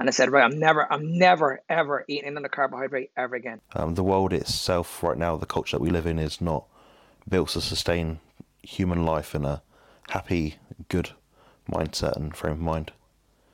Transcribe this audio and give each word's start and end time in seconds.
And 0.00 0.08
I 0.08 0.12
said, 0.12 0.32
right, 0.32 0.42
I'm 0.42 0.58
never, 0.58 0.90
I'm 0.90 1.18
never, 1.18 1.60
ever 1.68 2.06
eating 2.08 2.28
another 2.28 2.48
carbohydrate 2.48 3.10
ever 3.18 3.36
again. 3.36 3.60
Um, 3.74 3.96
the 3.96 4.02
world 4.02 4.32
itself, 4.32 5.02
right 5.02 5.18
now, 5.18 5.36
the 5.36 5.44
culture 5.44 5.76
that 5.76 5.82
we 5.82 5.90
live 5.90 6.06
in 6.06 6.18
is 6.18 6.40
not 6.40 6.64
built 7.28 7.50
to 7.50 7.60
sustain 7.60 8.18
human 8.62 9.04
life 9.04 9.34
in 9.34 9.44
a 9.44 9.60
happy, 10.08 10.56
good 10.88 11.10
mindset 11.70 12.16
and 12.16 12.34
frame 12.34 12.54
of 12.54 12.60
mind. 12.60 12.92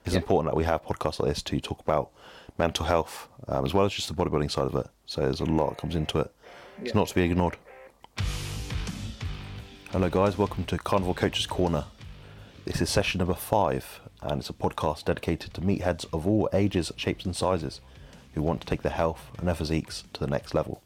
It's 0.05 0.15
yeah. 0.15 0.21
important 0.21 0.53
that 0.53 0.57
we 0.57 0.63
have 0.63 0.85
podcasts 0.85 1.19
like 1.19 1.31
this 1.31 1.43
to 1.43 1.59
talk 1.59 1.81
about 1.81 2.11
mental 2.57 2.87
health 2.87 3.29
um, 3.49 3.65
as 3.65 3.75
well 3.75 3.85
as 3.85 3.93
just 3.93 4.07
the 4.07 4.15
bodybuilding 4.15 4.53
side 4.53 4.67
of 4.67 4.75
it. 4.77 4.87
So 5.07 5.23
there's 5.23 5.41
a 5.41 5.47
lot 5.47 5.71
that 5.71 5.79
comes 5.79 5.97
into 5.97 6.21
it. 6.21 6.33
It's 6.81 6.91
yeah. 6.91 7.01
not 7.01 7.09
to 7.09 7.15
be 7.17 7.23
ignored. 7.23 7.57
Hello, 9.91 10.09
guys. 10.09 10.39
Welcome 10.39 10.63
to 10.67 10.79
Carnivore 10.79 11.15
Coaches 11.15 11.49
Corner. 11.49 11.87
This 12.67 12.81
is 12.81 12.91
session 12.91 13.19
number 13.19 13.35
five, 13.35 14.01
and 14.21 14.41
it's 14.41 14.51
a 14.51 14.53
podcast 14.53 15.05
dedicated 15.05 15.55
to 15.55 15.61
meatheads 15.61 16.05
of 16.13 16.27
all 16.27 16.49
ages, 16.53 16.91
shapes, 16.97 17.25
and 17.25 17.35
sizes 17.35 17.81
who 18.35 18.43
want 18.43 18.61
to 18.61 18.67
take 18.67 18.83
their 18.83 18.91
health 18.91 19.31
and 19.39 19.47
their 19.47 19.55
physiques 19.55 20.03
to 20.15 20.19
the 20.19 20.27
next 20.27 20.53
level. 20.53 20.83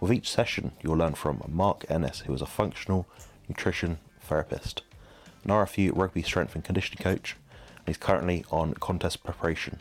With 0.00 0.12
each 0.12 0.28
session, 0.28 0.72
you'll 0.82 0.96
learn 0.96 1.14
from 1.14 1.44
Mark 1.46 1.86
Ennis, 1.88 2.22
who 2.26 2.34
is 2.34 2.42
a 2.42 2.46
functional 2.46 3.06
nutrition 3.48 3.98
therapist, 4.20 4.82
an 5.44 5.52
RFU 5.52 5.96
rugby 5.96 6.24
strength 6.24 6.56
and 6.56 6.64
conditioning 6.64 7.04
coach, 7.04 7.36
and 7.76 7.86
he's 7.86 7.96
currently 7.96 8.44
on 8.50 8.74
contest 8.74 9.22
preparation. 9.22 9.78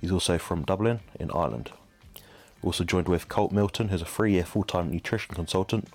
He's 0.00 0.10
also 0.10 0.36
from 0.36 0.64
Dublin 0.64 0.98
in 1.20 1.30
Ireland. 1.30 1.70
Also 2.60 2.82
joined 2.82 3.08
with 3.08 3.28
Colt 3.28 3.52
Milton, 3.52 3.90
who's 3.90 4.02
a 4.02 4.04
three 4.04 4.32
year 4.32 4.44
full 4.44 4.64
time 4.64 4.90
nutrition 4.90 5.32
consultant, 5.32 5.86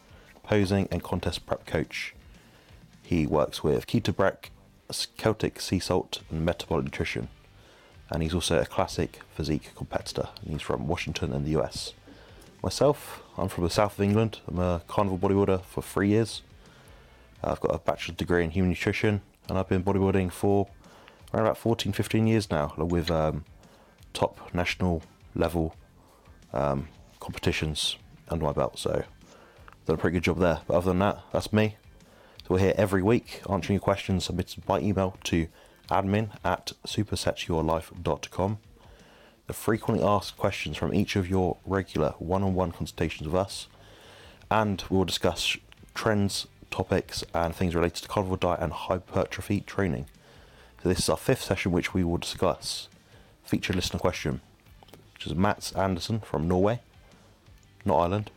posing 0.43 0.87
and 0.91 1.03
contest 1.03 1.45
prep 1.45 1.65
coach. 1.65 2.15
He 3.09 3.25
works 3.25 3.63
with 3.63 3.87
Keto 3.87 4.13
Celtic 5.17 5.59
Sea 5.59 5.79
Salt, 5.79 6.21
and 6.29 6.45
Metabolic 6.45 6.85
Nutrition. 6.85 7.29
And 8.11 8.21
he's 8.21 8.35
also 8.35 8.59
a 8.59 8.67
classic 8.67 9.21
physique 9.33 9.71
competitor. 9.75 10.29
And 10.43 10.51
he's 10.51 10.61
from 10.61 10.87
Washington 10.87 11.33
in 11.33 11.43
the 11.43 11.59
US. 11.59 11.95
Myself, 12.61 13.23
I'm 13.35 13.47
from 13.47 13.63
the 13.63 13.71
south 13.71 13.97
of 13.97 14.05
England. 14.05 14.41
I'm 14.47 14.59
a 14.59 14.83
carnivore 14.87 15.17
bodybuilder 15.17 15.63
for 15.63 15.81
three 15.81 16.09
years. 16.09 16.43
I've 17.43 17.59
got 17.59 17.73
a 17.73 17.79
bachelor's 17.79 18.15
degree 18.15 18.43
in 18.43 18.51
human 18.51 18.69
nutrition, 18.69 19.21
and 19.47 19.57
I've 19.57 19.69
been 19.69 19.83
bodybuilding 19.83 20.31
for 20.31 20.67
around 21.33 21.47
about 21.47 21.57
14, 21.57 21.91
15 21.91 22.27
years 22.27 22.51
now, 22.51 22.75
with 22.77 23.09
um, 23.09 23.43
top 24.13 24.53
national 24.53 25.01
level 25.33 25.75
um, 26.53 26.89
competitions 27.19 27.95
under 28.27 28.45
my 28.45 28.53
belt. 28.53 28.77
So, 28.77 29.03
done 29.87 29.95
a 29.95 29.97
pretty 29.97 30.13
good 30.13 30.25
job 30.25 30.37
there. 30.37 30.61
But 30.67 30.75
other 30.75 30.91
than 30.91 30.99
that, 30.99 31.23
that's 31.31 31.51
me. 31.51 31.75
We're 32.49 32.57
here 32.57 32.73
every 32.77 33.03
week 33.03 33.43
answering 33.47 33.75
your 33.75 33.81
questions 33.81 34.25
submitted 34.25 34.65
by 34.65 34.79
email 34.79 35.15
to 35.25 35.49
admin 35.87 36.31
at 36.43 36.71
supersetyourlife.com. 36.83 38.57
The 39.45 39.53
frequently 39.53 40.03
asked 40.03 40.35
questions 40.35 40.75
from 40.75 40.91
each 40.91 41.15
of 41.15 41.29
your 41.29 41.57
regular 41.63 42.15
one-on-one 42.17 42.71
consultations 42.71 43.27
with 43.27 43.35
us, 43.35 43.67
and 44.49 44.83
we 44.89 44.97
will 44.97 45.05
discuss 45.05 45.57
trends, 45.93 46.47
topics, 46.71 47.23
and 47.35 47.53
things 47.55 47.75
related 47.75 48.01
to 48.01 48.07
carnivore 48.07 48.37
diet 48.37 48.61
and 48.61 48.73
hypertrophy 48.73 49.61
training. 49.61 50.07
So 50.81 50.89
this 50.89 50.97
is 50.97 51.09
our 51.09 51.17
fifth 51.17 51.43
session, 51.43 51.71
which 51.71 51.93
we 51.93 52.03
will 52.03 52.17
discuss 52.17 52.89
featured 53.43 53.75
listener 53.75 53.99
question, 53.99 54.41
which 55.13 55.27
is 55.27 55.35
Mats 55.35 55.71
Anderson 55.73 56.19
from 56.21 56.47
Norway, 56.47 56.79
not 57.85 57.99
Ireland. 57.99 58.31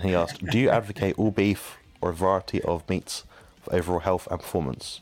He 0.00 0.14
asked, 0.14 0.42
"Do 0.42 0.58
you 0.58 0.70
advocate 0.70 1.18
all 1.18 1.30
beef 1.30 1.76
a 2.10 2.14
variety 2.14 2.62
of 2.62 2.88
meats 2.88 3.24
for 3.62 3.74
overall 3.74 4.00
health 4.00 4.28
and 4.30 4.40
performance?" 4.40 5.00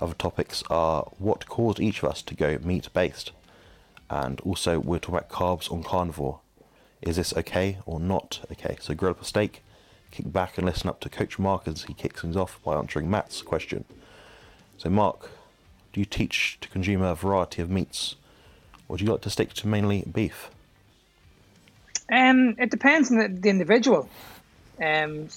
Other 0.00 0.14
topics 0.14 0.64
are 0.70 1.04
what 1.18 1.46
caused 1.46 1.80
each 1.80 2.02
of 2.02 2.10
us 2.10 2.22
to 2.22 2.34
go 2.34 2.58
meat 2.62 2.88
based, 2.92 3.30
and 4.10 4.40
also 4.40 4.80
we're 4.80 4.98
talking 4.98 5.16
about 5.16 5.28
carbs 5.28 5.70
on 5.70 5.82
carnivore. 5.82 6.40
Is 7.00 7.16
this 7.16 7.32
okay 7.34 7.78
or 7.86 8.00
not 8.00 8.40
okay? 8.50 8.76
So 8.80 8.94
grill 8.94 9.12
up 9.12 9.22
a 9.22 9.24
steak, 9.24 9.62
kick 10.10 10.32
back 10.32 10.58
and 10.58 10.66
listen 10.66 10.88
up 10.88 11.00
to 11.00 11.08
Coach 11.08 11.38
Mark 11.38 11.68
as 11.68 11.84
he 11.84 11.94
kicks 11.94 12.22
things 12.22 12.36
off 12.36 12.58
by 12.64 12.76
answering 12.76 13.10
Matt's 13.10 13.42
question. 13.42 13.84
So 14.78 14.88
Mark, 14.88 15.30
do 15.92 16.00
you 16.00 16.06
teach 16.06 16.58
to 16.60 16.68
consume 16.68 17.02
a 17.02 17.14
variety 17.14 17.62
of 17.62 17.70
meats 17.70 18.16
or 18.88 18.96
do 18.96 19.04
you 19.04 19.10
like 19.10 19.22
to 19.22 19.30
stick 19.30 19.52
to 19.54 19.68
mainly 19.68 20.04
beef? 20.12 20.50
Um, 22.12 22.56
it 22.58 22.70
depends 22.70 23.10
on 23.10 23.18
the, 23.18 23.28
the 23.28 23.48
individual. 23.48 24.08
Um, 24.82 25.28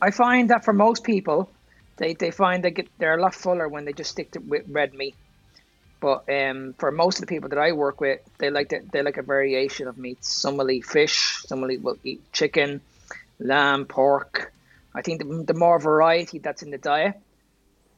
I 0.00 0.10
find 0.10 0.50
that 0.50 0.64
for 0.64 0.72
most 0.72 1.04
people, 1.04 1.50
they, 1.96 2.14
they 2.14 2.30
find 2.30 2.62
they 2.62 2.70
get 2.70 2.88
they're 2.98 3.18
a 3.18 3.20
lot 3.20 3.34
fuller 3.34 3.68
when 3.68 3.84
they 3.84 3.92
just 3.92 4.10
stick 4.10 4.30
to 4.32 4.40
with 4.40 4.64
red 4.68 4.94
meat. 4.94 5.16
But 6.00 6.28
um, 6.32 6.74
for 6.78 6.92
most 6.92 7.16
of 7.16 7.22
the 7.22 7.26
people 7.26 7.48
that 7.48 7.58
I 7.58 7.72
work 7.72 8.00
with, 8.00 8.20
they 8.38 8.50
like 8.50 8.68
the, 8.68 8.80
they 8.92 9.02
like 9.02 9.16
a 9.16 9.22
variation 9.22 9.88
of 9.88 9.98
meats. 9.98 10.32
Some 10.32 10.56
will 10.56 10.70
eat 10.70 10.86
fish, 10.86 11.42
some 11.46 11.60
will 11.60 11.72
eat, 11.72 11.82
will 11.82 11.98
eat 12.04 12.32
chicken, 12.32 12.80
lamb, 13.40 13.84
pork. 13.86 14.52
I 14.94 15.02
think 15.02 15.20
the, 15.20 15.44
the 15.44 15.54
more 15.54 15.80
variety 15.80 16.38
that's 16.38 16.62
in 16.62 16.70
the 16.70 16.78
diet, 16.78 17.16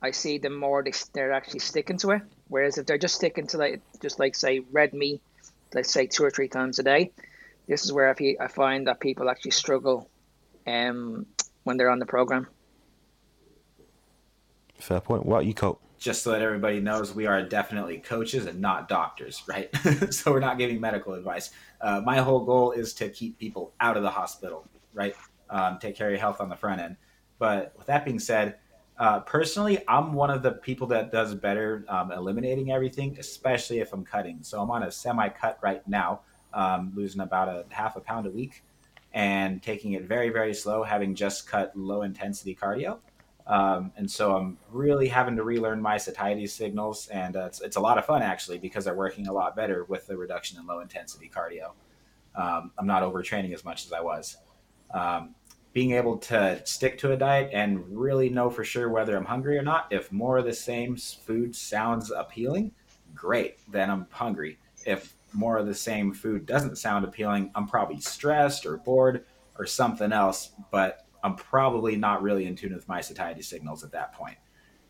I 0.01 0.13
see 0.13 0.39
the 0.39 0.49
more 0.49 0.83
they, 0.83 0.93
they're 1.13 1.33
actually 1.33 1.61
sticking 1.61 1.99
to 1.99 2.13
it. 2.13 2.23
Whereas 2.49 2.79
if 2.79 2.87
they're 2.87 2.99
just 2.99 3.17
sticking 3.17 3.47
to 3.49 3.59
like 3.59 3.83
just 4.01 4.19
like 4.19 4.35
say 4.35 4.61
red 4.73 4.95
meat, 4.95 5.21
let's 5.75 5.93
say 5.93 6.07
two 6.07 6.25
or 6.25 6.31
three 6.31 6.49
times 6.49 6.79
a 6.79 6.83
day, 6.83 7.11
this 7.69 7.85
is 7.85 7.93
where 7.93 8.09
I, 8.09 8.37
I 8.41 8.49
find 8.49 8.87
that 8.87 8.99
people 8.99 9.29
actually 9.29 9.53
struggle 9.53 10.09
um, 10.67 11.27
when 11.65 11.77
they're 11.77 11.91
on 11.91 11.99
the 11.99 12.07
program. 12.07 12.47
Fair 14.79 15.01
point. 15.01 15.27
What 15.27 15.45
you 15.45 15.55
Colt? 15.55 15.81
Just 15.99 16.23
so 16.23 16.31
that 16.33 16.41
everybody 16.41 16.81
knows, 16.81 17.15
we 17.15 17.27
are 17.27 17.43
definitely 17.43 17.99
coaches 17.99 18.47
and 18.47 18.59
not 18.61 18.89
doctors, 18.89 19.43
right? 19.47 19.69
so 20.11 20.33
we're 20.33 20.41
not 20.41 20.57
giving 20.57 20.81
medical 20.81 21.13
advice. 21.13 21.51
Uh, 21.81 22.01
my 22.03 22.17
whole 22.19 22.41
goal 22.41 22.73
is 22.73 22.95
to 22.95 23.11
keep 23.11 23.39
people 23.39 23.75
out 23.81 23.99
of 23.99 24.03
the 24.03 24.11
hospital, 24.11 24.67
right? 24.95 25.15
Um, 25.51 25.79
take 25.79 25.97
care 25.97 26.07
of 26.07 26.13
your 26.13 26.21
health 26.21 26.41
on 26.41 26.49
the 26.49 26.57
front 26.57 26.81
end. 26.81 26.97
But 27.39 27.75
with 27.77 27.87
that 27.89 28.07
being 28.07 28.19
said, 28.19 28.57
uh, 29.01 29.21
personally, 29.21 29.83
I'm 29.89 30.13
one 30.13 30.31
of 30.31 30.43
the 30.43 30.53
people 30.53 30.87
that 30.89 31.11
does 31.11 31.35
better 31.35 31.85
um, 31.89 32.13
eliminating 32.13 32.71
everything, 32.71 33.17
especially 33.19 33.81
if 33.81 33.93
I'm 33.93 34.05
cutting. 34.05 34.39
So 34.43 34.61
I'm 34.61 34.71
on 34.71 34.83
a 34.83 34.91
semi-cut 34.91 35.59
right 35.63 35.87
now, 35.89 36.21
um, 36.53 36.93
losing 36.95 37.23
about 37.23 37.49
a 37.49 37.65
half 37.71 37.97
a 37.97 38.01
pound 38.01 38.27
a 38.27 38.31
week, 38.31 38.63
and 39.13 39.63
taking 39.63 39.93
it 39.93 40.05
very, 40.05 40.31
very 40.31 40.55
slow, 40.55 40.83
having 40.83 41.15
just 41.15 41.49
cut 41.49 41.77
low 41.77 42.03
intensity 42.03 42.55
cardio. 42.55 42.99
Um, 43.47 43.91
and 43.97 44.09
so 44.09 44.37
I'm 44.37 44.59
really 44.71 45.09
having 45.09 45.35
to 45.37 45.43
relearn 45.43 45.83
my 45.83 45.97
satiety 45.97 46.47
signals, 46.47 47.09
and 47.09 47.37
uh, 47.37 47.47
it's, 47.47 47.61
it's 47.61 47.77
a 47.77 47.81
lot 47.81 47.99
of 47.99 48.07
fun 48.07 48.23
actually 48.23 48.59
because 48.59 48.85
they're 48.85 48.95
working 48.95 49.27
a 49.27 49.33
lot 49.33 49.57
better 49.57 49.85
with 49.85 50.07
the 50.07 50.17
reduction 50.17 50.59
in 50.59 50.67
low 50.67 50.81
intensity 50.81 51.31
cardio. 51.35 51.73
Um, 52.37 52.71
I'm 52.79 52.87
not 52.87 53.03
overtraining 53.03 53.53
as 53.53 53.65
much 53.65 53.87
as 53.87 53.93
I 53.93 54.01
was. 54.01 54.37
Um, 54.93 55.35
being 55.73 55.93
able 55.93 56.19
to 56.19 56.61
stick 56.65 56.99
to 56.99 57.13
a 57.13 57.17
diet 57.17 57.51
and 57.53 57.85
really 57.89 58.29
know 58.29 58.51
for 58.51 58.65
sure 58.65 58.89
whether 58.89 59.17
I'm 59.17 59.25
hungry 59.25 59.57
or 59.57 59.63
not. 59.63 59.87
If 59.91 60.11
more 60.11 60.39
of 60.39 60.45
the 60.45 60.53
same 60.53 60.97
food 60.97 61.55
sounds 61.55 62.11
appealing, 62.11 62.73
great, 63.15 63.59
then 63.71 63.91
I'm 63.91 64.07
hungry. 64.11 64.59
If 64.85 65.17
more 65.33 65.59
of 65.59 65.67
the 65.67 65.75
same 65.75 66.13
food 66.13 66.47
doesn't 66.47 66.77
sound 66.77 67.05
appealing, 67.05 67.51
I'm 67.55 67.67
probably 67.67 68.01
stressed 68.01 68.67
or 68.67 68.79
bored 68.79 69.25
or 69.59 69.67
something 69.67 70.13
else, 70.13 70.53
but 70.71 71.07
I'm 71.23 71.35
probably 71.35 71.97
not 71.97 72.23
really 72.23 72.47
in 72.47 72.57
tune 72.57 72.75
with 72.75 72.89
my 72.89 73.01
satiety 73.01 73.43
signals 73.43 73.85
at 73.85 73.93
that 73.93 74.13
point. 74.13 74.37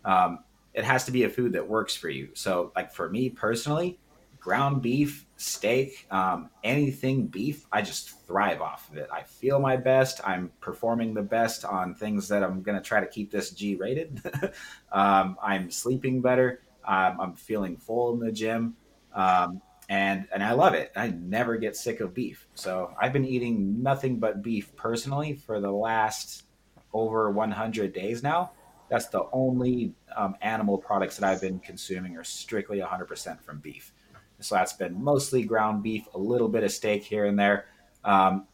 Um, 0.05 0.45
it 0.75 0.85
has 0.85 1.05
to 1.07 1.11
be 1.11 1.25
a 1.25 1.29
food 1.29 1.53
that 1.53 1.69
works 1.69 1.97
for 1.97 2.09
you. 2.09 2.29
So, 2.35 2.73
like 2.77 2.93
for 2.93 3.11
me 3.11 3.29
personally, 3.29 3.99
ground 4.39 4.81
beef, 4.81 5.27
steak, 5.37 6.07
um, 6.11 6.51
anything 6.65 7.27
beef, 7.27 7.67
I 7.71 7.83
just 7.83 8.27
thrive 8.27 8.61
off 8.61 8.91
of 8.91 8.97
it. 8.97 9.09
I 9.13 9.23
feel 9.23 9.61
my 9.61 9.77
best. 9.77 10.21
I'm 10.27 10.51
performing 10.61 11.13
the 11.13 11.23
best 11.23 11.65
on 11.65 11.95
things 11.95 12.29
that 12.29 12.43
I'm 12.43 12.63
going 12.63 12.77
to 12.77 12.83
try 12.83 13.01
to 13.01 13.07
keep 13.07 13.31
this 13.31 13.51
G 13.51 13.77
rated. 13.77 14.23
um, 14.93 15.37
I'm 15.43 15.71
sleeping 15.71 16.23
better. 16.23 16.63
Um, 16.85 17.21
I'm 17.21 17.35
feeling 17.35 17.77
full 17.77 18.15
in 18.15 18.21
the 18.21 18.33
gym. 18.33 18.77
Um, 19.15 19.61
and, 19.91 20.29
and 20.33 20.41
I 20.41 20.53
love 20.53 20.75
it. 20.75 20.93
I 20.95 21.09
never 21.09 21.57
get 21.57 21.77
sick 21.77 21.99
of 21.99 22.15
beef. 22.15 22.47
So 22.55 22.95
I've 23.03 23.13
been 23.13 23.25
eating 23.25 23.83
nothing 23.83 24.21
but 24.21 24.41
beef 24.41 24.75
personally 24.77 25.35
for 25.35 25.61
the 25.61 25.73
last 25.73 26.45
over 26.93 27.29
100 27.29 27.93
days 27.93 28.23
now. 28.23 28.53
That's 28.89 29.07
the 29.07 29.25
only 29.33 29.93
um, 30.17 30.37
animal 30.43 30.79
products 30.79 31.17
that 31.17 31.29
I've 31.29 31.41
been 31.41 31.59
consuming 31.59 32.17
are 32.17 32.23
strictly 32.23 32.79
100% 32.79 33.41
from 33.41 33.59
beef. 33.59 33.93
So 34.39 34.55
that's 34.55 34.73
been 34.75 35.03
mostly 35.03 35.43
ground 35.43 35.83
beef, 35.83 36.07
a 36.15 36.19
little 36.19 36.49
bit 36.49 36.63
of 36.63 36.71
steak 36.71 37.03
here 37.03 37.27
and 37.27 37.37
there. 37.37 37.67
Um, 38.05 38.47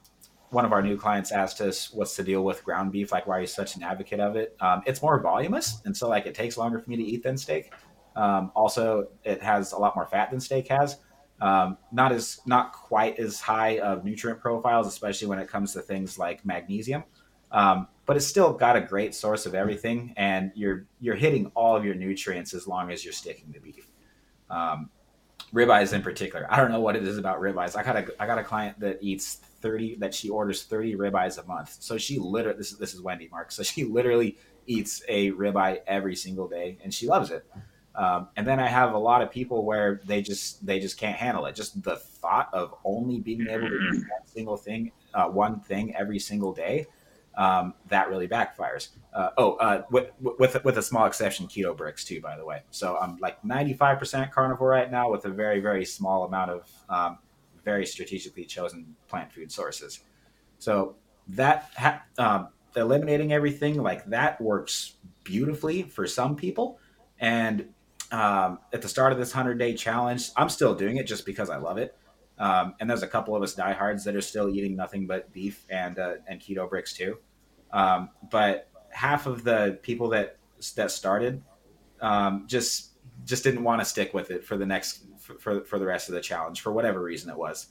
one 0.50 0.64
of 0.64 0.72
our 0.72 0.82
new 0.82 0.96
clients 0.96 1.32
asked 1.32 1.60
us, 1.60 1.92
"What's 1.92 2.16
the 2.16 2.22
deal 2.22 2.44
with 2.44 2.64
ground 2.64 2.92
beef? 2.92 3.12
Like, 3.12 3.26
why 3.26 3.36
are 3.36 3.40
you 3.42 3.46
such 3.46 3.76
an 3.76 3.82
advocate 3.82 4.20
of 4.20 4.36
it?" 4.36 4.56
Um, 4.60 4.82
it's 4.86 5.02
more 5.02 5.20
voluminous, 5.20 5.82
and 5.84 5.96
so 5.96 6.08
like 6.08 6.26
it 6.26 6.34
takes 6.34 6.56
longer 6.56 6.78
for 6.78 6.88
me 6.88 6.96
to 6.96 7.02
eat 7.02 7.22
than 7.22 7.36
steak. 7.36 7.72
Um, 8.16 8.50
also, 8.54 9.08
it 9.22 9.42
has 9.42 9.72
a 9.72 9.78
lot 9.78 9.94
more 9.94 10.06
fat 10.06 10.30
than 10.30 10.40
steak 10.40 10.68
has. 10.68 10.98
Um, 11.40 11.76
not 11.92 12.12
as 12.12 12.40
not 12.46 12.72
quite 12.72 13.18
as 13.18 13.40
high 13.40 13.78
of 13.78 14.04
nutrient 14.04 14.40
profiles, 14.40 14.86
especially 14.86 15.28
when 15.28 15.38
it 15.38 15.48
comes 15.48 15.72
to 15.74 15.80
things 15.80 16.18
like 16.18 16.44
magnesium. 16.46 17.04
Um, 17.52 17.88
but 18.06 18.16
it's 18.16 18.26
still 18.26 18.52
got 18.52 18.76
a 18.76 18.80
great 18.80 19.14
source 19.14 19.46
of 19.46 19.54
everything, 19.54 20.14
and 20.16 20.52
you're 20.54 20.86
you're 21.00 21.14
hitting 21.14 21.50
all 21.54 21.76
of 21.76 21.84
your 21.84 21.94
nutrients 21.94 22.54
as 22.54 22.66
long 22.66 22.90
as 22.90 23.04
you're 23.04 23.12
sticking 23.12 23.52
to 23.52 23.60
beef. 23.60 23.86
Um, 24.48 24.90
ribeyes 25.52 25.92
in 25.92 26.02
particular. 26.02 26.46
I 26.50 26.56
don't 26.56 26.70
know 26.70 26.80
what 26.80 26.96
it 26.96 27.04
is 27.04 27.18
about 27.18 27.40
ribeyes. 27.40 27.76
I 27.76 27.82
got 27.82 27.96
a 27.96 28.22
I 28.22 28.26
got 28.26 28.38
a 28.38 28.44
client 28.44 28.80
that 28.80 28.98
eats 29.00 29.34
thirty 29.34 29.96
that 29.96 30.14
she 30.14 30.28
orders 30.28 30.62
thirty 30.64 30.94
ribeyes 30.94 31.42
a 31.42 31.46
month. 31.46 31.76
So 31.80 31.98
she 31.98 32.18
literally 32.18 32.58
this 32.58 32.72
is 32.72 32.78
this 32.78 32.94
is 32.94 33.00
Wendy 33.00 33.28
Mark. 33.30 33.52
So 33.52 33.62
she 33.62 33.84
literally 33.84 34.38
eats 34.66 35.02
a 35.08 35.32
ribeye 35.32 35.80
every 35.86 36.16
single 36.16 36.48
day, 36.48 36.78
and 36.82 36.92
she 36.92 37.06
loves 37.06 37.30
it. 37.30 37.44
Um, 37.96 38.28
and 38.36 38.46
then 38.46 38.60
I 38.60 38.66
have 38.66 38.92
a 38.92 38.98
lot 38.98 39.22
of 39.22 39.30
people 39.30 39.64
where 39.64 40.00
they 40.04 40.20
just 40.20 40.64
they 40.64 40.78
just 40.78 40.98
can't 40.98 41.16
handle 41.16 41.46
it. 41.46 41.54
Just 41.54 41.82
the 41.82 41.96
thought 41.96 42.50
of 42.52 42.74
only 42.84 43.20
being 43.20 43.46
able 43.48 43.68
to 43.68 43.78
do 43.78 43.98
one 43.98 44.26
single 44.26 44.56
thing, 44.56 44.92
uh, 45.14 45.28
one 45.28 45.60
thing 45.60 45.96
every 45.96 46.18
single 46.18 46.52
day, 46.52 46.86
um, 47.36 47.72
that 47.88 48.10
really 48.10 48.28
backfires. 48.28 48.88
Uh, 49.14 49.30
oh, 49.38 49.54
uh, 49.54 49.82
with, 49.90 50.10
with 50.20 50.62
with 50.62 50.76
a 50.76 50.82
small 50.82 51.06
exception, 51.06 51.46
keto 51.46 51.74
bricks 51.74 52.04
too, 52.04 52.20
by 52.20 52.36
the 52.36 52.44
way. 52.44 52.60
So 52.70 52.98
I'm 52.98 53.16
like 53.16 53.42
95% 53.42 54.30
carnivore 54.30 54.68
right 54.68 54.90
now, 54.90 55.10
with 55.10 55.24
a 55.24 55.30
very 55.30 55.60
very 55.60 55.86
small 55.86 56.24
amount 56.24 56.50
of 56.50 56.70
um, 56.90 57.18
very 57.64 57.86
strategically 57.86 58.44
chosen 58.44 58.94
plant 59.08 59.32
food 59.32 59.50
sources. 59.50 60.00
So 60.58 60.96
that 61.28 61.70
ha- 61.76 62.02
um, 62.18 62.48
eliminating 62.76 63.32
everything 63.32 63.82
like 63.82 64.04
that 64.06 64.38
works 64.38 64.96
beautifully 65.24 65.82
for 65.82 66.06
some 66.06 66.36
people, 66.36 66.78
and 67.18 67.68
um, 68.12 68.58
at 68.72 68.82
the 68.82 68.88
start 68.88 69.12
of 69.12 69.18
this 69.18 69.34
100 69.34 69.58
day 69.58 69.74
challenge, 69.74 70.30
I'm 70.36 70.48
still 70.48 70.74
doing 70.74 70.96
it 70.96 71.06
just 71.06 71.26
because 71.26 71.50
I 71.50 71.56
love 71.56 71.78
it. 71.78 71.96
Um, 72.38 72.74
and 72.80 72.88
there's 72.88 73.02
a 73.02 73.08
couple 73.08 73.34
of 73.34 73.42
us 73.42 73.54
diehards 73.54 74.04
that 74.04 74.14
are 74.14 74.20
still 74.20 74.48
eating 74.50 74.76
nothing 74.76 75.06
but 75.06 75.32
beef 75.32 75.64
and 75.70 75.98
uh, 75.98 76.16
and 76.26 76.40
keto 76.40 76.68
bricks 76.68 76.92
too. 76.92 77.18
Um, 77.72 78.10
but 78.30 78.68
half 78.90 79.26
of 79.26 79.42
the 79.44 79.78
people 79.82 80.08
that 80.10 80.36
that 80.76 80.90
started 80.90 81.42
um, 82.00 82.44
just 82.46 82.90
just 83.24 83.42
didn't 83.42 83.64
want 83.64 83.80
to 83.80 83.84
stick 83.84 84.12
with 84.12 84.30
it 84.30 84.44
for 84.44 84.56
the 84.56 84.66
next 84.66 85.04
for, 85.18 85.64
for 85.64 85.78
the 85.78 85.86
rest 85.86 86.08
of 86.08 86.14
the 86.14 86.20
challenge 86.20 86.60
for 86.60 86.72
whatever 86.72 87.02
reason 87.02 87.30
it 87.30 87.36
was. 87.36 87.68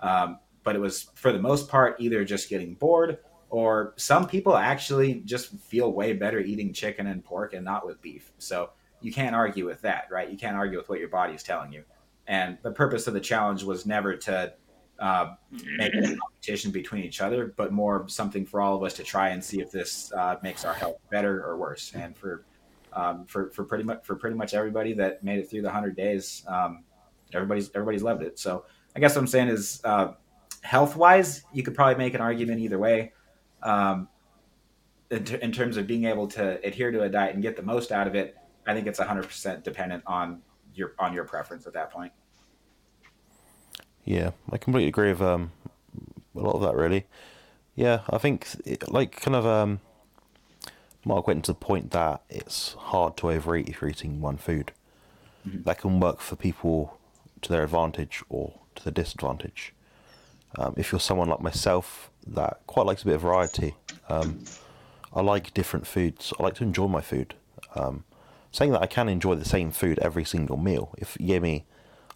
Um, 0.00 0.38
but 0.64 0.76
it 0.76 0.80
was 0.80 1.10
for 1.14 1.32
the 1.32 1.38
most 1.38 1.68
part 1.68 1.96
either 2.00 2.24
just 2.24 2.48
getting 2.48 2.74
bored 2.74 3.18
or 3.50 3.94
some 3.96 4.26
people 4.26 4.56
actually 4.56 5.22
just 5.24 5.56
feel 5.60 5.92
way 5.92 6.12
better 6.12 6.38
eating 6.38 6.72
chicken 6.72 7.06
and 7.06 7.24
pork 7.24 7.54
and 7.54 7.64
not 7.64 7.86
with 7.86 8.02
beef. 8.02 8.32
So 8.38 8.70
you 9.00 9.12
can't 9.12 9.34
argue 9.34 9.66
with 9.66 9.80
that, 9.82 10.08
right? 10.10 10.30
You 10.30 10.36
can't 10.36 10.56
argue 10.56 10.78
with 10.78 10.88
what 10.88 10.98
your 10.98 11.08
body 11.08 11.34
is 11.34 11.42
telling 11.42 11.72
you. 11.72 11.84
And 12.26 12.58
the 12.62 12.72
purpose 12.72 13.06
of 13.06 13.14
the 13.14 13.20
challenge 13.20 13.62
was 13.62 13.86
never 13.86 14.16
to 14.16 14.52
uh, 14.98 15.34
make 15.76 15.94
a 15.94 16.16
competition 16.16 16.70
between 16.70 17.04
each 17.04 17.20
other, 17.20 17.54
but 17.56 17.72
more 17.72 18.04
something 18.08 18.44
for 18.44 18.60
all 18.60 18.76
of 18.76 18.82
us 18.82 18.94
to 18.94 19.02
try 19.02 19.28
and 19.28 19.42
see 19.42 19.60
if 19.60 19.70
this 19.70 20.12
uh, 20.12 20.36
makes 20.42 20.64
our 20.64 20.74
health 20.74 20.96
better 21.10 21.44
or 21.44 21.56
worse. 21.56 21.92
And 21.94 22.16
for 22.16 22.44
um, 22.92 23.24
for 23.26 23.50
for 23.50 23.64
pretty 23.64 23.84
much 23.84 24.04
for 24.04 24.16
pretty 24.16 24.36
much 24.36 24.54
everybody 24.54 24.92
that 24.94 25.22
made 25.22 25.38
it 25.38 25.48
through 25.48 25.62
the 25.62 25.70
hundred 25.70 25.96
days, 25.96 26.42
um, 26.48 26.84
everybody's 27.32 27.70
everybody's 27.74 28.02
loved 28.02 28.22
it. 28.22 28.38
So 28.38 28.64
I 28.96 29.00
guess 29.00 29.14
what 29.14 29.20
I'm 29.20 29.26
saying 29.28 29.48
is, 29.48 29.80
uh, 29.84 30.14
health 30.62 30.96
wise, 30.96 31.44
you 31.52 31.62
could 31.62 31.74
probably 31.74 31.94
make 31.94 32.14
an 32.14 32.20
argument 32.20 32.60
either 32.60 32.78
way. 32.78 33.12
Um, 33.62 34.08
in, 35.10 35.24
t- 35.24 35.38
in 35.40 35.52
terms 35.52 35.76
of 35.76 35.86
being 35.86 36.04
able 36.04 36.28
to 36.28 36.64
adhere 36.66 36.90
to 36.90 37.02
a 37.02 37.08
diet 37.08 37.34
and 37.34 37.42
get 37.42 37.56
the 37.56 37.62
most 37.62 37.92
out 37.92 38.06
of 38.06 38.14
it, 38.14 38.36
I 38.68 38.74
think 38.74 38.86
it's 38.86 39.00
100% 39.00 39.62
dependent 39.62 40.02
on 40.06 40.42
your 40.74 40.92
on 40.98 41.14
your 41.14 41.24
preference 41.24 41.66
at 41.66 41.72
that 41.72 41.90
point. 41.90 42.12
Yeah, 44.04 44.30
I 44.52 44.58
completely 44.58 44.88
agree 44.88 45.08
with 45.08 45.22
um, 45.22 45.52
a 46.36 46.40
lot 46.40 46.54
of 46.54 46.60
that. 46.60 46.74
Really, 46.74 47.06
yeah, 47.74 48.02
I 48.10 48.18
think 48.18 48.46
it, 48.66 48.92
like 48.92 49.20
kind 49.20 49.34
of 49.34 49.46
um, 49.46 49.80
Mark 51.04 51.26
went 51.26 51.46
to 51.46 51.52
the 51.52 51.58
point 51.58 51.92
that 51.92 52.22
it's 52.28 52.74
hard 52.74 53.16
to 53.18 53.30
overeat 53.30 53.68
if 53.68 53.80
you're 53.80 53.90
eating 53.90 54.20
one 54.20 54.36
food. 54.36 54.72
Mm-hmm. 55.46 55.62
That 55.62 55.78
can 55.78 55.98
work 55.98 56.20
for 56.20 56.36
people 56.36 56.98
to 57.40 57.48
their 57.48 57.64
advantage 57.64 58.22
or 58.28 58.60
to 58.74 58.84
their 58.84 58.92
disadvantage. 58.92 59.72
Um, 60.56 60.74
if 60.76 60.92
you're 60.92 61.00
someone 61.00 61.28
like 61.28 61.40
myself 61.40 62.10
that 62.26 62.60
quite 62.66 62.84
likes 62.84 63.02
a 63.02 63.06
bit 63.06 63.14
of 63.14 63.22
variety, 63.22 63.74
um, 64.08 64.44
I 65.14 65.22
like 65.22 65.54
different 65.54 65.86
foods. 65.86 66.34
I 66.38 66.42
like 66.42 66.54
to 66.56 66.64
enjoy 66.64 66.88
my 66.88 67.00
food. 67.00 67.34
Um, 67.74 68.04
saying 68.52 68.72
that 68.72 68.82
I 68.82 68.86
can 68.86 69.08
enjoy 69.08 69.34
the 69.34 69.44
same 69.44 69.70
food 69.70 69.98
every 70.00 70.24
single 70.24 70.56
meal. 70.56 70.94
If 70.98 71.16
you 71.20 71.26
give 71.26 71.42
me, 71.42 71.66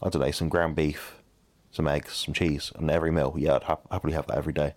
I 0.02 0.08
don't 0.08 0.23
know, 0.23 0.31
some 0.31 0.49
ground 0.49 0.76
beef, 0.76 1.23
some 1.70 1.88
eggs, 1.88 2.14
some 2.14 2.34
cheese, 2.34 2.73
and 2.76 2.90
every 2.90 3.11
meal, 3.11 3.34
yeah, 3.38 3.56
I'd 3.56 3.62
ha- 3.64 3.79
happily 3.90 4.12
have 4.14 4.26
that 4.26 4.38
every 4.38 4.52
day. 4.52 4.75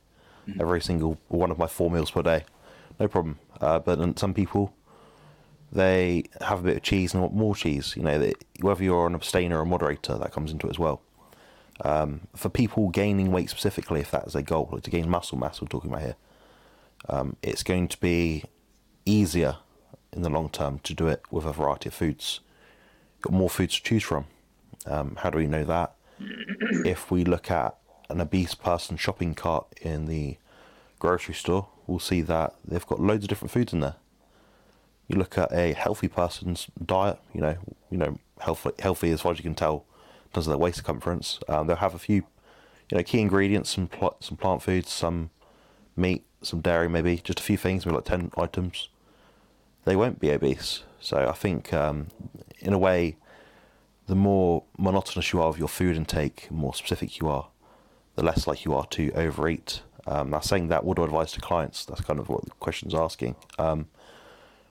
Mm-hmm. 0.47 0.61
every 0.61 0.81
single 0.81 1.17
one 1.27 1.49
of 1.49 1.57
my 1.57 1.65
four 1.65 1.89
meals 1.89 2.11
per 2.11 2.21
day, 2.21 2.45
no 2.99 3.07
problem. 3.07 3.39
Uh, 3.59 3.79
but 3.79 4.19
some 4.19 4.31
people, 4.31 4.75
they 5.71 6.25
have 6.39 6.59
a 6.59 6.63
bit 6.63 6.77
of 6.77 6.83
cheese 6.83 7.13
and 7.13 7.23
want 7.23 7.33
more 7.33 7.55
cheese. 7.55 7.95
You 7.97 8.03
know, 8.03 8.19
they, 8.19 8.33
whether 8.61 8.83
you're 8.83 9.07
an 9.07 9.15
abstainer 9.15 9.57
or 9.57 9.61
a 9.61 9.65
moderator, 9.65 10.19
that 10.19 10.31
comes 10.31 10.51
into 10.51 10.67
it 10.67 10.69
as 10.69 10.77
well. 10.77 11.01
Um, 11.81 12.27
for 12.35 12.49
people 12.49 12.89
gaining 12.89 13.31
weight 13.31 13.49
specifically, 13.49 14.01
if 14.01 14.11
that 14.11 14.27
is 14.27 14.35
a 14.35 14.43
goal, 14.43 14.69
like 14.71 14.83
to 14.83 14.91
gain 14.91 15.09
muscle 15.09 15.37
mass, 15.37 15.61
we're 15.61 15.67
talking 15.67 15.89
about 15.89 16.03
here, 16.03 16.15
um, 17.09 17.35
it's 17.41 17.63
going 17.63 17.87
to 17.87 17.99
be 17.99 18.43
easier 19.03 19.57
in 20.15 20.21
the 20.21 20.29
long 20.29 20.49
term 20.49 20.79
to 20.79 20.93
do 20.93 21.07
it 21.07 21.21
with 21.29 21.45
a 21.45 21.53
variety 21.53 21.89
of 21.89 21.93
foods. 21.93 22.39
Got 23.21 23.33
more 23.33 23.49
foods 23.49 23.75
to 23.75 23.83
choose 23.83 24.03
from. 24.03 24.25
Um, 24.85 25.17
how 25.19 25.29
do 25.29 25.37
we 25.37 25.47
know 25.47 25.65
that? 25.65 25.93
if 26.85 27.11
we 27.11 27.25
look 27.25 27.51
at 27.51 27.75
an 28.09 28.21
obese 28.21 28.55
person 28.55 28.97
shopping 28.97 29.35
cart 29.35 29.67
in 29.81 30.05
the 30.05 30.37
grocery 30.99 31.33
store, 31.33 31.67
we'll 31.85 31.99
see 31.99 32.21
that 32.21 32.55
they've 32.65 32.85
got 32.85 32.99
loads 32.99 33.25
of 33.25 33.29
different 33.29 33.51
foods 33.51 33.73
in 33.73 33.81
there. 33.81 33.95
You 35.07 35.17
look 35.17 35.37
at 35.37 35.51
a 35.51 35.73
healthy 35.73 36.07
person's 36.07 36.67
diet, 36.83 37.19
you 37.33 37.41
know, 37.41 37.57
you 37.91 37.97
know, 37.97 38.17
healthy, 38.39 38.71
healthy 38.79 39.11
as 39.11 39.21
far 39.21 39.33
as 39.33 39.37
you 39.37 39.43
can 39.43 39.53
tell, 39.53 39.85
in 40.25 40.31
terms 40.31 40.47
of 40.47 40.51
their 40.51 40.57
waist 40.57 40.77
circumference. 40.77 41.39
Um, 41.47 41.67
they'll 41.67 41.75
have 41.75 41.93
a 41.93 41.99
few, 41.99 42.23
you 42.89 42.97
know, 42.97 43.03
key 43.03 43.19
ingredients, 43.19 43.71
some 43.71 43.87
pl- 43.87 44.17
some 44.19 44.37
plant 44.37 44.63
foods, 44.63 44.91
some 44.91 45.29
meat, 45.95 46.25
some 46.41 46.61
dairy, 46.61 46.89
maybe 46.89 47.17
just 47.17 47.39
a 47.39 47.43
few 47.43 47.57
things, 47.57 47.85
maybe 47.85 47.95
like 47.95 48.05
ten 48.05 48.31
items 48.37 48.89
they 49.85 49.95
won't 49.95 50.19
be 50.19 50.31
obese. 50.31 50.83
So 50.99 51.27
I 51.27 51.33
think, 51.33 51.73
um, 51.73 52.07
in 52.59 52.73
a 52.73 52.77
way, 52.77 53.15
the 54.07 54.15
more 54.15 54.63
monotonous 54.77 55.31
you 55.31 55.41
are 55.41 55.47
of 55.47 55.57
your 55.57 55.67
food 55.67 55.95
intake, 55.95 56.47
the 56.49 56.53
more 56.55 56.73
specific 56.73 57.19
you 57.19 57.29
are, 57.29 57.47
the 58.15 58.23
less 58.23 58.47
like 58.47 58.65
you 58.65 58.73
are 58.73 58.85
to 58.87 59.11
overeat. 59.13 59.81
Um, 60.07 60.29
now, 60.29 60.39
saying 60.39 60.67
that, 60.67 60.83
what 60.83 60.97
do 60.97 61.03
I 61.03 61.05
advise 61.05 61.31
to 61.33 61.41
clients? 61.41 61.85
That's 61.85 62.01
kind 62.01 62.19
of 62.19 62.29
what 62.29 62.45
the 62.45 62.51
question's 62.51 62.93
asking. 62.93 63.35
Um, 63.57 63.87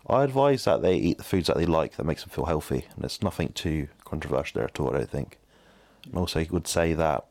I 0.08 0.22
advise 0.22 0.64
that 0.64 0.82
they 0.82 0.96
eat 0.96 1.18
the 1.18 1.24
foods 1.24 1.46
that 1.46 1.56
they 1.56 1.66
like 1.66 1.96
that 1.96 2.04
makes 2.04 2.22
them 2.22 2.30
feel 2.30 2.44
healthy, 2.44 2.86
and 2.94 3.02
there's 3.02 3.22
nothing 3.22 3.48
too 3.48 3.88
controversial 4.04 4.58
there 4.58 4.68
at 4.68 4.78
all. 4.78 4.94
I 4.94 4.98
don't 4.98 5.10
think. 5.10 5.38
And 6.04 6.16
also, 6.16 6.40
I 6.40 6.48
would 6.50 6.68
say 6.68 6.92
that 6.92 7.24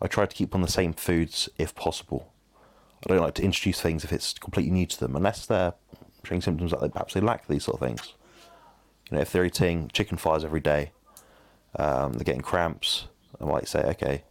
I 0.00 0.06
try 0.06 0.26
to 0.26 0.36
keep 0.36 0.54
on 0.54 0.60
the 0.60 0.68
same 0.68 0.92
foods 0.92 1.48
if 1.58 1.74
possible. 1.74 2.32
I 3.04 3.08
don't 3.08 3.22
like 3.22 3.34
to 3.34 3.42
introduce 3.42 3.80
things 3.80 4.04
if 4.04 4.12
it's 4.12 4.34
completely 4.34 4.70
new 4.70 4.86
to 4.86 5.00
them, 5.00 5.16
unless 5.16 5.46
they're 5.46 5.74
showing 6.24 6.40
symptoms 6.40 6.70
that 6.70 6.80
they 6.80 6.88
perhaps 6.88 7.14
they 7.14 7.20
lack 7.20 7.46
these 7.46 7.64
sort 7.64 7.80
of 7.80 7.86
things. 7.86 8.14
You 9.10 9.16
know, 9.16 9.22
if 9.22 9.32
they're 9.32 9.44
eating 9.44 9.90
chicken 9.92 10.16
thighs 10.16 10.44
every 10.44 10.60
day, 10.60 10.92
um, 11.76 12.14
they're 12.14 12.24
getting 12.24 12.40
cramps. 12.40 13.06
I 13.40 13.44
might 13.44 13.68
say, 13.68 13.80
okay, 13.80 14.24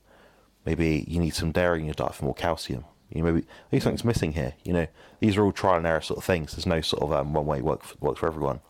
maybe 0.66 1.06
you 1.08 1.20
need 1.20 1.36
some 1.36 1.52
dairy 1.52 1.80
in 1.80 1.86
your 1.86 1.94
diet 1.94 2.16
for 2.16 2.26
more 2.26 2.34
calcium. 2.34 2.86
You 3.10 3.22
know, 3.22 3.32
maybe, 3.32 3.48
maybe 3.72 3.82
something's 3.82 4.06
missing 4.06 4.34
here. 4.34 4.54
You 4.64 4.74
know, 4.74 4.88
these 5.20 5.36
are 5.38 5.44
all 5.44 5.52
trial 5.52 5.78
and 5.78 5.88
error 5.88 6.02
sort 6.02 6.20
of 6.20 6.24
things. 6.24 6.54
There's 6.54 6.66
no 6.66 6.82
sort 6.82 7.04
of 7.04 7.12
um, 7.12 7.34
one 7.34 7.46
way 7.46 7.62
work 7.62 7.84
for, 7.84 7.96
works 8.00 8.20
for 8.20 8.28
everyone. 8.28 8.62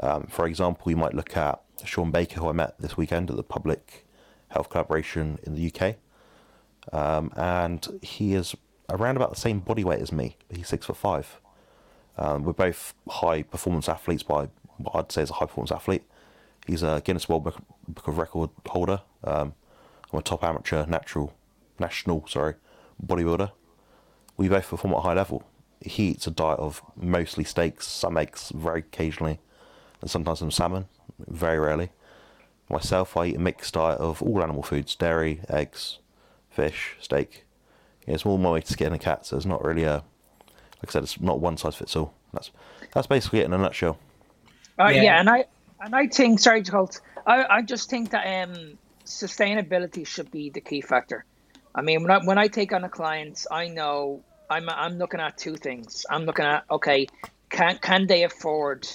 Um, 0.00 0.26
for 0.26 0.46
example, 0.46 0.90
you 0.90 0.96
might 0.96 1.14
look 1.14 1.36
at 1.36 1.60
Shawn 1.84 2.10
Baker, 2.10 2.40
who 2.40 2.48
I 2.48 2.52
met 2.52 2.78
this 2.78 2.96
weekend 2.96 3.30
at 3.30 3.36
the 3.36 3.42
Public 3.42 4.06
Health 4.48 4.70
Collaboration 4.70 5.38
in 5.42 5.54
the 5.54 5.72
UK, 5.72 5.96
um, 6.92 7.32
and 7.36 7.98
he 8.02 8.34
is 8.34 8.54
around 8.88 9.16
about 9.16 9.30
the 9.30 9.40
same 9.40 9.60
body 9.60 9.84
weight 9.84 10.00
as 10.00 10.12
me, 10.12 10.36
he's 10.50 10.68
six 10.68 10.86
foot 10.86 10.96
five. 10.96 11.40
Um, 12.18 12.44
we're 12.44 12.52
both 12.52 12.94
high 13.08 13.42
performance 13.42 13.88
athletes 13.88 14.22
by 14.22 14.48
what 14.78 14.94
I'd 14.94 15.12
say 15.12 15.22
is 15.22 15.30
a 15.30 15.34
high 15.34 15.46
performance 15.46 15.72
athlete. 15.72 16.02
He's 16.66 16.82
a 16.82 17.00
Guinness 17.04 17.28
World 17.28 17.44
Book, 17.44 17.56
Book 17.86 18.08
of 18.08 18.18
Record 18.18 18.50
holder. 18.66 19.02
Um, 19.22 19.54
I'm 20.12 20.18
a 20.18 20.22
top 20.22 20.42
amateur 20.44 20.86
natural 20.86 21.34
national 21.78 22.26
sorry 22.26 22.54
bodybuilder. 23.04 23.50
We 24.36 24.48
both 24.48 24.68
perform 24.68 24.94
at 24.94 24.98
a 24.98 25.02
high 25.02 25.14
level. 25.14 25.44
He 25.80 26.08
eats 26.10 26.26
a 26.26 26.30
diet 26.30 26.58
of 26.58 26.82
mostly 26.96 27.44
steaks, 27.44 27.86
some 27.86 28.16
eggs, 28.16 28.50
very 28.54 28.80
occasionally, 28.80 29.40
and 30.00 30.10
sometimes 30.10 30.38
some 30.38 30.50
salmon, 30.50 30.86
very 31.18 31.58
rarely. 31.58 31.90
Myself, 32.68 33.16
I 33.16 33.26
eat 33.26 33.36
a 33.36 33.40
mixed 33.40 33.74
diet 33.74 34.00
of 34.00 34.22
all 34.22 34.42
animal 34.42 34.62
foods: 34.62 34.94
dairy, 34.94 35.40
eggs, 35.48 35.98
fish, 36.50 36.96
steak. 37.00 37.44
It's 38.06 38.24
more 38.24 38.38
my 38.38 38.52
way 38.52 38.60
to 38.60 38.72
skin 38.72 38.92
a 38.92 38.98
cat, 38.98 39.26
so 39.26 39.36
it's 39.36 39.46
not 39.46 39.64
really 39.64 39.84
a 39.84 40.02
like 40.86 40.90
I 40.90 40.92
said, 40.92 41.02
it's 41.02 41.20
not 41.20 41.40
one 41.40 41.56
size 41.56 41.74
fits 41.74 41.96
all. 41.96 42.14
That's 42.32 42.50
that's 42.92 43.06
basically 43.08 43.40
it 43.40 43.46
in 43.46 43.52
a 43.52 43.58
nutshell. 43.58 43.98
Uh, 44.78 44.88
yeah. 44.88 45.02
yeah. 45.02 45.20
and 45.20 45.28
I 45.28 45.44
and 45.80 45.94
I 45.94 46.06
think 46.06 46.38
sorry, 46.38 46.62
Colt. 46.62 47.00
I, 47.26 47.44
I 47.50 47.62
just 47.62 47.90
think 47.90 48.10
that 48.10 48.48
um, 48.48 48.78
sustainability 49.04 50.06
should 50.06 50.30
be 50.30 50.50
the 50.50 50.60
key 50.60 50.80
factor. 50.80 51.24
I 51.74 51.82
mean, 51.82 52.02
when 52.02 52.10
I 52.10 52.24
when 52.24 52.38
I 52.38 52.46
take 52.46 52.72
on 52.72 52.84
a 52.84 52.88
client, 52.88 53.46
I 53.50 53.66
know 53.68 54.22
I'm 54.48 54.68
I'm 54.68 54.98
looking 54.98 55.20
at 55.20 55.36
two 55.36 55.56
things. 55.56 56.06
I'm 56.08 56.24
looking 56.24 56.44
at 56.44 56.64
okay, 56.70 57.08
can 57.50 57.78
can 57.78 58.06
they 58.06 58.22
afford 58.22 58.88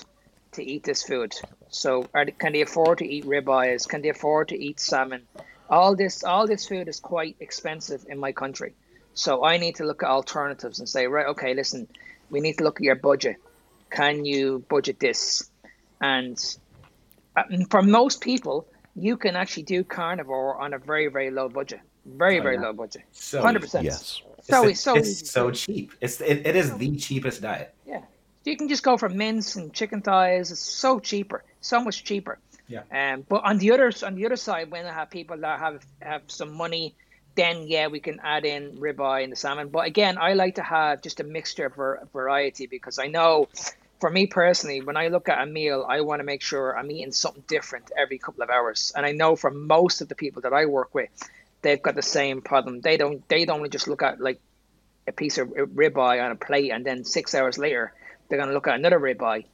to 0.53 0.63
eat 0.63 0.83
this 0.83 1.03
food? 1.03 1.35
So 1.69 2.07
are 2.13 2.25
they, 2.25 2.31
can 2.31 2.53
they 2.53 2.61
afford 2.61 2.99
to 2.99 3.05
eat 3.05 3.25
ribeyes? 3.25 3.87
Can 3.87 4.01
they 4.01 4.09
afford 4.09 4.49
to 4.49 4.57
eat 4.57 4.79
salmon? 4.79 5.23
All 5.69 5.95
this 5.95 6.23
all 6.23 6.47
this 6.47 6.65
food 6.67 6.87
is 6.87 6.99
quite 6.99 7.35
expensive 7.39 8.05
in 8.07 8.17
my 8.17 8.31
country. 8.31 8.73
So 9.21 9.45
I 9.45 9.57
need 9.57 9.75
to 9.75 9.83
look 9.83 10.01
at 10.01 10.09
alternatives 10.09 10.79
and 10.79 10.89
say, 10.89 11.05
right, 11.05 11.27
okay, 11.27 11.53
listen, 11.53 11.87
we 12.31 12.39
need 12.39 12.57
to 12.57 12.63
look 12.63 12.79
at 12.79 12.83
your 12.83 12.95
budget. 12.95 13.35
Can 13.91 14.25
you 14.25 14.65
budget 14.67 14.99
this? 14.99 15.47
And 16.01 16.43
uh, 17.35 17.43
for 17.69 17.83
most 17.83 18.21
people, 18.21 18.65
you 18.95 19.17
can 19.17 19.35
actually 19.35 19.61
do 19.61 19.83
carnivore 19.83 20.59
on 20.59 20.73
a 20.73 20.79
very, 20.79 21.05
very 21.05 21.29
low 21.29 21.49
budget. 21.49 21.81
Very, 22.03 22.39
oh, 22.39 22.41
very 22.41 22.55
yeah. 22.55 22.61
low 22.61 22.73
budget. 22.73 23.03
So 23.11 23.43
100%. 23.43 23.83
Yes. 23.83 24.23
So 24.41 24.67
it's, 24.67 24.79
so 24.79 24.95
it's 24.95 25.29
so 25.29 25.51
cheap. 25.51 25.91
It's 26.01 26.19
it, 26.19 26.47
it 26.47 26.55
is 26.55 26.75
the 26.77 26.95
cheapest 26.95 27.43
diet. 27.43 27.75
Yeah. 27.85 28.01
You 28.43 28.57
can 28.57 28.69
just 28.69 28.81
go 28.81 28.97
for 28.97 29.07
mince 29.07 29.55
and 29.55 29.71
chicken 29.71 30.01
thighs. 30.01 30.51
It's 30.51 30.59
so 30.59 30.99
cheaper, 30.99 31.43
so 31.59 31.79
much 31.79 32.03
cheaper. 32.03 32.39
Yeah. 32.67 32.81
Um, 32.91 33.23
but 33.29 33.43
on 33.43 33.59
the 33.59 33.71
other 33.71 33.91
on 34.03 34.15
the 34.15 34.25
other 34.25 34.35
side, 34.35 34.71
when 34.71 34.87
I 34.87 34.93
have 34.93 35.11
people 35.11 35.37
that 35.37 35.59
have 35.59 35.85
have 36.01 36.23
some 36.25 36.57
money, 36.57 36.95
then 37.35 37.67
yeah, 37.67 37.87
we 37.87 37.99
can 37.99 38.19
add 38.23 38.45
in 38.45 38.77
ribeye 38.77 39.23
and 39.23 39.31
the 39.31 39.35
salmon. 39.35 39.69
But 39.69 39.87
again, 39.87 40.17
I 40.17 40.33
like 40.33 40.55
to 40.55 40.63
have 40.63 41.01
just 41.01 41.19
a 41.19 41.23
mixture 41.23 41.65
of 41.65 42.11
variety 42.11 42.67
because 42.67 42.99
I 42.99 43.07
know, 43.07 43.47
for 43.99 44.09
me 44.09 44.27
personally, 44.27 44.81
when 44.81 44.97
I 44.97 45.07
look 45.07 45.29
at 45.29 45.41
a 45.41 45.45
meal, 45.45 45.85
I 45.87 46.01
want 46.01 46.19
to 46.19 46.23
make 46.23 46.41
sure 46.41 46.77
I'm 46.77 46.91
eating 46.91 47.11
something 47.11 47.43
different 47.47 47.91
every 47.97 48.17
couple 48.17 48.43
of 48.43 48.49
hours. 48.49 48.91
And 48.95 49.05
I 49.05 49.11
know 49.11 49.35
for 49.35 49.51
most 49.51 50.01
of 50.01 50.09
the 50.09 50.15
people 50.15 50.41
that 50.43 50.53
I 50.53 50.65
work 50.65 50.93
with, 50.93 51.09
they've 51.61 51.81
got 51.81 51.95
the 51.95 52.01
same 52.01 52.41
problem. 52.41 52.81
They 52.81 52.97
don't 52.97 53.27
they 53.29 53.45
don't 53.45 53.71
just 53.71 53.87
look 53.87 54.01
at 54.01 54.19
like 54.19 54.39
a 55.07 55.11
piece 55.11 55.37
of 55.37 55.49
ribeye 55.49 56.23
on 56.23 56.31
a 56.31 56.35
plate 56.35 56.71
and 56.71 56.85
then 56.85 57.03
six 57.03 57.33
hours 57.33 57.57
later 57.57 57.93
they're 58.27 58.37
going 58.37 58.49
to 58.49 58.53
look 58.53 58.67
at 58.67 58.75
another 58.75 58.99
ribeye. 58.99 59.45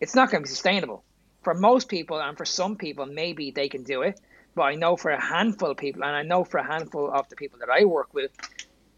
It's 0.00 0.14
not 0.14 0.30
going 0.30 0.42
to 0.42 0.48
be 0.48 0.50
sustainable. 0.50 1.04
For 1.42 1.52
most 1.52 1.88
people 1.88 2.20
and 2.20 2.38
for 2.38 2.46
some 2.46 2.76
people, 2.76 3.04
maybe 3.04 3.50
they 3.50 3.68
can 3.68 3.82
do 3.82 4.02
it. 4.02 4.18
But 4.54 4.62
I 4.62 4.74
know 4.74 4.96
for 4.96 5.10
a 5.10 5.20
handful 5.20 5.70
of 5.70 5.76
people, 5.76 6.04
and 6.04 6.14
I 6.14 6.22
know 6.22 6.44
for 6.44 6.58
a 6.58 6.66
handful 6.66 7.10
of 7.10 7.28
the 7.28 7.36
people 7.36 7.58
that 7.60 7.70
I 7.70 7.84
work 7.84 8.14
with, 8.14 8.30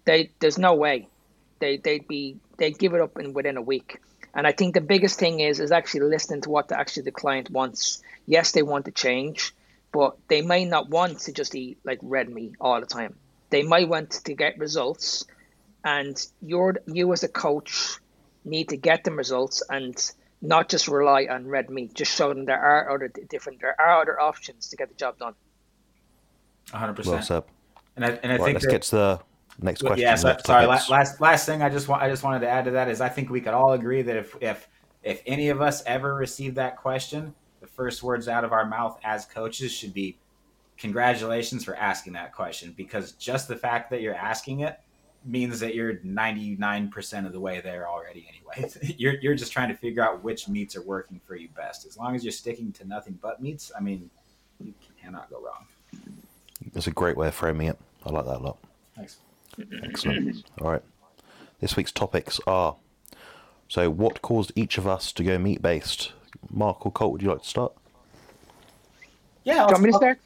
they 0.05 0.31
there's 0.39 0.59
no 0.59 0.75
way 0.75 1.09
they 1.59 1.77
they'd 1.77 2.07
be 2.07 2.37
they'd 2.59 2.79
give 2.79 2.95
it 2.95 3.01
up 3.01 3.19
in 3.19 3.33
within 3.33 3.57
a 3.57 3.63
week. 3.63 4.01
And 4.35 4.47
I 4.47 4.53
think 4.53 4.75
the 4.75 4.81
biggest 4.81 5.19
thing 5.19 5.41
is 5.41 5.61
is 5.61 5.73
actually 5.73 6.09
listening 6.09 6.43
to 6.43 6.51
what 6.51 6.69
the, 6.69 6.79
actually 6.79 7.05
the 7.05 7.13
client 7.13 7.51
wants. 7.51 8.03
Yes, 8.27 8.53
they 8.53 8.63
want 8.63 8.85
to 8.87 8.91
change, 8.91 9.55
but 9.93 10.17
they 10.29 10.43
may 10.43 10.65
not 10.65 10.91
want 10.91 11.21
to 11.21 11.33
just 11.33 11.55
eat 11.55 11.79
like 11.85 11.99
red 12.03 12.29
meat 12.29 12.55
all 12.61 12.81
the 12.81 12.87
time. 12.87 13.17
They 13.51 13.63
might 13.63 13.89
want 13.89 14.11
to 14.11 14.35
get 14.35 14.59
results, 14.59 15.25
and 15.85 16.17
you're 16.43 16.77
you 16.87 17.13
as 17.13 17.23
a 17.23 17.29
coach 17.29 17.99
need 18.45 18.69
to 18.69 18.77
get 18.77 19.05
them 19.05 19.17
results 19.17 19.63
and 19.69 19.97
not 20.43 20.69
just 20.69 20.87
rely 20.87 21.27
on 21.31 21.47
red 21.47 21.71
meat. 21.71 21.95
Just 21.95 22.15
show 22.15 22.29
them 22.29 22.45
there 22.45 22.61
are 22.61 22.95
other 22.95 23.09
different 23.09 23.61
there 23.61 23.81
are 23.81 24.03
other 24.03 24.21
options 24.21 24.69
to 24.69 24.77
get 24.77 24.89
the 24.89 24.95
job 24.95 25.19
done. 25.19 25.35
100. 26.71 27.07
Well 27.07 27.17
percent 27.17 27.45
And 27.97 28.05
I 28.05 28.09
and 28.11 28.33
I 28.33 28.37
right, 28.37 28.45
think 28.45 28.55
let's 28.55 28.67
that, 28.67 28.73
get 28.73 28.83
to 28.83 28.91
the 28.91 29.21
next 29.61 29.83
question. 29.83 30.01
Yeah, 30.01 30.15
so, 30.15 30.37
sorry. 30.45 30.67
Last, 30.67 30.91
last 30.91 31.21
last 31.21 31.47
thing 31.47 31.63
I 31.63 31.69
just 31.69 31.89
want 31.89 32.03
I 32.03 32.09
just 32.09 32.23
wanted 32.23 32.41
to 32.41 32.49
add 32.49 32.65
to 32.67 32.73
that 32.73 32.89
is 32.89 33.01
I 33.01 33.09
think 33.09 33.31
we 33.31 33.41
could 33.41 33.55
all 33.55 33.73
agree 33.73 34.03
that 34.03 34.17
if 34.17 34.37
if 34.41 34.69
if 35.03 35.23
any 35.27 35.49
of 35.51 35.63
us 35.63 35.83
ever 35.87 36.15
receive 36.15 36.55
that 36.57 36.77
question, 36.77 37.35
the 37.61 37.67
first 37.67 38.03
words 38.03 38.29
out 38.29 38.45
of 38.45 38.53
our 38.53 38.67
mouth 38.67 38.99
as 39.05 39.25
coaches 39.25 39.73
should 39.73 39.95
be 39.95 40.19
congratulations 40.77 41.65
for 41.65 41.75
asking 41.77 42.13
that 42.15 42.35
question 42.35 42.75
because 42.77 43.13
just 43.13 43.49
the 43.49 43.57
fact 43.57 43.91
that 43.91 44.03
you're 44.03 44.15
asking 44.15 44.61
it 44.61 44.79
means 45.25 45.59
that 45.61 45.75
you're 45.75 45.95
99% 45.97 47.27
of 47.27 47.33
the 47.33 47.41
way 47.41 47.61
there 47.61 47.89
already 47.89 48.29
anyway. 48.29 48.71
you're, 48.97 49.15
you're 49.21 49.35
just 49.35 49.53
trying 49.53 49.69
to 49.69 49.75
figure 49.75 50.05
out 50.05 50.23
which 50.23 50.49
meats 50.49 50.77
are 50.77 50.83
working 50.83 51.21
for 51.27 51.35
you 51.35 51.49
best. 51.49 51.87
As 51.87 51.97
long 51.97 52.15
as 52.15 52.25
you're 52.25 52.33
sticking 52.33 52.73
to 52.73 52.85
nothing 52.85 53.19
but 53.21 53.43
meats, 53.43 53.73
I 53.77 53.81
mean, 53.81 54.09
you 54.63 54.73
cannot 55.03 55.29
go 55.29 55.43
wrong. 55.43 55.67
That's 56.73 56.87
a 56.87 56.93
great 56.93 57.17
way 57.17 57.29
of 57.29 57.35
framing 57.35 57.69
it. 57.69 57.79
I 58.05 58.11
like 58.11 58.27
that 58.27 58.39
a 58.39 58.43
lot. 58.43 58.59
Thanks. 58.97 59.19
Excellent. 59.83 60.45
All 60.61 60.71
right. 60.71 60.83
This 61.61 61.77
week's 61.77 61.93
topics 61.93 62.41
are 62.47 62.77
so 63.69 63.91
what 63.91 64.23
caused 64.23 64.53
each 64.55 64.79
of 64.79 64.87
us 64.87 65.13
to 65.13 65.25
go 65.25 65.39
meat 65.39 65.63
based? 65.63 66.13
Mark 66.51 66.87
or 66.87 66.93
Colt, 66.93 67.13
would 67.13 67.23
you 67.23 67.31
like 67.31 67.43
to 67.43 67.49
start? 67.49 67.73
Yeah. 69.45 69.63
I'll, 69.63 69.69
Do 69.69 69.71
you 69.71 69.75
want 69.75 69.85
me 69.85 69.91
to 69.91 69.97
start? 69.97 70.19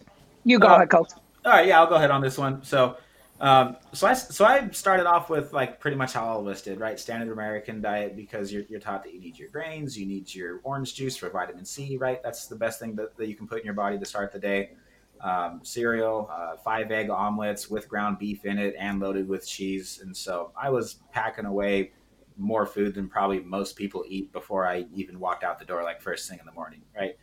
You 0.44 0.58
go 0.58 0.68
uh, 0.68 0.76
ahead, 0.76 0.90
Colt. 0.90 1.14
All 1.44 1.52
right. 1.52 1.66
Yeah, 1.66 1.80
I'll 1.80 1.86
go 1.86 1.94
ahead 1.94 2.10
on 2.10 2.20
this 2.20 2.36
one. 2.36 2.62
So, 2.64 2.96
um, 3.40 3.76
so 3.92 4.06
I 4.06 4.12
so 4.12 4.44
I 4.44 4.68
started 4.70 5.06
off 5.06 5.30
with 5.30 5.52
like 5.52 5.80
pretty 5.80 5.96
much 5.96 6.12
how 6.12 6.24
all 6.24 6.40
of 6.40 6.46
us 6.46 6.60
did, 6.60 6.78
right? 6.78 7.00
Standard 7.00 7.32
American 7.32 7.80
diet 7.80 8.14
because 8.14 8.52
you're, 8.52 8.64
you're 8.68 8.80
taught 8.80 9.02
that 9.04 9.14
you 9.14 9.20
need 9.20 9.38
your 9.38 9.48
grains, 9.48 9.98
you 9.98 10.04
need 10.04 10.34
your 10.34 10.60
orange 10.62 10.94
juice 10.94 11.16
for 11.16 11.30
vitamin 11.30 11.64
C, 11.64 11.96
right? 11.96 12.22
That's 12.22 12.46
the 12.48 12.56
best 12.56 12.80
thing 12.80 12.94
that, 12.96 13.16
that 13.16 13.28
you 13.28 13.34
can 13.34 13.46
put 13.46 13.60
in 13.60 13.64
your 13.64 13.74
body 13.74 13.98
to 13.98 14.04
start 14.04 14.32
the 14.32 14.38
day. 14.38 14.72
Um, 15.22 15.60
cereal, 15.62 16.30
uh, 16.32 16.56
five 16.56 16.90
egg 16.90 17.10
omelets 17.10 17.68
with 17.68 17.88
ground 17.90 18.18
beef 18.18 18.46
in 18.46 18.58
it 18.58 18.74
and 18.78 19.00
loaded 19.00 19.28
with 19.28 19.46
cheese, 19.46 20.00
and 20.02 20.16
so 20.16 20.50
I 20.56 20.70
was 20.70 20.94
packing 21.12 21.44
away 21.44 21.92
more 22.38 22.64
food 22.64 22.94
than 22.94 23.06
probably 23.06 23.40
most 23.40 23.76
people 23.76 24.02
eat 24.08 24.32
before 24.32 24.66
I 24.66 24.86
even 24.94 25.20
walked 25.20 25.44
out 25.44 25.58
the 25.58 25.66
door, 25.66 25.82
like 25.82 26.00
first 26.00 26.28
thing 26.28 26.38
in 26.38 26.46
the 26.46 26.52
morning, 26.52 26.80
right? 26.96 27.16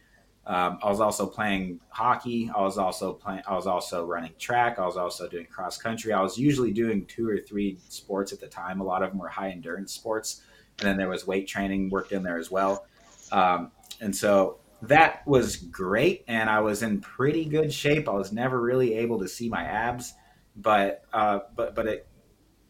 Um, 0.46 0.80
I 0.82 0.90
was 0.90 1.02
also 1.02 1.26
playing 1.26 1.82
hockey. 1.90 2.50
I 2.56 2.62
was 2.62 2.78
also 2.78 3.12
playing. 3.14 3.42
I 3.48 3.56
was 3.56 3.68
also 3.68 4.06
running 4.06 4.32
track. 4.40 4.80
I 4.80 4.86
was 4.86 4.96
also 4.96 5.28
doing 5.28 5.46
cross 5.48 5.78
country. 5.78 6.14
I 6.14 6.22
was 6.22 6.38
usually 6.38 6.72
doing 6.72 7.06
two 7.06 7.28
or 7.28 7.38
three 7.40 7.78
sports 7.90 8.32
at 8.32 8.40
the 8.40 8.48
time. 8.48 8.80
A 8.80 8.84
lot 8.84 9.04
of 9.04 9.10
them 9.10 9.20
were 9.20 9.28
high 9.28 9.50
endurance 9.50 9.92
sports, 9.92 10.44
and 10.80 10.88
then 10.88 10.98
there 10.98 11.10
was 11.10 11.28
weight 11.28 11.48
training 11.48 11.90
worked 11.90 12.14
in 12.14 12.24
there 12.24 12.38
as 12.38 12.50
well. 12.50 12.86
Um, 13.34 13.72
and 14.00 14.16
so 14.16 14.60
that 14.84 15.28
was 15.28 15.56
great, 15.56 16.24
and 16.28 16.50
I 16.50 16.62
was 16.62 16.84
in 16.84 17.02
pretty 17.02 17.46
good 17.46 17.74
shape. 17.74 18.08
I 18.08 18.14
was 18.14 18.32
never 18.32 18.62
really 18.62 18.96
able 18.96 19.20
to 19.20 19.28
see 19.28 19.50
my 19.50 19.64
abs, 19.64 20.14
but 20.56 21.04
uh, 21.14 21.40
but 21.56 21.76
but 21.76 21.88
it 21.88 22.08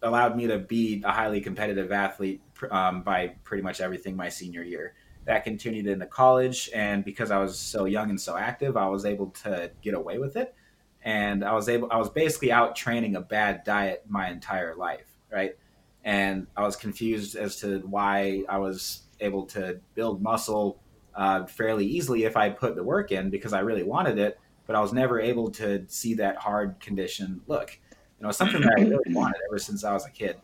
allowed 0.02 0.36
me 0.36 0.48
to 0.48 0.60
be 0.60 1.02
a 1.06 1.12
highly 1.12 1.42
competitive 1.42 1.92
athlete 1.92 2.42
um, 2.72 3.02
by 3.02 3.28
pretty 3.44 3.64
much 3.64 3.82
everything 3.82 4.16
my 4.16 4.30
senior 4.30 4.64
year. 4.64 4.94
That 5.26 5.44
continued 5.44 5.88
into 5.88 6.06
college 6.06 6.70
and 6.74 7.04
because 7.04 7.32
i 7.32 7.38
was 7.38 7.60
so 7.60 7.84
young 7.84 8.10
and 8.10 8.20
so 8.22 8.38
active 8.38 8.78
i 8.78 8.88
was 8.88 9.04
able 9.04 9.32
to 9.44 9.72
get 9.82 9.94
away 9.94 10.20
with 10.20 10.38
it. 10.38 10.56
And 11.04 11.44
i 11.44 11.54
was 11.54 11.68
able 11.68 11.90
i 11.92 11.98
was 11.98 12.10
basically 12.10 12.52
out 12.52 12.76
training 12.76 13.16
a 13.16 13.22
bad 13.22 13.64
diet 13.64 14.06
my 14.08 14.30
entire 14.30 14.76
life 14.76 15.06
right? 15.32 15.58
And 16.04 16.48
i 16.56 16.64
was 16.64 16.76
confused 16.76 17.36
as 17.36 17.58
to 17.58 17.80
why 17.80 18.44
i 18.48 18.58
was 18.58 19.04
able 19.20 19.46
to 19.48 19.82
build 19.96 20.22
muscle 20.22 20.80
uh, 21.18 21.46
fairly 21.46 21.86
easily 21.86 22.24
if 22.24 22.38
i 22.38 22.50
put 22.50 22.76
the 22.76 22.84
work 22.84 23.12
in 23.12 23.30
because 23.30 23.52
i 23.52 23.60
really 23.60 23.84
wanted 23.84 24.18
it 24.18 24.40
but 24.66 24.76
i 24.76 24.80
was 24.80 24.94
never 24.94 25.20
able 25.20 25.52
to 25.52 25.84
see 25.88 26.14
that 26.14 26.38
hard 26.38 26.80
condition 26.80 27.42
look 27.48 27.78
you 28.20 28.26
know 28.26 28.32
something 28.32 28.62
that 28.62 28.74
i 28.78 28.82
really 28.82 29.04
wanted 29.14 29.38
ever 29.50 29.60
since 29.60 29.84
i 29.84 29.92
was 29.92 30.06
a 30.06 30.12
kid 30.12 30.38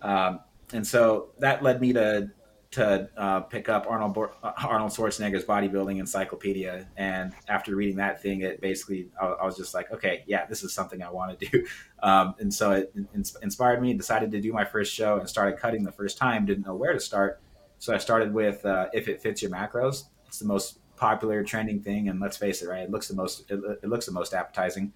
um, 0.00 0.40
and 0.72 0.86
so 0.86 1.28
that 1.38 1.62
led 1.62 1.80
me 1.80 1.92
to 1.92 2.30
to 2.72 3.06
uh, 3.18 3.40
pick 3.40 3.68
up 3.68 3.86
Arnold 3.88 4.16
uh, 4.42 4.52
Arnold 4.64 4.92
Schwarzenegger's 4.92 5.44
bodybuilding 5.44 5.98
encyclopedia, 5.98 6.88
and 6.96 7.34
after 7.48 7.76
reading 7.76 7.96
that 7.96 8.22
thing, 8.22 8.40
it 8.40 8.60
basically 8.60 9.10
I, 9.20 9.26
I 9.26 9.44
was 9.44 9.56
just 9.56 9.74
like, 9.74 9.92
okay, 9.92 10.24
yeah, 10.26 10.46
this 10.46 10.64
is 10.64 10.72
something 10.72 11.02
I 11.02 11.10
want 11.10 11.38
to 11.38 11.48
do, 11.50 11.66
um, 12.02 12.34
and 12.38 12.52
so 12.52 12.72
it 12.72 12.92
inspired 13.42 13.80
me. 13.80 13.92
Decided 13.94 14.30
to 14.32 14.40
do 14.40 14.52
my 14.52 14.64
first 14.64 14.92
show 14.92 15.18
and 15.18 15.28
started 15.28 15.58
cutting 15.58 15.84
the 15.84 15.92
first 15.92 16.16
time. 16.16 16.46
Didn't 16.46 16.66
know 16.66 16.74
where 16.74 16.94
to 16.94 17.00
start, 17.00 17.40
so 17.78 17.94
I 17.94 17.98
started 17.98 18.32
with 18.32 18.64
uh, 18.64 18.86
if 18.92 19.06
it 19.06 19.20
fits 19.20 19.42
your 19.42 19.50
macros. 19.50 20.04
It's 20.32 20.38
the 20.38 20.46
most 20.46 20.78
popular 20.96 21.44
trending 21.44 21.82
thing, 21.82 22.08
and 22.08 22.18
let's 22.18 22.38
face 22.38 22.62
it, 22.62 22.68
right? 22.70 22.84
It 22.84 22.90
looks 22.90 23.06
the 23.06 23.14
most 23.14 23.50
it, 23.50 23.60
it 23.82 23.88
looks 23.90 24.06
the 24.06 24.12
most 24.12 24.32
appetizing. 24.32 24.94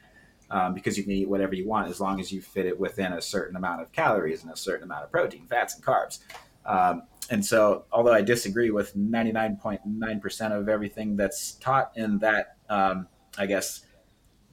Um, 0.49 0.73
because 0.73 0.97
you 0.97 1.03
can 1.03 1.13
eat 1.13 1.29
whatever 1.29 1.55
you 1.55 1.69
want 1.69 1.91
as 1.91 2.01
long 2.01 2.21
as 2.21 2.33
you 2.33 2.41
fit 2.41 2.65
it 2.65 2.79
within 2.79 3.13
a 3.13 3.21
certain 3.21 3.57
amount 3.57 3.83
of 3.83 3.93
calories 3.93 4.45
and 4.45 4.53
a 4.53 4.57
certain 4.57 4.85
amount 4.85 5.05
of 5.05 5.11
protein, 5.11 5.45
fats, 5.47 5.75
and 5.75 5.85
carbs. 5.85 6.21
Um, 6.65 7.03
and 7.29 7.45
so, 7.45 7.85
although 7.93 8.15
I 8.15 8.23
disagree 8.23 8.71
with 8.71 8.97
99.9% 8.97 10.53
of 10.53 10.69
everything 10.71 11.17
that's 11.17 11.53
taught 11.55 11.93
in 11.97 12.21
that, 12.21 12.57
um, 12.71 13.09
I 13.37 13.45
guess, 13.45 13.85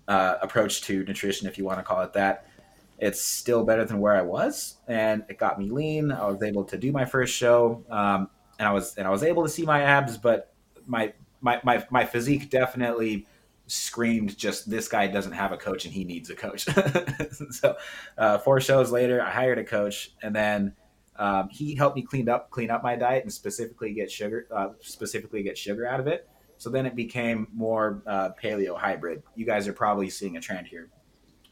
uh, 0.09 0.35
approach 0.41 0.81
to 0.81 1.05
nutrition, 1.05 1.47
if 1.47 1.57
you 1.57 1.63
want 1.63 1.79
to 1.79 1.83
call 1.83 2.01
it 2.01 2.11
that, 2.13 2.47
it's 2.97 3.21
still 3.21 3.63
better 3.63 3.85
than 3.85 3.99
where 3.99 4.15
I 4.15 4.23
was, 4.23 4.77
and 4.87 5.23
it 5.29 5.37
got 5.37 5.59
me 5.59 5.69
lean. 5.69 6.11
I 6.11 6.25
was 6.25 6.41
able 6.41 6.65
to 6.65 6.77
do 6.77 6.91
my 6.91 7.05
first 7.05 7.33
show, 7.33 7.85
um, 7.89 8.29
and 8.59 8.67
I 8.67 8.73
was 8.73 8.97
and 8.97 9.07
I 9.07 9.11
was 9.11 9.23
able 9.23 9.43
to 9.43 9.49
see 9.49 9.63
my 9.63 9.83
abs, 9.83 10.17
but 10.17 10.52
my 10.85 11.13
my 11.41 11.59
my, 11.63 11.85
my 11.89 12.05
physique 12.05 12.49
definitely 12.49 13.27
screamed 13.67 14.37
just 14.37 14.69
this 14.69 14.87
guy 14.87 15.07
doesn't 15.07 15.31
have 15.31 15.51
a 15.51 15.57
coach 15.57 15.85
and 15.85 15.93
he 15.93 16.03
needs 16.03 16.29
a 16.29 16.35
coach. 16.35 16.65
so, 17.51 17.75
uh, 18.17 18.37
four 18.39 18.59
shows 18.59 18.91
later, 18.91 19.21
I 19.21 19.29
hired 19.29 19.57
a 19.57 19.63
coach, 19.63 20.11
and 20.21 20.35
then 20.35 20.73
um, 21.15 21.49
he 21.49 21.75
helped 21.75 21.95
me 21.95 22.01
clean 22.01 22.29
up 22.29 22.49
clean 22.49 22.69
up 22.69 22.83
my 22.83 22.95
diet 22.95 23.23
and 23.23 23.31
specifically 23.31 23.93
get 23.93 24.11
sugar 24.11 24.47
uh, 24.51 24.69
specifically 24.81 25.43
get 25.43 25.57
sugar 25.57 25.87
out 25.87 25.99
of 25.99 26.07
it. 26.07 26.27
So 26.57 26.69
then 26.69 26.85
it 26.85 26.95
became 26.95 27.47
more 27.53 28.01
uh, 28.07 28.29
paleo 28.41 28.77
hybrid. 28.77 29.21
You 29.35 29.45
guys 29.45 29.67
are 29.67 29.73
probably 29.73 30.09
seeing 30.09 30.37
a 30.37 30.41
trend 30.41 30.67
here. 30.67 30.89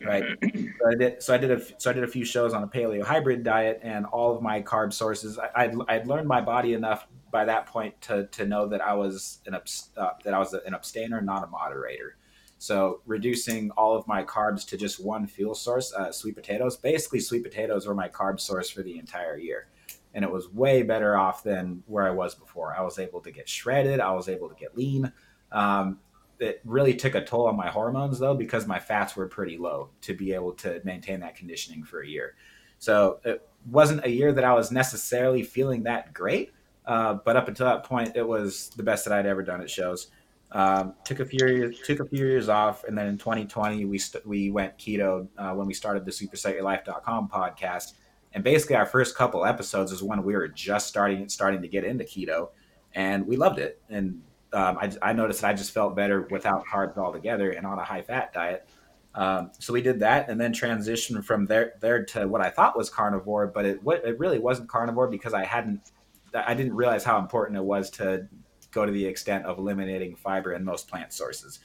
Right? 0.06 0.24
so 0.42 0.90
I 0.90 0.96
did 0.96 1.24
so 1.24 1.34
I 1.34 1.38
did 1.38 1.52
a 1.52 1.62
so 1.80 1.90
I 1.90 1.94
did 1.94 2.04
a 2.04 2.08
few 2.08 2.26
shows 2.26 2.54
on 2.54 2.64
a 2.64 2.68
paleo 2.68 3.04
hybrid 3.04 3.44
diet, 3.44 3.80
and 3.84 4.06
all 4.06 4.36
of 4.36 4.42
my 4.42 4.62
carb 4.62 4.94
sources. 4.94 5.40
I, 5.40 5.50
I'd, 5.56 5.76
I'd 5.88 6.08
learned 6.08 6.28
my 6.28 6.42
body 6.42 6.74
enough 6.74 7.08
by 7.32 7.46
that 7.46 7.66
point 7.66 8.00
to 8.02 8.28
to 8.28 8.46
know 8.46 8.68
that 8.68 8.82
I 8.82 8.94
was 8.94 9.40
an 9.46 9.56
uh, 9.56 10.10
that 10.24 10.34
I 10.34 10.40
was 10.40 10.54
an 10.54 10.74
abstainer, 10.74 11.22
not 11.22 11.44
a 11.44 11.48
moderator. 11.48 12.18
So 12.58 13.02
reducing 13.08 13.72
all 13.72 13.98
of 13.98 14.08
my 14.08 14.24
carbs 14.24 14.68
to 14.68 14.78
just 14.78 15.04
one 15.04 15.26
fuel 15.26 15.56
source, 15.56 15.92
uh, 15.94 16.12
sweet 16.12 16.36
potatoes. 16.36 16.78
Basically, 16.78 17.20
sweet 17.20 17.44
potatoes 17.44 17.88
were 17.88 17.96
my 17.96 18.08
carb 18.08 18.40
source 18.40 18.70
for 18.70 18.84
the 18.84 19.00
entire 19.00 19.36
year, 19.36 19.68
and 20.14 20.24
it 20.24 20.32
was 20.32 20.48
way 20.50 20.84
better 20.84 21.18
off 21.18 21.42
than 21.42 21.82
where 21.88 22.06
I 22.06 22.12
was 22.12 22.36
before. 22.36 22.76
I 22.78 22.82
was 22.82 23.00
able 23.00 23.20
to 23.22 23.32
get 23.32 23.50
shredded. 23.50 24.00
I 24.00 24.12
was 24.12 24.30
able 24.30 24.48
to 24.48 24.56
get 24.56 24.78
lean. 24.78 25.12
Um, 25.52 26.00
it 26.42 26.62
really 26.66 26.96
took 26.96 27.16
a 27.16 27.24
toll 27.24 27.48
on 27.48 27.56
my 27.56 27.68
hormones 27.68 28.20
though 28.20 28.34
because 28.34 28.66
my 28.66 28.80
fats 28.80 29.16
were 29.16 29.28
pretty 29.28 29.58
low 29.58 29.90
to 30.02 30.14
be 30.14 30.34
able 30.34 30.54
to 30.54 30.82
maintain 30.84 31.20
that 31.20 31.36
conditioning 31.36 31.84
for 31.84 32.02
a 32.02 32.08
year. 32.08 32.36
So 32.80 33.20
it 33.24 33.48
wasn't 33.70 34.06
a 34.06 34.10
year 34.10 34.34
that 34.34 34.44
I 34.44 34.54
was 34.54 34.72
necessarily 34.72 35.44
feeling 35.44 35.84
that 35.84 36.14
great, 36.14 36.52
uh, 36.86 37.16
but 37.26 37.36
up 37.36 37.48
until 37.48 37.68
that 37.68 37.84
point, 37.84 38.16
it 38.16 38.28
was 38.28 38.70
the 38.76 38.82
best 38.82 39.06
that 39.06 39.14
I'd 39.14 39.28
ever 39.28 39.44
done 39.44 39.62
at 39.62 39.70
shows. 39.70 40.08
Um, 40.52 40.96
took 41.06 41.20
a 41.20 41.26
few 41.26 41.48
years, 41.48 41.80
took 41.86 42.00
a 42.00 42.06
few 42.06 42.26
years 42.26 42.50
off, 42.50 42.84
and 42.84 42.98
then 42.98 43.08
in 43.08 43.18
2020 43.18 43.86
we 43.86 43.98
st- 43.98 44.26
we 44.26 44.52
went 44.52 44.78
keto 44.78 45.28
uh, 45.38 45.54
when 45.54 45.68
we 45.68 45.74
started 45.74 46.06
the 46.06 46.12
SupersetYourLife.com 46.12 47.30
podcast. 47.30 47.94
And 48.34 48.44
basically, 48.44 48.76
our 48.76 48.86
first 48.86 49.16
couple 49.16 49.46
episodes 49.46 49.92
is 49.92 50.04
when 50.04 50.24
we 50.24 50.34
were 50.34 50.48
just 50.48 50.88
starting 50.88 51.30
starting 51.30 51.62
to 51.62 51.68
get 51.70 51.86
into 51.86 52.04
keto, 52.04 52.50
and 52.94 53.26
we 53.28 53.38
loved 53.38 53.60
it. 53.60 53.82
And 53.90 54.22
um, 54.54 54.78
I, 54.80 54.92
I, 55.02 55.14
noticed 55.14 55.44
I 55.44 55.54
just 55.54 55.72
felt 55.72 55.96
better 55.96 56.28
without 56.30 56.66
carbs 56.66 56.98
altogether 56.98 57.52
and 57.52 57.66
on 57.66 57.80
a 57.80 57.84
high 57.84 58.02
fat 58.02 58.34
diet. 58.34 58.68
Um, 59.14 59.52
so 59.60 59.74
we 59.74 59.82
did 59.82 60.00
that 60.00 60.30
and 60.30 60.40
then 60.40 60.54
transitioned 60.54 61.26
from 61.26 61.46
there 61.46 61.74
there 61.82 62.06
to 62.06 62.28
what 62.28 62.42
I 62.42 62.50
thought 62.50 62.78
was 62.78 62.90
carnivore, 62.90 63.48
but 63.48 63.66
it 63.66 63.82
it 63.86 64.20
really 64.20 64.40
wasn't 64.40 64.70
carnivore 64.70 65.08
because 65.08 65.34
I 65.34 65.44
hadn't 65.44 65.92
I 66.34 66.54
didn't 66.54 66.74
realize 66.74 67.04
how 67.04 67.20
important 67.20 67.58
it 67.58 67.64
was 67.64 67.90
to 67.92 68.28
go 68.72 68.86
to 68.86 68.92
the 68.92 69.06
extent 69.06 69.46
of 69.46 69.58
eliminating 69.58 70.16
fiber 70.16 70.54
in 70.54 70.64
most 70.64 70.88
plant 70.88 71.12
sources. 71.12 71.60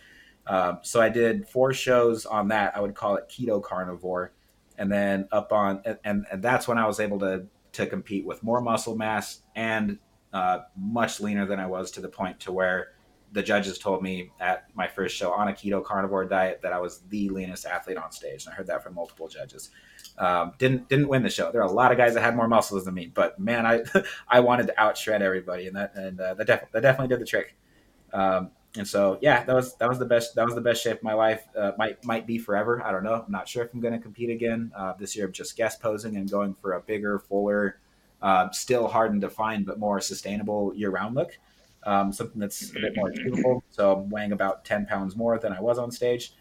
Um, 0.47 0.79
so 0.83 1.01
I 1.01 1.09
did 1.09 1.49
four 1.49 1.73
shows 1.73 2.27
on 2.27 2.49
that. 2.49 2.77
I 2.77 2.81
would 2.81 2.95
call 2.95 3.17
it 3.17 3.29
keto 3.29 3.63
carnivore, 3.63 4.33
and 4.79 4.91
then 4.91 5.29
up 5.33 5.53
on 5.53 5.83
and, 6.05 6.27
and 6.31 6.43
that's 6.43 6.67
when 6.67 6.79
I 6.79 6.87
was 6.87 7.01
able 7.01 7.19
to 7.21 7.47
to 7.73 7.87
compete 7.87 8.27
with 8.27 8.43
more 8.43 8.61
muscle 8.61 8.97
mass 8.97 9.43
and 9.55 9.99
uh, 10.37 10.65
much 10.77 11.19
leaner 11.19 11.47
than 11.47 11.59
I 11.59 11.67
was 11.67 11.91
to 11.93 12.03
the 12.03 12.11
point 12.11 12.39
to 12.41 12.53
where 12.53 12.89
the 13.33 13.43
judges 13.43 13.79
told 13.79 14.03
me 14.03 14.31
at 14.39 14.67
my 14.75 14.87
first 14.87 15.17
show 15.17 15.33
on 15.33 15.49
a 15.49 15.53
keto 15.53 15.83
carnivore 15.83 16.27
diet 16.27 16.61
that 16.63 16.75
I 16.75 16.79
was 16.79 17.01
the 17.09 17.31
leanest 17.31 17.65
athlete 17.65 17.97
on 17.97 18.13
stage. 18.13 18.45
And 18.45 18.53
I 18.53 18.57
heard 18.57 18.67
that 18.67 18.83
from 18.83 18.95
multiple 18.95 19.29
judges. 19.29 19.71
Um, 20.19 20.53
didn't 20.59 20.91
didn't 20.91 21.09
win 21.09 21.23
the 21.23 21.31
show. 21.31 21.51
There 21.51 21.63
are 21.63 21.67
a 21.67 21.73
lot 21.73 21.91
of 21.91 21.97
guys 21.97 22.13
that 22.15 22.23
had 22.23 22.37
more 22.37 22.49
muscles 22.49 22.85
than 22.85 22.93
me, 22.93 23.11
but 23.13 23.39
man, 23.39 23.65
I 23.65 23.83
I 24.29 24.41
wanted 24.41 24.67
to 24.67 24.79
out 24.79 24.99
shred 24.99 25.23
everybody, 25.23 25.69
and 25.69 25.77
that 25.77 25.95
and 25.95 26.21
uh, 26.21 26.35
that, 26.35 26.47
def- 26.47 26.71
that 26.73 26.83
definitely 26.83 27.09
did 27.09 27.21
the 27.21 27.27
trick. 27.27 27.57
Um, 28.13 28.51
and 28.77 28.87
so 28.87 29.19
yeah, 29.23 29.43
that 29.45 29.55
was 29.55 29.75
that 29.77 29.89
was 29.89 29.99
the 29.99 30.05
best 30.05 30.35
that 30.35 30.45
was 30.45 30.55
the 30.55 30.61
best 30.61 30.83
shape 30.83 31.03
my 31.03 31.15
life. 31.15 31.45
Uh, 31.57 31.73
might 31.79 32.05
might 32.05 32.27
be 32.27 32.37
forever. 32.37 32.83
I 32.85 32.93
don't 32.93 33.05
know. 33.05 33.25
I'm 33.27 33.33
not 33.33 33.49
sure 33.49 33.65
if 33.65 33.73
I'm 33.73 33.81
going 33.81 33.95
to 33.95 34.01
compete 34.01 34.29
again 34.29 34.71
uh, 34.77 34.93
this 34.99 35.17
year. 35.17 35.25
I'm 35.25 35.33
just 35.33 35.57
guest 35.57 35.81
posing 35.81 36.17
and 36.17 36.31
going 36.31 36.55
for 36.61 36.75
a 36.75 36.81
bigger, 36.81 37.19
fuller 37.19 37.79
uh, 38.27 38.51
still 38.51 38.89
hard 38.89 39.13
and 39.13 39.21
defined, 39.21 39.65
but 39.65 39.79
more 39.79 40.01
sustainable 40.01 40.73
year 40.75 40.91
round 40.91 41.15
look. 41.15 41.39
Um, 41.85 42.13
something 42.13 42.41
that's 42.41 42.71
a 42.71 42.81
bit 42.81 42.97
more 42.97 43.11
achievable. 43.11 43.63
So 43.71 43.93
I'm 43.93 44.11
weighing 44.11 44.33
about 44.33 44.65
10 44.65 44.87
pounds 44.87 45.15
more 45.15 45.39
than 45.39 45.53
I 45.53 45.61
was 45.61 45.79
on 45.79 45.93
stage. 45.93 46.35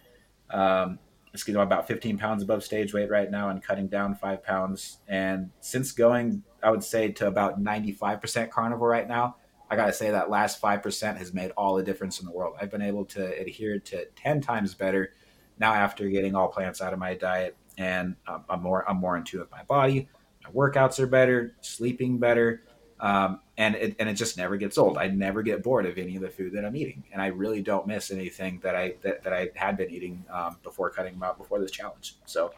Um, 0.50 0.98
excuse 1.32 1.54
me, 1.54 1.62
I'm 1.62 1.68
about 1.68 1.88
15 1.88 2.18
pounds 2.18 2.42
above 2.42 2.64
stage 2.64 2.92
weight 2.92 3.12
right 3.12 3.30
now 3.30 3.50
and 3.50 3.62
cutting 3.62 3.88
down 3.88 4.16
five 4.16 4.44
pounds. 4.44 4.98
And 5.08 5.52
since 5.62 5.92
going, 5.92 6.42
I 6.64 6.72
would 6.72 6.84
say 6.84 7.12
to 7.12 7.28
about 7.28 7.64
95% 7.64 8.50
carnivore 8.50 8.90
right 8.90 9.08
now, 9.08 9.36
I 9.70 9.76
got 9.76 9.86
to 9.86 9.94
say 9.94 10.10
that 10.10 10.32
last 10.32 10.60
5% 10.60 11.18
has 11.18 11.36
made 11.36 11.52
all 11.52 11.76
the 11.76 11.84
difference 11.84 12.20
in 12.20 12.26
the 12.26 12.32
world. 12.32 12.56
I've 12.60 12.72
been 12.72 12.82
able 12.82 13.06
to 13.06 13.40
adhere 13.40 13.78
to 13.78 14.06
10 14.16 14.42
times 14.42 14.74
better 14.74 15.14
now 15.60 15.72
after 15.72 16.10
getting 16.10 16.34
all 16.34 16.48
plants 16.48 16.82
out 16.82 16.94
of 16.94 17.00
my 17.00 17.14
diet. 17.14 17.56
And 17.78 18.16
um, 18.28 18.44
I'm 18.50 18.64
more, 18.64 18.90
I'm 18.90 18.98
more 18.98 19.16
in 19.18 19.24
tune 19.24 19.42
with 19.42 19.52
my 19.52 19.62
body 19.66 20.10
workouts 20.54 21.00
are 21.00 21.08
better, 21.08 21.56
sleeping 21.62 22.18
better, 22.18 22.64
um, 23.00 23.40
and 23.58 23.76
it 23.76 23.96
and 24.00 24.10
it 24.10 24.14
just 24.14 24.38
never 24.38 24.58
gets 24.58 24.78
old. 24.78 24.98
I 24.98 25.08
never 25.08 25.42
get 25.42 25.64
bored 25.64 25.86
of 25.86 25.98
any 25.98 26.16
of 26.16 26.22
the 26.22 26.30
food 26.30 26.54
that 26.54 26.66
I'm 26.66 26.76
eating, 26.76 27.04
and 27.12 27.22
I 27.22 27.28
really 27.28 27.62
don't 27.62 27.88
miss 27.88 28.12
anything 28.12 28.60
that 28.64 28.76
I 28.76 28.96
that, 29.02 29.24
that 29.24 29.34
I 29.34 29.50
had 29.56 29.78
been 29.78 29.90
eating 29.90 30.24
um, 30.32 30.58
before 30.64 30.90
cutting 30.90 31.14
them 31.14 31.24
out 31.24 31.38
before 31.38 31.60
this 31.60 31.72
challenge. 31.72 32.16
So 32.26 32.52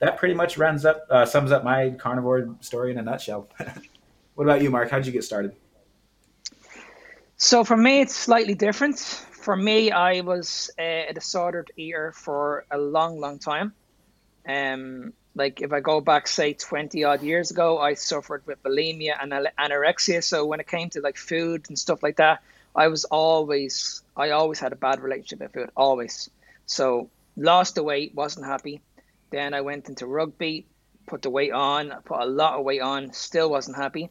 that 0.00 0.16
pretty 0.16 0.34
much 0.34 0.58
runs 0.58 0.84
up 0.84 1.06
uh, 1.10 1.24
sums 1.24 1.52
up 1.52 1.64
my 1.64 1.90
carnivore 1.90 2.54
story 2.60 2.90
in 2.90 2.98
a 2.98 3.02
nutshell. 3.02 3.48
what 4.34 4.44
about 4.44 4.62
you, 4.62 4.70
Mark? 4.70 4.90
How'd 4.90 5.06
you 5.06 5.12
get 5.12 5.24
started? 5.24 5.54
So 7.36 7.64
for 7.64 7.76
me, 7.76 8.00
it's 8.00 8.14
slightly 8.14 8.54
different. 8.54 8.98
For 8.98 9.56
me, 9.56 9.90
I 9.90 10.20
was 10.20 10.70
a 10.78 11.10
disordered 11.14 11.70
eater 11.76 12.12
for 12.12 12.64
a 12.70 12.78
long, 12.78 13.20
long 13.20 13.38
time. 13.38 13.74
Um, 14.48 15.12
like 15.34 15.60
if 15.60 15.72
I 15.72 15.80
go 15.80 16.00
back, 16.00 16.28
say, 16.28 16.52
20 16.52 17.04
odd 17.04 17.22
years 17.22 17.50
ago, 17.50 17.78
I 17.78 17.94
suffered 17.94 18.46
with 18.46 18.62
bulimia 18.62 19.14
and 19.20 19.32
anorexia. 19.58 20.22
So 20.22 20.46
when 20.46 20.60
it 20.60 20.66
came 20.66 20.90
to 20.90 21.00
like 21.00 21.16
food 21.16 21.66
and 21.68 21.78
stuff 21.78 22.02
like 22.02 22.16
that, 22.16 22.42
I 22.74 22.88
was 22.88 23.04
always, 23.04 24.02
I 24.16 24.30
always 24.30 24.58
had 24.58 24.72
a 24.72 24.76
bad 24.76 25.00
relationship 25.00 25.40
with 25.40 25.52
food, 25.52 25.70
always. 25.76 26.30
So 26.66 27.10
lost 27.36 27.74
the 27.74 27.82
weight, 27.82 28.14
wasn't 28.14 28.46
happy. 28.46 28.80
Then 29.30 29.54
I 29.54 29.62
went 29.62 29.88
into 29.88 30.06
rugby, 30.06 30.66
put 31.06 31.22
the 31.22 31.30
weight 31.30 31.52
on, 31.52 31.92
put 32.04 32.20
a 32.20 32.26
lot 32.26 32.58
of 32.58 32.64
weight 32.64 32.80
on, 32.80 33.12
still 33.12 33.50
wasn't 33.50 33.76
happy. 33.76 34.10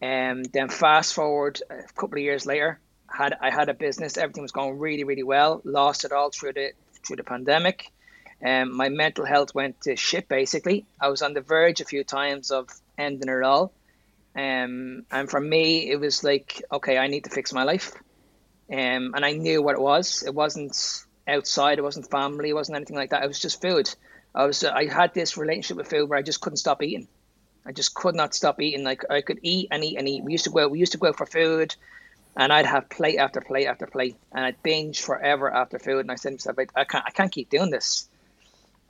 And 0.00 0.38
um, 0.38 0.50
then 0.52 0.68
fast 0.68 1.14
forward 1.14 1.60
a 1.70 1.84
couple 1.94 2.18
of 2.18 2.24
years 2.24 2.44
later, 2.44 2.80
had 3.06 3.36
I 3.40 3.50
had 3.50 3.68
a 3.68 3.74
business, 3.74 4.16
everything 4.16 4.42
was 4.42 4.52
going 4.52 4.78
really, 4.78 5.04
really 5.04 5.22
well. 5.22 5.60
Lost 5.64 6.04
it 6.04 6.12
all 6.12 6.30
through 6.30 6.54
the 6.54 6.72
through 7.06 7.16
the 7.16 7.24
pandemic. 7.24 7.91
Um, 8.44 8.76
my 8.76 8.88
mental 8.88 9.24
health 9.24 9.54
went 9.54 9.80
to 9.82 9.96
shit 9.96 10.28
basically. 10.28 10.84
I 11.00 11.08
was 11.08 11.22
on 11.22 11.34
the 11.34 11.40
verge 11.40 11.80
a 11.80 11.84
few 11.84 12.02
times 12.02 12.50
of 12.50 12.68
ending 12.98 13.28
it 13.28 13.42
all. 13.42 13.72
Um, 14.34 15.04
and 15.10 15.30
for 15.30 15.40
me, 15.40 15.90
it 15.90 16.00
was 16.00 16.24
like, 16.24 16.62
okay, 16.72 16.98
I 16.98 17.06
need 17.06 17.24
to 17.24 17.30
fix 17.30 17.52
my 17.52 17.64
life. 17.64 17.92
Um, 18.70 19.12
and 19.14 19.24
I 19.24 19.32
knew 19.32 19.62
what 19.62 19.74
it 19.74 19.80
was. 19.80 20.24
It 20.26 20.34
wasn't 20.34 20.76
outside, 21.28 21.78
it 21.78 21.82
wasn't 21.82 22.10
family, 22.10 22.50
it 22.50 22.54
wasn't 22.54 22.76
anything 22.76 22.96
like 22.96 23.10
that. 23.10 23.22
It 23.22 23.28
was 23.28 23.38
just 23.38 23.60
food. 23.60 23.94
I 24.34 24.46
was 24.46 24.64
I 24.64 24.86
had 24.86 25.12
this 25.12 25.36
relationship 25.36 25.76
with 25.76 25.90
food 25.90 26.08
where 26.08 26.18
I 26.18 26.22
just 26.22 26.40
couldn't 26.40 26.56
stop 26.56 26.82
eating. 26.82 27.06
I 27.66 27.72
just 27.72 27.94
could 27.94 28.14
not 28.14 28.34
stop 28.34 28.60
eating. 28.60 28.82
Like 28.82 29.02
I 29.10 29.20
could 29.20 29.40
eat 29.42 29.68
and 29.70 29.84
eat 29.84 29.96
and 29.98 30.08
eat. 30.08 30.24
We 30.24 30.32
used 30.32 30.44
to 30.44 30.50
go 30.50 30.66
we 30.68 30.78
used 30.78 30.92
to 30.92 30.98
go 30.98 31.08
out 31.08 31.18
for 31.18 31.26
food 31.26 31.76
and 32.34 32.52
I'd 32.52 32.66
have 32.66 32.88
plate 32.88 33.18
after 33.18 33.42
plate 33.42 33.66
after 33.66 33.86
plate 33.86 34.16
and 34.32 34.44
I'd 34.44 34.62
binge 34.62 35.02
forever 35.02 35.52
after 35.52 35.78
food 35.78 36.00
and 36.00 36.10
I 36.10 36.14
said 36.14 36.30
to 36.30 36.34
myself, 36.34 36.56
I 36.74 36.84
can't 36.84 37.04
I 37.06 37.10
can't 37.10 37.30
keep 37.30 37.50
doing 37.50 37.70
this. 37.70 38.08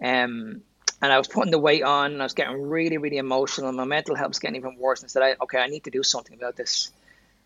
Um, 0.02 0.62
and 1.00 1.12
I 1.12 1.18
was 1.18 1.28
putting 1.28 1.50
the 1.50 1.58
weight 1.58 1.82
on, 1.82 2.12
and 2.12 2.22
I 2.22 2.24
was 2.24 2.34
getting 2.34 2.60
really, 2.62 2.98
really 2.98 3.18
emotional, 3.18 3.72
my 3.72 3.84
mental 3.84 4.14
health 4.14 4.30
was 4.30 4.38
getting 4.38 4.56
even 4.56 4.76
worse. 4.76 5.00
And 5.00 5.08
I 5.08 5.10
said, 5.10 5.36
"Okay, 5.42 5.58
I 5.58 5.68
need 5.68 5.84
to 5.84 5.90
do 5.90 6.02
something 6.02 6.36
about 6.36 6.56
this." 6.56 6.90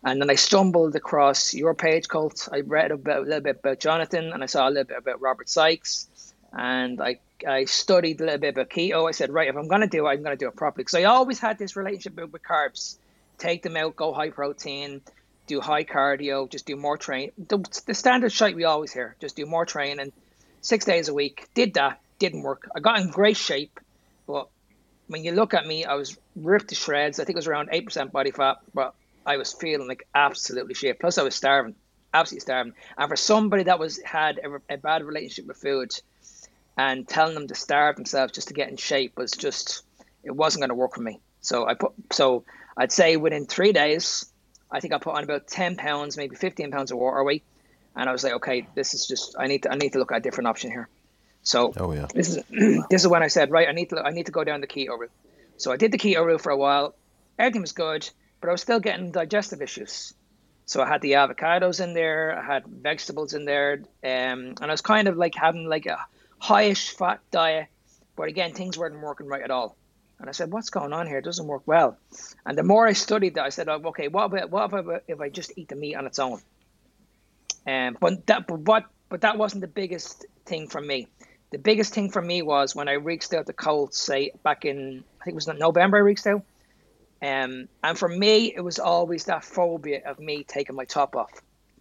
And 0.03 0.21
then 0.21 0.29
I 0.29 0.35
stumbled 0.35 0.95
across 0.95 1.53
your 1.53 1.73
page, 1.73 2.07
Colt. 2.07 2.47
I 2.51 2.61
read 2.61 2.91
about, 2.91 3.17
a 3.17 3.21
little 3.21 3.41
bit 3.41 3.57
about 3.59 3.79
Jonathan, 3.79 4.31
and 4.31 4.43
I 4.43 4.45
saw 4.45 4.67
a 4.67 4.69
little 4.69 4.83
bit 4.83 4.97
about 4.97 5.21
Robert 5.21 5.49
Sikes, 5.49 6.07
and 6.53 7.01
I 7.01 7.19
I 7.45 7.65
studied 7.65 8.21
a 8.21 8.25
little 8.25 8.39
bit 8.39 8.53
about 8.55 8.69
keto. 8.69 9.07
I 9.07 9.11
said, 9.11 9.29
right, 9.31 9.47
if 9.47 9.55
I'm 9.55 9.67
going 9.67 9.81
to 9.81 9.87
do 9.87 10.07
it, 10.07 10.09
I'm 10.09 10.23
going 10.23 10.37
to 10.37 10.43
do 10.43 10.47
it 10.47 10.55
properly. 10.55 10.83
Because 10.83 10.95
I 10.95 11.03
always 11.03 11.39
had 11.39 11.57
this 11.57 11.75
relationship 11.75 12.31
with 12.31 12.41
carbs. 12.43 12.97
Take 13.37 13.61
them 13.61 13.77
out, 13.77 13.95
go 13.95 14.13
high 14.13 14.31
protein, 14.31 15.01
do 15.45 15.61
high 15.61 15.83
cardio, 15.83 16.49
just 16.49 16.65
do 16.65 16.75
more 16.75 16.97
training. 16.97 17.31
The, 17.37 17.59
the 17.85 17.93
standard 17.93 18.31
shite 18.31 18.55
we 18.55 18.63
always 18.63 18.91
hear, 18.91 19.15
just 19.21 19.35
do 19.35 19.45
more 19.45 19.65
training, 19.65 20.11
six 20.61 20.85
days 20.85 21.07
a 21.09 21.13
week. 21.13 21.47
Did 21.53 21.75
that, 21.75 21.99
didn't 22.19 22.41
work. 22.41 22.69
I 22.75 22.79
got 22.79 22.99
in 22.99 23.09
great 23.09 23.37
shape, 23.37 23.79
but 24.25 24.47
when 25.07 25.23
you 25.23 25.31
look 25.31 25.53
at 25.53 25.65
me, 25.65 25.85
I 25.85 25.95
was 25.95 26.17
ripped 26.35 26.69
to 26.69 26.75
shreds. 26.75 27.19
I 27.19 27.23
think 27.23 27.35
it 27.35 27.37
was 27.37 27.47
around 27.47 27.69
eight 27.71 27.85
percent 27.85 28.11
body 28.11 28.31
fat, 28.31 28.57
but 28.73 28.93
I 29.25 29.37
was 29.37 29.53
feeling 29.53 29.87
like 29.87 30.07
absolutely 30.13 30.73
shit. 30.73 30.99
Plus, 30.99 31.17
I 31.17 31.23
was 31.23 31.35
starving, 31.35 31.75
absolutely 32.13 32.41
starving. 32.41 32.73
And 32.97 33.09
for 33.09 33.15
somebody 33.15 33.63
that 33.63 33.79
was 33.79 33.99
had 34.03 34.39
a, 34.39 34.73
a 34.73 34.77
bad 34.77 35.03
relationship 35.03 35.47
with 35.47 35.57
food, 35.57 35.91
and 36.77 37.07
telling 37.07 37.33
them 37.33 37.47
to 37.47 37.55
starve 37.55 37.95
themselves 37.95 38.33
just 38.33 38.49
to 38.49 38.53
get 38.53 38.69
in 38.69 38.77
shape 38.77 39.17
was 39.17 39.31
just 39.31 39.83
it 40.23 40.31
wasn't 40.31 40.61
going 40.61 40.69
to 40.69 40.75
work 40.75 40.93
for 40.93 41.01
me. 41.01 41.19
So 41.41 41.65
I 41.65 41.73
put 41.73 41.93
so 42.11 42.43
I'd 42.75 42.91
say 42.91 43.17
within 43.17 43.45
three 43.45 43.73
days, 43.73 44.31
I 44.69 44.79
think 44.79 44.93
I 44.93 44.99
put 44.99 45.15
on 45.15 45.23
about 45.23 45.47
ten 45.47 45.75
pounds, 45.75 46.17
maybe 46.17 46.35
fifteen 46.35 46.71
pounds 46.71 46.91
of 46.91 46.97
water 46.97 47.23
weight, 47.23 47.43
and 47.95 48.07
I 48.07 48.11
was 48.11 48.23
like, 48.23 48.33
okay, 48.33 48.67
this 48.75 48.93
is 48.93 49.07
just 49.07 49.35
I 49.39 49.47
need 49.47 49.63
to 49.63 49.71
I 49.71 49.75
need 49.75 49.93
to 49.93 49.99
look 49.99 50.11
at 50.11 50.17
a 50.17 50.21
different 50.21 50.47
option 50.47 50.69
here. 50.69 50.87
So 51.47 51.71
oh, 51.77 51.93
yeah. 51.93 52.07
this 52.13 52.27
is 52.27 52.43
this 52.89 53.03
is 53.03 53.07
when 53.07 53.23
I 53.23 53.27
said, 53.27 53.51
right, 53.51 53.69
I 53.69 53.71
need 53.71 53.89
to 53.91 54.01
I 54.03 54.11
need 54.11 54.25
to 54.25 54.33
go 54.33 54.43
down 54.43 54.59
the 54.59 54.67
keto 54.67 54.99
route. 54.99 55.11
So 55.55 55.71
I 55.71 55.77
did 55.77 55.93
the 55.93 55.97
keto 55.97 56.25
route 56.25 56.41
for 56.41 56.51
a 56.51 56.57
while. 56.57 56.93
Everything 57.39 57.61
was 57.61 57.71
good, 57.71 58.09
but 58.41 58.49
I 58.49 58.51
was 58.51 58.61
still 58.61 58.81
getting 58.81 59.11
digestive 59.11 59.61
issues. 59.61 60.13
So 60.65 60.81
I 60.81 60.87
had 60.89 61.01
the 61.01 61.13
avocados 61.13 61.81
in 61.81 61.93
there, 61.93 62.37
I 62.37 62.43
had 62.43 62.67
vegetables 62.67 63.33
in 63.33 63.45
there, 63.45 63.83
um, 64.03 64.55
and 64.59 64.65
I 64.65 64.71
was 64.71 64.81
kind 64.81 65.07
of 65.07 65.15
like 65.15 65.35
having 65.35 65.69
like 65.69 65.85
a 65.85 66.05
highish 66.41 66.89
fat 66.97 67.21
diet, 67.31 67.67
but 68.17 68.27
again, 68.27 68.51
things 68.51 68.77
weren't 68.77 68.99
working 68.99 69.27
right 69.27 69.41
at 69.41 69.49
all. 69.49 69.77
And 70.19 70.27
I 70.27 70.33
said, 70.33 70.51
"What's 70.51 70.69
going 70.69 70.91
on 70.91 71.07
here? 71.07 71.19
It 71.19 71.25
doesn't 71.25 71.47
work 71.47 71.63
well." 71.65 71.97
And 72.45 72.57
the 72.57 72.63
more 72.63 72.85
I 72.85 72.91
studied 72.91 73.35
that, 73.35 73.45
I 73.45 73.49
said, 73.51 73.69
oh, 73.69 73.79
"Okay, 73.91 74.09
what 74.09 74.25
about 74.25 74.49
what 74.49 74.73
about 74.73 75.03
if 75.07 75.21
I 75.21 75.29
just 75.29 75.53
eat 75.55 75.69
the 75.69 75.77
meat 75.77 75.95
on 75.95 76.07
its 76.07 76.19
own?" 76.19 76.41
Um, 77.65 77.95
but 78.01 78.27
that, 78.27 78.47
but 78.47 78.59
what, 78.59 78.83
but 79.07 79.21
that 79.21 79.37
wasn't 79.37 79.61
the 79.61 79.73
biggest 79.81 80.25
thing 80.45 80.67
for 80.67 80.81
me. 80.81 81.07
The 81.51 81.57
biggest 81.57 81.93
thing 81.93 82.09
for 82.11 82.21
me 82.21 82.41
was 82.41 82.75
when 82.75 82.89
I 82.89 82.93
reached 82.93 83.33
out 83.33 83.45
to 83.45 83.53
Colts, 83.53 83.99
say 83.99 84.31
back 84.43 84.65
in 84.65 85.03
I 85.21 85.23
think 85.23 85.33
it 85.33 85.35
was 85.35 85.47
November. 85.47 85.97
I 85.97 86.01
reached 86.01 86.27
out, 86.27 86.43
um, 87.21 87.67
and 87.83 87.97
for 87.97 88.09
me, 88.09 88.53
it 88.53 88.61
was 88.61 88.79
always 88.79 89.25
that 89.25 89.43
phobia 89.43 90.01
of 90.05 90.19
me 90.19 90.43
taking 90.43 90.75
my 90.75 90.85
top 90.85 91.15
off. 91.15 91.31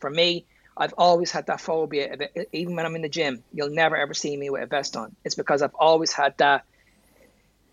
For 0.00 0.08
me, 0.08 0.46
I've 0.76 0.94
always 0.96 1.30
had 1.30 1.46
that 1.46 1.60
phobia 1.60 2.12
of 2.12 2.20
it. 2.20 2.48
Even 2.52 2.76
when 2.76 2.86
I'm 2.86 2.94
in 2.94 3.02
the 3.02 3.08
gym, 3.08 3.42
you'll 3.52 3.70
never 3.70 3.96
ever 3.96 4.14
see 4.14 4.36
me 4.36 4.50
with 4.50 4.62
a 4.62 4.66
vest 4.66 4.96
on. 4.96 5.14
It's 5.24 5.34
because 5.34 5.62
I've 5.62 5.74
always 5.74 6.12
had 6.12 6.36
that 6.38 6.64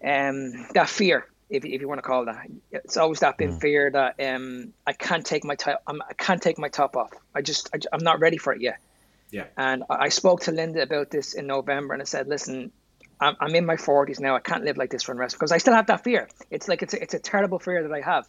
um, 0.03 0.67
that 0.73 0.89
fear, 0.89 1.27
if, 1.49 1.63
if 1.63 1.81
you 1.81 1.87
want 1.87 1.99
to 1.99 2.03
call 2.03 2.23
it 2.23 2.25
that. 2.25 2.47
It's 2.71 2.97
always 2.97 3.19
that 3.19 3.37
been 3.37 3.53
mm. 3.53 3.61
fear 3.61 3.91
that 3.91 4.15
um, 4.19 4.73
I 4.85 4.93
can't 4.93 5.25
take 5.25 5.43
my 5.43 5.55
top. 5.55 5.81
I 5.87 6.13
can't 6.17 6.41
take 6.41 6.57
my 6.57 6.69
top 6.69 6.97
off. 6.97 7.11
I 7.35 7.41
just 7.41 7.69
I, 7.73 7.79
am 7.95 8.03
not 8.03 8.19
ready 8.19 8.37
for 8.37 8.53
it 8.53 8.61
yet. 8.61 8.79
Yeah. 9.33 9.45
And 9.57 9.83
I 9.89 10.09
spoke 10.09 10.41
to 10.41 10.51
Linda 10.51 10.83
about 10.83 11.09
this 11.09 11.33
in 11.33 11.47
November, 11.47 11.93
and 11.93 12.01
I 12.01 12.05
said, 12.05 12.27
"Listen, 12.27 12.71
I'm, 13.19 13.35
I'm 13.39 13.55
in 13.55 13.65
my 13.65 13.75
40s 13.75 14.19
now. 14.19 14.35
I 14.35 14.39
can't 14.39 14.63
live 14.63 14.77
like 14.77 14.91
this 14.91 15.03
for 15.03 15.15
the 15.15 15.19
rest 15.19 15.35
because 15.35 15.51
I 15.51 15.57
still 15.57 15.73
have 15.73 15.87
that 15.87 16.03
fear. 16.03 16.29
It's 16.51 16.67
like 16.67 16.83
it's 16.83 16.93
a, 16.93 17.01
it's 17.01 17.13
a 17.13 17.19
terrible 17.19 17.57
fear 17.57 17.81
that 17.81 17.91
I 17.91 18.01
have. 18.01 18.27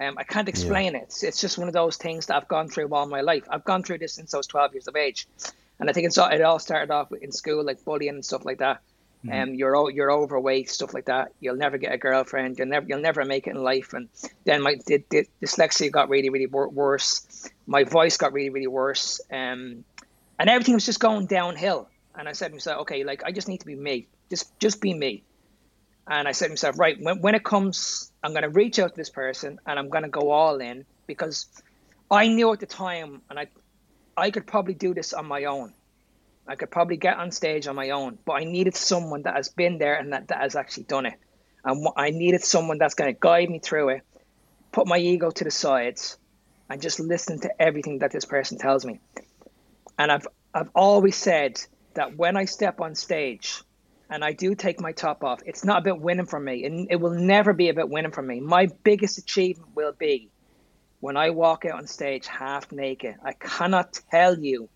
Um, 0.00 0.18
I 0.18 0.24
can't 0.24 0.48
explain 0.48 0.92
yeah. 0.92 1.00
it. 1.00 1.04
It's, 1.04 1.22
it's 1.22 1.40
just 1.40 1.56
one 1.58 1.66
of 1.66 1.74
those 1.74 1.96
things 1.96 2.26
that 2.26 2.36
I've 2.36 2.48
gone 2.48 2.68
through 2.68 2.88
all 2.92 3.06
my 3.06 3.20
life. 3.20 3.44
I've 3.48 3.64
gone 3.64 3.82
through 3.82 3.98
this 3.98 4.12
since 4.12 4.34
I 4.34 4.36
was 4.36 4.46
12 4.46 4.74
years 4.74 4.88
of 4.88 4.96
age, 4.96 5.26
and 5.80 5.88
I 5.88 5.92
think 5.92 6.06
it's 6.06 6.18
all, 6.18 6.28
it 6.28 6.42
all 6.42 6.58
started 6.58 6.92
off 6.92 7.10
in 7.12 7.32
school, 7.32 7.64
like 7.64 7.84
bullying 7.84 8.14
and 8.14 8.24
stuff 8.24 8.44
like 8.44 8.58
that. 8.58 8.82
Mm-hmm. 9.24 9.50
Um, 9.50 9.54
you're 9.54 9.90
you're 9.90 10.12
overweight, 10.12 10.70
stuff 10.70 10.94
like 10.94 11.06
that. 11.06 11.32
You'll 11.40 11.56
never 11.56 11.76
get 11.76 11.92
a 11.92 11.98
girlfriend. 11.98 12.58
You'll 12.58 12.68
never 12.68 12.86
you'll 12.86 13.00
never 13.00 13.24
make 13.24 13.48
it 13.48 13.50
in 13.50 13.62
life. 13.62 13.92
And 13.92 14.08
then 14.44 14.62
my 14.62 14.76
the, 14.86 15.02
the 15.10 15.26
dyslexia 15.42 15.90
got 15.90 16.08
really 16.08 16.30
really 16.30 16.46
worse. 16.46 17.50
My 17.66 17.82
voice 17.82 18.16
got 18.16 18.32
really 18.32 18.50
really 18.50 18.68
worse. 18.68 19.20
Um, 19.32 19.84
and 20.38 20.48
everything 20.48 20.74
was 20.74 20.86
just 20.86 21.00
going 21.00 21.26
downhill. 21.26 21.88
And 22.16 22.28
I 22.28 22.32
said 22.32 22.48
to 22.48 22.54
myself, 22.54 22.82
okay, 22.82 23.04
like 23.04 23.22
I 23.24 23.32
just 23.32 23.48
need 23.48 23.58
to 23.58 23.66
be 23.66 23.76
me. 23.76 24.08
Just 24.30 24.58
just 24.58 24.80
be 24.80 24.94
me. 24.94 25.22
And 26.10 26.26
I 26.26 26.32
said 26.32 26.46
to 26.46 26.52
myself, 26.52 26.78
right, 26.78 26.96
when 27.00 27.20
when 27.20 27.34
it 27.34 27.44
comes, 27.44 28.10
I'm 28.22 28.34
gonna 28.34 28.48
reach 28.48 28.78
out 28.78 28.90
to 28.90 28.96
this 28.96 29.10
person 29.10 29.60
and 29.66 29.78
I'm 29.78 29.88
gonna 29.88 30.08
go 30.08 30.30
all 30.30 30.58
in 30.60 30.84
because 31.06 31.46
I 32.10 32.28
knew 32.28 32.52
at 32.52 32.60
the 32.60 32.66
time, 32.66 33.22
and 33.30 33.38
I 33.38 33.46
I 34.16 34.30
could 34.30 34.46
probably 34.46 34.74
do 34.74 34.94
this 34.94 35.12
on 35.12 35.26
my 35.26 35.44
own. 35.44 35.72
I 36.48 36.56
could 36.56 36.70
probably 36.70 36.96
get 36.96 37.18
on 37.18 37.30
stage 37.30 37.66
on 37.66 37.76
my 37.76 37.90
own, 37.90 38.18
but 38.24 38.32
I 38.32 38.44
needed 38.44 38.74
someone 38.74 39.22
that 39.22 39.36
has 39.36 39.50
been 39.50 39.76
there 39.76 39.94
and 39.96 40.14
that, 40.14 40.28
that 40.28 40.40
has 40.40 40.56
actually 40.56 40.84
done 40.84 41.04
it. 41.04 41.14
And 41.62 41.86
I 41.94 42.10
needed 42.10 42.42
someone 42.42 42.78
that's 42.78 42.94
going 42.94 43.12
to 43.12 43.18
guide 43.20 43.50
me 43.50 43.58
through 43.58 43.90
it, 43.90 44.02
put 44.72 44.86
my 44.86 44.96
ego 44.96 45.30
to 45.30 45.44
the 45.44 45.50
sides, 45.50 46.16
and 46.70 46.80
just 46.80 47.00
listen 47.00 47.38
to 47.40 47.62
everything 47.62 47.98
that 47.98 48.12
this 48.12 48.24
person 48.24 48.56
tells 48.56 48.86
me. 48.86 48.98
And 49.98 50.12
I've 50.12 50.26
I've 50.54 50.70
always 50.74 51.16
said 51.16 51.60
that 51.94 52.16
when 52.16 52.36
I 52.36 52.46
step 52.46 52.80
on 52.80 52.94
stage 52.94 53.62
and 54.08 54.24
I 54.24 54.32
do 54.32 54.54
take 54.54 54.80
my 54.80 54.92
top 54.92 55.22
off, 55.22 55.40
it's 55.44 55.64
not 55.64 55.82
about 55.82 56.00
winning 56.00 56.26
for 56.26 56.40
me. 56.40 56.64
And 56.64 56.88
it 56.90 56.96
will 56.96 57.14
never 57.14 57.52
be 57.52 57.68
about 57.68 57.90
winning 57.90 58.12
for 58.12 58.22
me. 58.22 58.40
My 58.40 58.68
biggest 58.84 59.18
achievement 59.18 59.74
will 59.74 59.92
be 59.92 60.30
when 61.00 61.16
I 61.16 61.30
walk 61.30 61.64
out 61.64 61.78
on 61.78 61.86
stage 61.86 62.26
half 62.26 62.72
naked. 62.72 63.16
I 63.22 63.32
cannot 63.32 64.00
tell 64.10 64.38
you 64.38 64.68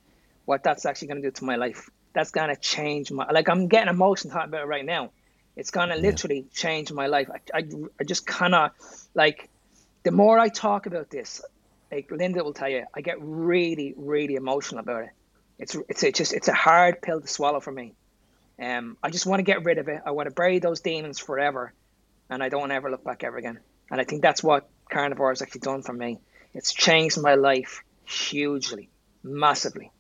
what 0.44 0.62
that's 0.62 0.84
actually 0.84 1.08
going 1.08 1.22
to 1.22 1.28
do 1.28 1.32
to 1.32 1.44
my 1.44 1.56
life. 1.56 1.88
That's 2.12 2.30
going 2.30 2.54
to 2.54 2.60
change 2.60 3.10
my 3.10 3.30
like. 3.30 3.48
I'm 3.48 3.68
getting 3.68 3.88
emotional 3.88 4.34
talking 4.34 4.48
about 4.48 4.64
it 4.64 4.68
right 4.68 4.84
now. 4.84 5.12
It's 5.56 5.70
going 5.70 5.88
to 5.88 5.96
yeah. 5.96 6.02
literally 6.02 6.46
change 6.52 6.92
my 6.92 7.06
life. 7.06 7.28
I, 7.30 7.58
I, 7.58 7.68
I 8.00 8.04
just 8.04 8.26
cannot 8.26 8.74
like. 9.14 9.48
The 10.02 10.10
more 10.10 10.36
I 10.38 10.48
talk 10.48 10.86
about 10.86 11.10
this, 11.10 11.42
like 11.92 12.10
Linda 12.10 12.42
will 12.42 12.54
tell 12.54 12.68
you, 12.68 12.86
I 12.94 13.02
get 13.02 13.16
really, 13.20 13.94
really 13.96 14.34
emotional 14.34 14.80
about 14.80 15.04
it. 15.04 15.10
It's 15.58 15.76
it's, 15.88 16.02
it's 16.02 16.18
just 16.18 16.32
it's 16.32 16.48
a 16.48 16.54
hard 16.54 17.02
pill 17.02 17.20
to 17.20 17.28
swallow 17.28 17.60
for 17.60 17.70
me. 17.70 17.94
Um, 18.60 18.96
I 19.02 19.10
just 19.10 19.26
want 19.26 19.40
to 19.40 19.44
get 19.44 19.64
rid 19.64 19.78
of 19.78 19.88
it. 19.88 20.00
I 20.04 20.12
want 20.12 20.28
to 20.28 20.34
bury 20.34 20.58
those 20.58 20.80
demons 20.80 21.18
forever, 21.18 21.72
and 22.30 22.42
I 22.42 22.48
don't 22.48 22.60
want 22.60 22.70
to 22.70 22.76
ever 22.76 22.90
look 22.90 23.04
back 23.04 23.22
ever 23.22 23.36
again. 23.36 23.60
And 23.90 24.00
I 24.00 24.04
think 24.04 24.22
that's 24.22 24.42
what 24.42 24.68
carnivore 24.90 25.30
has 25.30 25.42
actually 25.42 25.60
done 25.60 25.82
for 25.82 25.92
me. 25.92 26.18
It's 26.54 26.72
changed 26.72 27.20
my 27.20 27.34
life 27.34 27.82
hugely, 28.04 28.88
massively. 29.22 29.92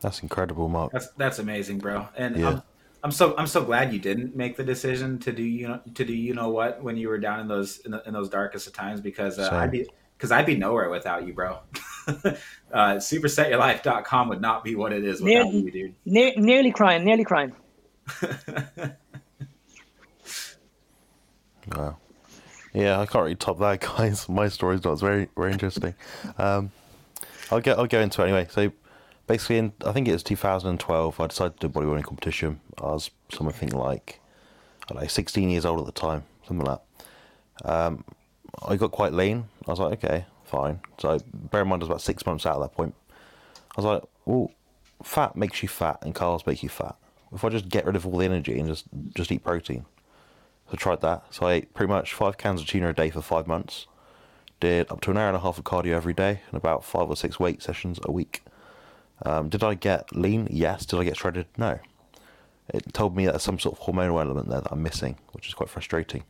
That's 0.00 0.22
incredible, 0.22 0.68
Mark. 0.68 0.92
That's 0.92 1.08
that's 1.16 1.38
amazing, 1.40 1.78
bro. 1.78 2.08
And 2.16 2.36
yeah. 2.36 2.48
I'm, 2.48 2.62
I'm 3.04 3.12
so 3.12 3.34
I'm 3.36 3.48
so 3.48 3.64
glad 3.64 3.92
you 3.92 3.98
didn't 3.98 4.36
make 4.36 4.56
the 4.56 4.64
decision 4.64 5.18
to 5.20 5.32
do 5.32 5.42
you 5.42 5.66
know 5.66 5.80
to 5.94 6.04
do 6.04 6.14
you 6.14 6.34
know 6.34 6.50
what 6.50 6.82
when 6.82 6.96
you 6.96 7.08
were 7.08 7.18
down 7.18 7.40
in 7.40 7.48
those 7.48 7.78
in, 7.78 7.90
the, 7.90 8.02
in 8.06 8.12
those 8.12 8.28
darkest 8.28 8.68
of 8.68 8.72
times 8.72 9.00
because 9.00 9.38
uh, 9.38 9.50
I'd 9.52 9.72
be 9.72 9.86
because 10.22 10.30
I'd 10.30 10.46
be 10.46 10.54
nowhere 10.54 10.88
without 10.88 11.26
you, 11.26 11.32
bro. 11.32 11.58
uh, 12.06 12.14
supersetyourlife.com 12.72 14.28
would 14.28 14.40
not 14.40 14.62
be 14.62 14.76
what 14.76 14.92
it 14.92 15.02
is 15.04 15.20
without 15.20 15.46
nearly, 15.46 15.58
you, 15.58 15.70
dude. 15.72 15.94
Ne- 16.04 16.36
nearly 16.36 16.70
crying, 16.70 17.04
nearly 17.04 17.24
crying. 17.24 17.52
wow. 21.76 21.96
Yeah, 22.72 23.00
I 23.00 23.06
can't 23.06 23.24
really 23.24 23.34
top 23.34 23.58
that, 23.58 23.80
guys. 23.96 24.28
My 24.28 24.46
story's 24.46 24.84
not 24.84 25.00
very 25.00 25.28
very 25.36 25.50
interesting. 25.50 25.96
Um, 26.38 26.70
I'll 27.50 27.58
get 27.58 27.76
I'll 27.76 27.88
go 27.88 28.00
into 28.00 28.22
it 28.22 28.26
anyway. 28.26 28.46
So 28.48 28.70
basically, 29.26 29.58
in 29.58 29.72
I 29.84 29.90
think 29.90 30.06
it 30.06 30.12
was 30.12 30.22
2012, 30.22 31.18
I 31.18 31.26
decided 31.26 31.58
to 31.58 31.66
do 31.66 31.74
bodybuilding 31.74 32.04
competition. 32.04 32.60
I 32.78 32.92
was 32.92 33.10
something 33.28 33.70
like 33.70 34.20
I 34.84 34.94
don't 34.94 35.02
know, 35.02 35.08
16 35.08 35.50
years 35.50 35.64
old 35.64 35.80
at 35.80 35.86
the 35.86 36.00
time, 36.00 36.22
something 36.46 36.64
like 36.64 36.78
that. 36.78 37.68
Um, 37.68 38.04
I 38.66 38.76
got 38.76 38.92
quite 38.92 39.12
lean. 39.12 39.48
I 39.66 39.70
was 39.70 39.80
like, 39.80 40.04
okay, 40.04 40.24
fine. 40.44 40.80
So 40.98 41.18
bear 41.50 41.62
in 41.62 41.68
mind, 41.68 41.82
I 41.82 41.84
was 41.84 41.90
about 41.90 42.02
six 42.02 42.26
months 42.26 42.46
out 42.46 42.56
at 42.56 42.60
that 42.60 42.76
point. 42.76 42.94
I 43.76 43.80
was 43.80 43.84
like, 43.84 44.02
well, 44.24 44.50
fat 45.02 45.36
makes 45.36 45.62
you 45.62 45.68
fat, 45.68 45.98
and 46.02 46.14
carbs 46.14 46.46
make 46.46 46.62
you 46.62 46.68
fat. 46.68 46.96
If 47.34 47.44
I 47.44 47.48
just 47.48 47.68
get 47.68 47.86
rid 47.86 47.96
of 47.96 48.06
all 48.06 48.18
the 48.18 48.26
energy 48.26 48.58
and 48.58 48.68
just 48.68 48.84
just 49.14 49.32
eat 49.32 49.42
protein, 49.42 49.86
so 50.66 50.74
I 50.74 50.76
tried 50.76 51.00
that. 51.00 51.24
So 51.30 51.46
I 51.46 51.52
ate 51.54 51.74
pretty 51.74 51.90
much 51.90 52.12
five 52.12 52.36
cans 52.36 52.60
of 52.60 52.66
tuna 52.66 52.90
a 52.90 52.92
day 52.92 53.10
for 53.10 53.22
five 53.22 53.46
months. 53.46 53.86
Did 54.60 54.90
up 54.92 55.00
to 55.00 55.10
an 55.10 55.16
hour 55.16 55.28
and 55.28 55.36
a 55.36 55.40
half 55.40 55.58
of 55.58 55.64
cardio 55.64 55.94
every 55.94 56.14
day 56.14 56.40
and 56.50 56.56
about 56.56 56.84
five 56.84 57.08
or 57.08 57.16
six 57.16 57.40
weight 57.40 57.62
sessions 57.62 57.98
a 58.04 58.12
week. 58.12 58.44
Um, 59.24 59.48
did 59.48 59.64
I 59.64 59.74
get 59.74 60.14
lean? 60.14 60.46
Yes. 60.50 60.86
Did 60.86 61.00
I 61.00 61.04
get 61.04 61.16
shredded? 61.16 61.46
No. 61.56 61.80
It 62.68 62.92
told 62.92 63.16
me 63.16 63.24
that 63.24 63.32
there's 63.32 63.42
some 63.42 63.58
sort 63.58 63.78
of 63.78 63.84
hormonal 63.84 64.20
element 64.20 64.48
there 64.48 64.60
that 64.60 64.72
I'm 64.72 64.82
missing, 64.82 65.16
which 65.32 65.48
is 65.48 65.54
quite 65.54 65.68
frustrating. 65.68 66.22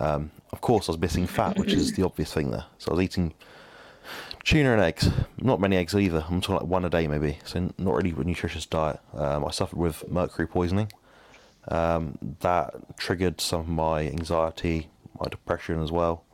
Um, 0.00 0.30
of 0.52 0.60
course, 0.60 0.88
I 0.88 0.92
was 0.92 1.00
missing 1.00 1.26
fat, 1.26 1.58
which 1.58 1.72
is 1.72 1.92
the 1.94 2.04
obvious 2.04 2.32
thing 2.32 2.50
there. 2.50 2.64
So 2.78 2.90
I 2.90 2.94
was 2.94 3.04
eating 3.04 3.34
tuna 4.44 4.72
and 4.72 4.80
eggs. 4.80 5.10
Not 5.38 5.60
many 5.60 5.76
eggs 5.76 5.94
either. 5.94 6.24
I'm 6.28 6.40
talking 6.40 6.56
like 6.56 6.66
one 6.66 6.84
a 6.84 6.90
day 6.90 7.06
maybe. 7.06 7.38
So 7.44 7.72
not 7.78 7.94
really 7.94 8.10
a 8.10 8.24
nutritious 8.24 8.66
diet. 8.66 9.00
Um, 9.14 9.44
I 9.44 9.50
suffered 9.50 9.78
with 9.78 10.08
mercury 10.10 10.46
poisoning. 10.46 10.92
Um, 11.68 12.16
that 12.40 12.96
triggered 12.96 13.40
some 13.40 13.60
of 13.60 13.68
my 13.68 14.02
anxiety, 14.02 14.88
my 15.18 15.26
depression 15.28 15.82
as 15.82 15.90
well. 15.90 16.24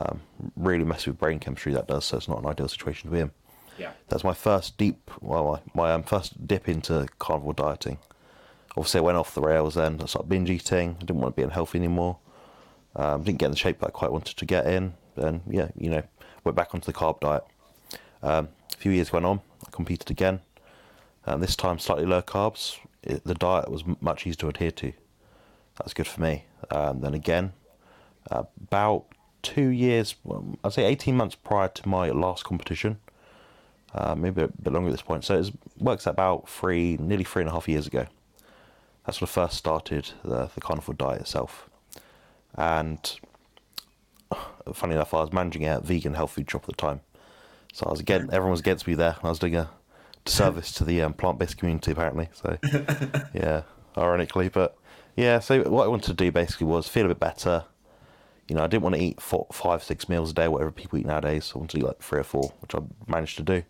Um, 0.00 0.20
really 0.54 0.84
messed 0.84 1.08
with 1.08 1.18
brain 1.18 1.40
chemistry 1.40 1.72
that 1.74 1.88
does. 1.88 2.04
So 2.04 2.16
it's 2.16 2.28
not 2.28 2.38
an 2.38 2.46
ideal 2.46 2.68
situation 2.68 3.10
to 3.10 3.14
be 3.14 3.20
in. 3.20 3.30
Yeah. 3.78 3.92
That's 4.08 4.22
my 4.22 4.34
first 4.34 4.78
deep, 4.78 5.10
well, 5.20 5.60
my, 5.74 5.82
my 5.82 5.92
um, 5.92 6.02
first 6.04 6.46
dip 6.46 6.68
into 6.68 7.08
carnivore 7.18 7.54
dieting. 7.54 7.98
Obviously, 8.76 8.98
I 8.98 9.02
went 9.02 9.18
off 9.18 9.34
the 9.34 9.40
rails 9.40 9.74
then. 9.74 10.00
I 10.00 10.06
started 10.06 10.28
binge 10.28 10.50
eating. 10.50 10.96
I 11.00 11.04
didn't 11.04 11.20
want 11.20 11.34
to 11.34 11.40
be 11.40 11.42
unhealthy 11.42 11.78
anymore. 11.78 12.18
Um, 12.96 13.22
didn't 13.22 13.38
get 13.38 13.46
in 13.46 13.52
the 13.52 13.56
shape 13.56 13.80
that 13.80 13.88
I 13.88 13.90
quite 13.90 14.12
wanted 14.12 14.36
to 14.36 14.44
get 14.44 14.66
in. 14.66 14.94
Then, 15.16 15.42
yeah, 15.48 15.68
you 15.76 15.90
know, 15.90 16.02
went 16.44 16.56
back 16.56 16.74
onto 16.74 16.86
the 16.86 16.96
carb 16.96 17.20
diet. 17.20 17.44
Um, 18.22 18.48
a 18.72 18.76
few 18.76 18.92
years 18.92 19.12
went 19.12 19.26
on, 19.26 19.40
I 19.66 19.70
competed 19.70 20.10
again. 20.10 20.40
Um, 21.26 21.40
this 21.40 21.56
time, 21.56 21.78
slightly 21.78 22.06
lower 22.06 22.22
carbs. 22.22 22.78
It, 23.02 23.24
the 23.24 23.34
diet 23.34 23.70
was 23.70 23.84
much 24.00 24.26
easier 24.26 24.40
to 24.40 24.48
adhere 24.48 24.70
to. 24.72 24.92
That's 25.78 25.94
good 25.94 26.06
for 26.06 26.20
me. 26.20 26.44
Um, 26.70 27.00
then 27.00 27.14
again, 27.14 27.52
uh, 28.30 28.44
about 28.62 29.06
two 29.42 29.68
years, 29.68 30.14
well, 30.24 30.58
I'd 30.64 30.72
say 30.72 30.84
18 30.84 31.16
months 31.16 31.34
prior 31.34 31.68
to 31.68 31.88
my 31.88 32.10
last 32.10 32.44
competition, 32.44 32.98
uh, 33.94 34.14
maybe 34.14 34.42
a 34.42 34.48
bit 34.48 34.72
longer 34.72 34.88
at 34.88 34.92
this 34.92 35.02
point. 35.02 35.24
So 35.24 35.38
it 35.38 35.52
works 35.78 36.06
about 36.06 36.48
three, 36.48 36.96
nearly 36.98 37.24
three 37.24 37.42
and 37.42 37.48
a 37.48 37.52
half 37.52 37.68
years 37.68 37.86
ago. 37.86 38.06
That's 39.06 39.20
when 39.20 39.28
I 39.28 39.30
first 39.30 39.56
started 39.56 40.10
the, 40.22 40.50
the 40.54 40.60
carnivore 40.60 40.94
diet 40.94 41.22
itself. 41.22 41.69
And 42.54 42.98
funny 44.72 44.94
enough, 44.94 45.14
I 45.14 45.20
was 45.20 45.32
managing 45.32 45.66
a 45.66 45.80
vegan 45.80 46.14
health 46.14 46.32
food 46.32 46.50
shop 46.50 46.62
at 46.62 46.76
the 46.76 46.80
time. 46.80 47.00
So 47.72 47.86
I 47.86 47.90
was 47.90 48.00
again, 48.00 48.28
everyone 48.32 48.52
was 48.52 48.60
against 48.60 48.86
me 48.86 48.94
there. 48.94 49.16
I 49.22 49.28
was 49.28 49.38
doing 49.38 49.56
a 49.56 49.70
service 50.26 50.72
to 50.72 50.84
the 50.84 51.02
um, 51.02 51.14
plant-based 51.14 51.56
community 51.56 51.92
apparently. 51.92 52.28
So 52.32 52.58
yeah, 53.34 53.62
ironically, 53.96 54.48
but 54.48 54.76
yeah. 55.16 55.38
So 55.38 55.62
what 55.64 55.84
I 55.84 55.88
wanted 55.88 56.06
to 56.06 56.14
do 56.14 56.32
basically 56.32 56.66
was 56.66 56.88
feel 56.88 57.06
a 57.06 57.08
bit 57.08 57.20
better. 57.20 57.64
You 58.48 58.56
know, 58.56 58.64
I 58.64 58.66
didn't 58.66 58.82
want 58.82 58.96
to 58.96 59.00
eat 59.00 59.20
four, 59.20 59.46
five, 59.52 59.84
six 59.84 60.08
meals 60.08 60.32
a 60.32 60.34
day, 60.34 60.48
whatever 60.48 60.72
people 60.72 60.98
eat 60.98 61.06
nowadays. 61.06 61.52
I 61.54 61.58
wanted 61.58 61.70
to 61.70 61.78
eat 61.78 61.86
like 61.86 62.02
three 62.02 62.18
or 62.18 62.24
four, 62.24 62.52
which 62.60 62.74
I 62.74 62.80
managed 63.06 63.36
to 63.36 63.44
do. 63.44 63.62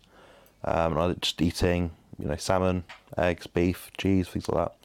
Um, 0.63 0.93
and 0.93 1.01
I 1.01 1.05
was 1.07 1.17
just 1.21 1.41
eating 1.41 1.91
you 2.21 2.27
know, 2.27 2.35
salmon, 2.35 2.83
eggs, 3.17 3.47
beef, 3.47 3.91
cheese, 3.97 4.27
things 4.27 4.47
like 4.47 4.65
that, 4.65 4.77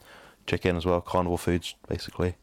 chicken 0.47 0.77
as 0.77 0.87
well, 0.87 1.01
carnivore 1.01 1.39
foods 1.39 1.75
basically. 1.89 2.37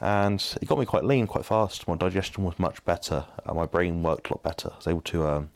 And 0.00 0.44
it 0.60 0.68
got 0.68 0.78
me 0.78 0.84
quite 0.84 1.04
lean 1.04 1.26
quite 1.26 1.44
fast. 1.44 1.88
My 1.88 1.96
digestion 1.96 2.44
was 2.44 2.58
much 2.58 2.84
better. 2.84 3.24
And 3.44 3.56
my 3.56 3.66
brain 3.66 4.02
worked 4.02 4.28
a 4.28 4.34
lot 4.34 4.42
better. 4.42 4.70
I 4.72 4.76
was 4.76 4.86
able 4.86 5.00
to 5.02 5.26
um, 5.26 5.50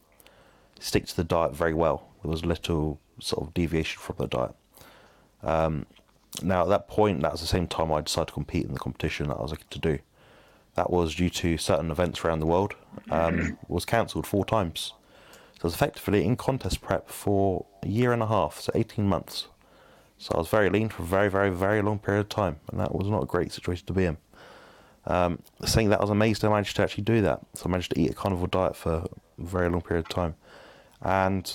stick 0.79 1.07
to 1.07 1.16
the 1.16 1.24
diet 1.24 1.55
very 1.55 1.74
well. 1.74 2.09
There 2.22 2.31
was 2.31 2.44
little 2.44 2.98
sort 3.18 3.46
of 3.46 3.55
deviation 3.55 4.00
from 4.00 4.16
the 4.18 4.26
diet. 4.26 4.55
Um, 5.42 5.87
now, 6.42 6.62
at 6.62 6.68
that 6.68 6.88
point, 6.88 7.22
that 7.22 7.33
was 7.33 7.40
the 7.40 7.46
same 7.46 7.66
time 7.66 7.92
I 7.92 8.00
decided 8.00 8.29
to 8.29 8.35
compete 8.35 8.64
in 8.64 8.72
the 8.72 8.79
competition 8.79 9.29
that 9.29 9.37
I 9.37 9.42
was 9.42 9.50
looking 9.50 9.66
to 9.70 9.79
do. 9.79 9.98
That 10.74 10.90
was 10.90 11.14
due 11.14 11.31
to 11.31 11.59
certain 11.59 11.90
events 11.90 12.24
around 12.24 12.40
the 12.40 12.46
world. 12.46 12.74
Um, 13.11 13.59
was 13.68 13.85
cancelled 13.85 14.26
four 14.26 14.44
times. 14.44 14.94
So 15.55 15.64
I 15.64 15.66
was 15.66 15.74
effectively 15.74 16.24
in 16.24 16.37
contest 16.37 16.81
prep 16.81 17.11
for 17.11 17.66
a 17.83 17.88
year 17.88 18.12
and 18.12 18.22
a 18.22 18.26
half, 18.26 18.61
so 18.61 18.72
18 18.74 19.07
months. 19.07 19.48
So 20.16 20.33
I 20.35 20.38
was 20.38 20.48
very 20.48 20.70
lean 20.70 20.88
for 20.88 21.03
a 21.03 21.07
very, 21.07 21.29
very, 21.29 21.50
very 21.50 21.83
long 21.83 21.98
period 21.98 22.20
of 22.20 22.29
time, 22.29 22.57
and 22.70 22.81
that 22.81 22.94
was 22.94 23.09
not 23.09 23.22
a 23.22 23.26
great 23.26 23.53
situation 23.53 23.87
to 23.87 23.92
be 23.92 24.05
in. 24.05 24.16
Um, 25.11 25.42
saying 25.64 25.88
that, 25.88 25.99
I 25.99 26.03
was 26.03 26.11
amazed 26.11 26.44
I 26.44 26.49
managed 26.49 26.77
to 26.77 26.83
actually 26.83 27.03
do 27.03 27.20
that. 27.23 27.40
So 27.55 27.64
I 27.66 27.68
managed 27.68 27.90
to 27.92 28.01
eat 28.01 28.12
a 28.12 28.14
carnivore 28.14 28.46
diet 28.46 28.77
for 28.77 28.92
a 28.92 29.09
very 29.38 29.68
long 29.68 29.81
period 29.81 30.07
of 30.07 30.09
time. 30.09 30.37
And 31.03 31.53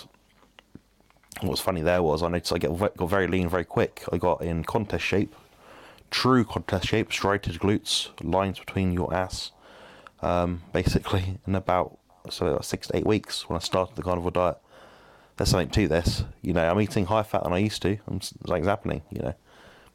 what 1.40 1.52
was 1.52 1.62
funny 1.62 1.82
there 1.82 2.04
was 2.04 2.22
I 2.22 2.28
noticed 2.28 2.52
I 2.52 2.58
get 2.58 2.78
got 2.78 3.10
very 3.10 3.28
lean 3.28 3.48
very 3.48 3.64
quick. 3.64 4.04
I 4.12 4.18
got 4.18 4.42
in 4.42 4.66
contest 4.66 5.06
shape, 5.06 5.34
true 6.12 6.44
contest 6.44 6.88
shape, 6.88 7.14
striated 7.14 7.56
glutes, 7.60 8.10
lines 8.22 8.60
between 8.60 8.92
your 8.92 9.14
ass, 9.14 9.52
um, 10.22 10.64
basically 10.74 11.38
in 11.48 11.56
about 11.56 11.98
so 12.30 12.60
six 12.62 12.88
to 12.88 12.98
eight 12.98 13.06
weeks 13.06 13.48
when 13.48 13.56
I 13.56 13.60
started 13.60 13.96
the 13.96 14.04
carnivore 14.04 14.32
diet. 14.32 14.58
There's 15.38 15.50
something 15.50 15.70
to 15.70 15.88
this, 15.88 16.26
you 16.42 16.52
know. 16.52 16.70
I'm 16.70 16.82
eating 16.82 17.06
high 17.06 17.24
fat 17.24 17.44
than 17.44 17.54
I 17.54 17.60
used 17.60 17.82
to. 17.84 17.98
I'm 18.08 18.20
like 18.46 18.66
happening, 18.66 19.02
you 19.12 19.22
know, 19.22 19.34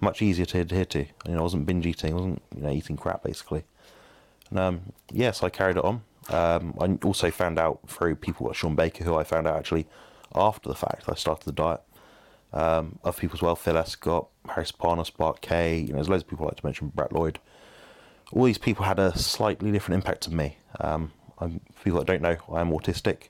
much 0.03 0.23
easier 0.23 0.47
to 0.47 0.61
adhere 0.61 0.85
to. 0.87 0.99
You 1.01 1.33
know, 1.33 1.39
I 1.39 1.43
wasn't 1.43 1.67
binge 1.67 1.87
eating, 1.87 2.13
I 2.13 2.15
wasn't 2.15 2.43
you 2.57 2.63
know 2.63 2.71
eating 2.71 2.97
crap 2.97 3.23
basically. 3.23 3.65
And 4.51 4.59
um, 4.59 4.81
yes, 5.13 5.43
I 5.43 5.49
carried 5.49 5.77
it 5.77 5.85
on. 5.85 6.03
Um, 6.29 6.75
I 6.81 6.99
also 7.07 7.31
found 7.31 7.59
out 7.59 7.81
through 7.89 8.17
people 8.17 8.47
like 8.47 8.57
Shawn 8.57 8.75
Baker, 8.75 9.05
who 9.05 9.17
I 9.17 9.25
found 9.25 9.47
out 9.47 9.57
actually 9.57 9.87
after 10.35 10.69
the 10.69 10.75
fact 10.75 11.05
I 11.09 11.15
started 11.15 11.45
the 11.45 11.53
diet. 11.53 11.81
Um, 12.53 12.99
other 13.05 13.17
people 13.17 13.37
as 13.37 13.43
well, 13.43 13.55
Phil 13.55 13.77
Escott, 13.77 14.29
Harris 14.49 14.73
Parnas, 14.73 15.17
Bart 15.17 15.41
Kay 15.41 15.81
you 15.81 15.89
know, 15.89 15.95
there's 15.95 16.09
loads 16.09 16.25
of 16.25 16.29
people 16.29 16.47
I 16.47 16.49
like 16.49 16.61
to 16.61 16.67
mention, 16.67 16.89
Brett 16.89 17.13
Lloyd. 17.13 17.39
All 18.33 18.45
these 18.45 18.59
people 18.59 18.85
had 18.85 18.99
a 18.99 19.17
slightly 19.17 19.71
different 19.71 20.03
impact 20.03 20.29
on 20.29 20.37
me. 20.37 20.59
Um, 20.81 21.13
I'm, 21.39 21.61
for 21.73 21.85
people 21.85 21.99
that 22.01 22.07
don't 22.07 22.23
know, 22.23 22.37
I 22.53 22.61
am 22.61 22.71
autistic. 22.71 23.29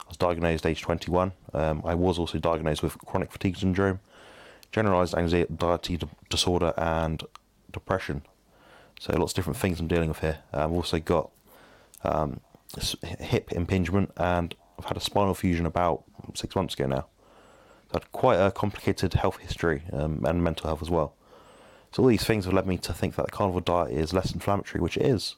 I 0.00 0.08
was 0.08 0.16
diagnosed 0.16 0.66
age 0.66 0.82
21. 0.82 1.32
Um, 1.52 1.82
I 1.84 1.94
was 1.94 2.18
also 2.18 2.38
diagnosed 2.38 2.82
with 2.82 2.98
chronic 2.98 3.32
fatigue 3.32 3.56
syndrome, 3.56 4.00
generalized 4.72 5.14
anxiety 5.14 5.98
disorder, 6.28 6.72
and 6.76 7.22
depression. 7.72 8.22
So 9.00 9.12
lots 9.16 9.32
of 9.32 9.36
different 9.36 9.58
things 9.58 9.78
I'm 9.80 9.88
dealing 9.88 10.08
with 10.08 10.20
here. 10.20 10.38
I've 10.52 10.72
also 10.72 10.98
got 10.98 11.30
um, 12.02 12.40
hip 13.02 13.52
impingement, 13.52 14.12
and 14.16 14.54
I've 14.78 14.86
had 14.86 14.96
a 14.96 15.00
spinal 15.00 15.34
fusion 15.34 15.66
about 15.66 16.04
six 16.34 16.54
months 16.56 16.74
ago 16.74 16.86
now. 16.86 17.06
So 17.90 17.92
I 17.92 17.96
had 17.96 18.12
quite 18.12 18.36
a 18.36 18.50
complicated 18.50 19.14
health 19.14 19.38
history 19.38 19.82
um, 19.92 20.24
and 20.24 20.42
mental 20.42 20.68
health 20.68 20.82
as 20.82 20.90
well. 20.90 21.14
So 21.92 22.02
all 22.02 22.08
these 22.08 22.24
things 22.24 22.44
have 22.44 22.54
led 22.54 22.66
me 22.66 22.78
to 22.78 22.92
think 22.92 23.14
that 23.14 23.26
the 23.26 23.32
carnivore 23.32 23.60
diet 23.60 23.92
is 23.92 24.12
less 24.12 24.32
inflammatory, 24.32 24.82
which 24.82 24.96
it 24.96 25.06
is. 25.06 25.36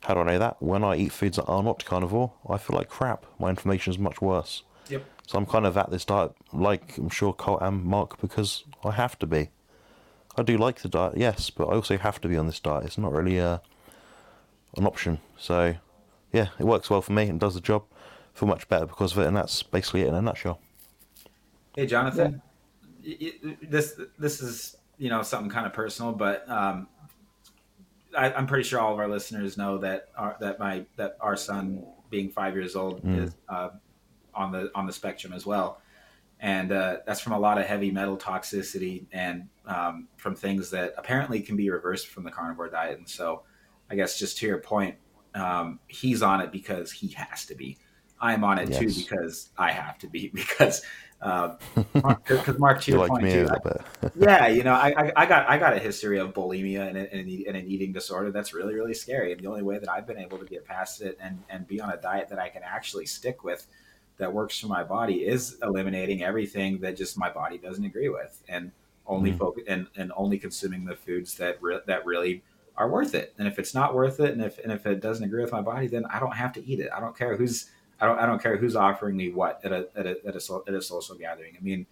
How 0.00 0.14
do 0.14 0.20
I 0.20 0.24
know 0.24 0.38
that? 0.38 0.62
When 0.62 0.84
I 0.84 0.96
eat 0.96 1.12
foods 1.12 1.36
that 1.36 1.44
are 1.44 1.62
not 1.62 1.84
carnivore, 1.84 2.32
I 2.48 2.58
feel 2.58 2.76
like 2.76 2.88
crap. 2.88 3.26
My 3.38 3.50
inflammation 3.50 3.92
is 3.92 3.98
much 3.98 4.20
worse. 4.20 4.62
Yep. 5.24 5.30
So 5.30 5.38
I'm 5.38 5.46
kind 5.46 5.66
of 5.66 5.76
at 5.76 5.90
this 5.90 6.04
diet, 6.04 6.32
like 6.52 6.98
I'm 6.98 7.08
sure 7.08 7.32
Colt 7.32 7.60
and 7.62 7.84
Mark, 7.84 8.20
because 8.20 8.64
I 8.84 8.92
have 8.92 9.18
to 9.20 9.26
be. 9.26 9.50
I 10.36 10.42
do 10.42 10.58
like 10.58 10.82
the 10.82 10.88
diet, 10.88 11.16
yes, 11.16 11.50
but 11.50 11.68
I 11.68 11.74
also 11.74 11.96
have 11.96 12.20
to 12.22 12.28
be 12.28 12.36
on 12.36 12.46
this 12.46 12.60
diet. 12.60 12.84
It's 12.84 12.98
not 12.98 13.12
really 13.12 13.38
a, 13.38 13.52
uh, 13.52 13.58
an 14.76 14.86
option. 14.86 15.20
So, 15.38 15.76
yeah, 16.32 16.48
it 16.58 16.64
works 16.64 16.90
well 16.90 17.02
for 17.02 17.12
me 17.12 17.28
and 17.28 17.38
does 17.38 17.54
the 17.54 17.60
job. 17.60 17.84
I 17.92 18.38
feel 18.38 18.48
much 18.48 18.68
better 18.68 18.86
because 18.86 19.12
of 19.12 19.18
it, 19.18 19.26
and 19.28 19.36
that's 19.36 19.62
basically 19.62 20.02
it 20.02 20.08
in 20.08 20.14
a 20.14 20.22
nutshell. 20.22 20.60
Hey, 21.76 21.86
Jonathan, 21.86 22.42
yeah. 23.02 23.30
this 23.62 23.98
this 24.18 24.42
is 24.42 24.76
you 24.98 25.08
know 25.08 25.22
something 25.22 25.50
kind 25.50 25.66
of 25.66 25.72
personal, 25.72 26.12
but 26.12 26.48
um, 26.50 26.88
I, 28.16 28.30
am 28.30 28.46
pretty 28.46 28.64
sure 28.64 28.80
all 28.80 28.92
of 28.92 28.98
our 28.98 29.08
listeners 29.08 29.56
know 29.56 29.78
that 29.78 30.08
our, 30.16 30.36
that 30.40 30.58
my 30.58 30.84
that 30.96 31.16
our 31.20 31.36
son, 31.36 31.84
being 32.10 32.28
five 32.28 32.54
years 32.54 32.76
old, 32.76 33.04
mm. 33.04 33.24
is 33.24 33.34
uh, 33.48 33.70
on 34.34 34.52
the 34.52 34.70
on 34.74 34.86
the 34.86 34.92
spectrum 34.92 35.32
as 35.32 35.46
well, 35.46 35.80
and 36.40 36.72
uh, 36.72 36.98
that's 37.06 37.20
from 37.20 37.32
a 37.32 37.38
lot 37.38 37.58
of 37.58 37.66
heavy 37.66 37.90
metal 37.90 38.16
toxicity 38.16 39.06
and 39.12 39.48
um, 39.66 40.08
from 40.16 40.34
things 40.34 40.70
that 40.70 40.94
apparently 40.98 41.40
can 41.40 41.56
be 41.56 41.70
reversed 41.70 42.08
from 42.08 42.24
the 42.24 42.30
carnivore 42.30 42.68
diet. 42.68 42.98
And 42.98 43.08
so, 43.08 43.42
I 43.90 43.94
guess 43.94 44.18
just 44.18 44.38
to 44.38 44.46
your 44.46 44.58
point, 44.58 44.96
um, 45.34 45.80
he's 45.86 46.22
on 46.22 46.40
it 46.40 46.52
because 46.52 46.92
he 46.92 47.08
has 47.08 47.46
to 47.46 47.54
be. 47.54 47.78
I'm 48.20 48.44
on 48.44 48.58
it 48.58 48.70
yes. 48.70 48.78
too 48.78 48.86
because 48.86 49.50
I 49.58 49.72
have 49.72 49.98
to 49.98 50.08
be 50.08 50.28
because 50.34 50.82
because 51.20 52.48
um, 52.48 52.56
Mark, 52.58 52.82
to 52.82 52.90
your 52.90 53.00
like 53.00 53.08
point 53.08 53.30
too, 53.30 53.48
I, 53.50 54.10
yeah, 54.14 54.46
you 54.48 54.62
know, 54.62 54.74
I, 54.74 55.12
I, 55.16 55.26
got 55.26 55.48
I 55.48 55.56
got 55.56 55.72
a 55.72 55.78
history 55.78 56.18
of 56.18 56.34
bulimia 56.34 56.88
and, 56.88 56.98
and, 56.98 57.28
and, 57.28 57.56
an 57.56 57.66
eating 57.66 57.92
disorder 57.92 58.30
that's 58.30 58.52
really 58.52 58.74
really 58.74 58.94
scary, 58.94 59.32
and 59.32 59.40
the 59.40 59.46
only 59.46 59.62
way 59.62 59.78
that 59.78 59.88
I've 59.88 60.06
been 60.06 60.18
able 60.18 60.38
to 60.38 60.44
get 60.44 60.66
past 60.66 61.00
it 61.00 61.16
and 61.20 61.42
and 61.48 61.66
be 61.66 61.80
on 61.80 61.90
a 61.90 61.96
diet 61.96 62.28
that 62.28 62.38
I 62.38 62.50
can 62.50 62.62
actually 62.62 63.06
stick 63.06 63.42
with 63.42 63.66
that 64.18 64.32
works 64.32 64.58
for 64.58 64.68
my 64.68 64.84
body 64.84 65.26
is 65.26 65.56
eliminating 65.62 66.22
everything 66.22 66.80
that 66.80 66.96
just 66.96 67.18
my 67.18 67.30
body 67.30 67.58
doesn't 67.58 67.84
agree 67.84 68.08
with, 68.08 68.42
and 68.48 68.70
only 69.06 69.32
mm. 69.32 69.38
focus 69.38 69.64
and, 69.68 69.86
and 69.96 70.12
only 70.16 70.38
consuming 70.38 70.84
the 70.84 70.96
foods 70.96 71.34
that 71.34 71.60
re- 71.60 71.80
that 71.86 72.06
really 72.06 72.42
are 72.76 72.88
worth 72.88 73.14
it. 73.14 73.34
And 73.38 73.46
if 73.46 73.58
it's 73.58 73.74
not 73.74 73.94
worth 73.94 74.20
it, 74.20 74.32
and 74.32 74.42
if 74.42 74.58
and 74.58 74.72
if 74.72 74.86
it 74.86 75.00
doesn't 75.00 75.24
agree 75.24 75.42
with 75.42 75.52
my 75.52 75.62
body, 75.62 75.86
then 75.86 76.04
I 76.06 76.20
don't 76.20 76.34
have 76.36 76.52
to 76.54 76.64
eat 76.64 76.80
it. 76.80 76.90
I 76.94 77.00
don't 77.00 77.16
care 77.16 77.36
who's 77.36 77.70
I 78.00 78.06
don't 78.06 78.18
I 78.18 78.26
don't 78.26 78.42
care 78.42 78.56
who's 78.56 78.76
offering 78.76 79.16
me 79.16 79.30
what 79.30 79.60
at 79.64 79.72
a 79.72 79.88
at 79.96 80.06
a 80.06 80.16
at 80.26 80.36
a, 80.36 80.60
at 80.68 80.74
a 80.74 80.82
social 80.82 81.16
gathering. 81.16 81.56
I 81.58 81.62
mean, 81.62 81.86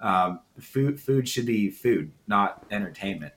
um, 0.00 0.40
food 0.58 1.00
food 1.00 1.28
should 1.28 1.46
be 1.46 1.70
food, 1.70 2.12
not 2.26 2.64
entertainment. 2.70 3.34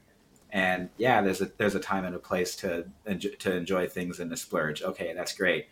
And 0.52 0.90
yeah, 0.98 1.22
there's 1.22 1.42
a 1.42 1.52
there's 1.58 1.76
a 1.76 1.80
time 1.80 2.06
and 2.06 2.16
a 2.16 2.20
place 2.20 2.56
to 2.58 2.86
enjoy, 3.06 3.30
to 3.40 3.56
enjoy 3.56 3.88
things 3.88 4.20
and 4.20 4.32
to 4.32 4.38
splurge. 4.38 4.82
Okay, 4.82 5.14
that's 5.14 5.34
great, 5.34 5.68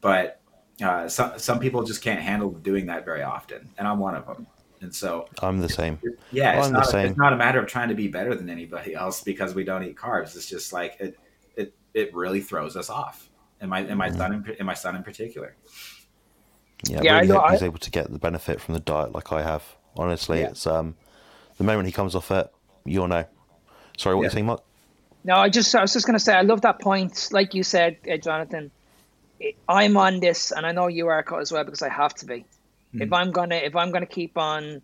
but 0.00 0.40
uh, 0.82 1.08
some 1.08 1.38
some 1.38 1.58
people 1.58 1.82
just 1.82 2.02
can't 2.02 2.20
handle 2.20 2.50
doing 2.50 2.86
that 2.86 3.04
very 3.04 3.22
often, 3.22 3.68
and 3.78 3.88
I'm 3.88 3.98
one 3.98 4.14
of 4.14 4.26
them. 4.26 4.46
And 4.80 4.94
so 4.94 5.26
I'm 5.42 5.58
the 5.60 5.68
same. 5.68 5.98
Yeah, 6.32 6.58
it's, 6.58 6.70
not, 6.70 6.94
it's 6.94 7.16
not 7.16 7.32
a 7.32 7.36
matter 7.36 7.58
of 7.58 7.66
trying 7.66 7.88
to 7.88 7.94
be 7.94 8.08
better 8.08 8.34
than 8.34 8.50
anybody 8.50 8.94
else 8.94 9.22
because 9.22 9.54
we 9.54 9.64
don't 9.64 9.82
eat 9.82 9.96
carbs. 9.96 10.36
It's 10.36 10.48
just 10.48 10.72
like 10.72 10.96
it 11.00 11.18
it 11.56 11.74
it 11.94 12.14
really 12.14 12.40
throws 12.40 12.76
us 12.76 12.90
off. 12.90 13.30
And 13.60 13.70
my 13.70 13.80
and 13.80 13.96
my 13.96 14.08
mm-hmm. 14.08 14.18
son 14.18 14.32
in, 14.34 14.56
and 14.58 14.66
my 14.66 14.74
son 14.74 14.96
in 14.96 15.02
particular. 15.02 15.56
Yeah, 16.86 17.00
yeah 17.02 17.20
really 17.20 17.32
I 17.32 17.40
hope 17.40 17.50
he's 17.52 17.62
able 17.62 17.78
to 17.78 17.90
get 17.90 18.12
the 18.12 18.18
benefit 18.18 18.60
from 18.60 18.74
the 18.74 18.80
diet 18.80 19.12
like 19.12 19.32
I 19.32 19.42
have. 19.42 19.64
Honestly, 19.96 20.40
yeah. 20.40 20.48
it's 20.48 20.66
um 20.66 20.94
the 21.56 21.64
moment 21.64 21.86
he 21.86 21.92
comes 21.92 22.14
off 22.14 22.30
it, 22.30 22.52
you'll 22.84 23.08
know. 23.08 23.24
Sorry, 23.96 24.14
what 24.14 24.22
yeah. 24.22 24.26
you 24.26 24.30
saying, 24.30 24.46
Mark? 24.46 24.62
No, 25.24 25.36
I 25.36 25.48
just 25.48 25.74
I 25.74 25.80
was 25.80 25.92
just 25.92 26.06
going 26.06 26.18
to 26.18 26.24
say 26.24 26.34
I 26.34 26.42
love 26.42 26.60
that 26.60 26.80
point. 26.80 27.30
Like 27.32 27.54
you 27.54 27.62
said, 27.62 27.96
uh, 28.10 28.16
Jonathan, 28.16 28.70
I'm 29.68 29.96
on 29.96 30.20
this, 30.20 30.52
and 30.52 30.66
I 30.66 30.72
know 30.72 30.86
you 30.86 31.08
are 31.08 31.24
as 31.40 31.52
well 31.52 31.64
because 31.64 31.82
I 31.82 31.88
have 31.88 32.14
to 32.16 32.26
be. 32.26 32.44
Mm. 32.94 33.02
If 33.02 33.12
I'm 33.12 33.32
gonna 33.32 33.56
if 33.56 33.76
I'm 33.76 33.90
gonna 33.90 34.06
keep 34.06 34.38
on 34.38 34.82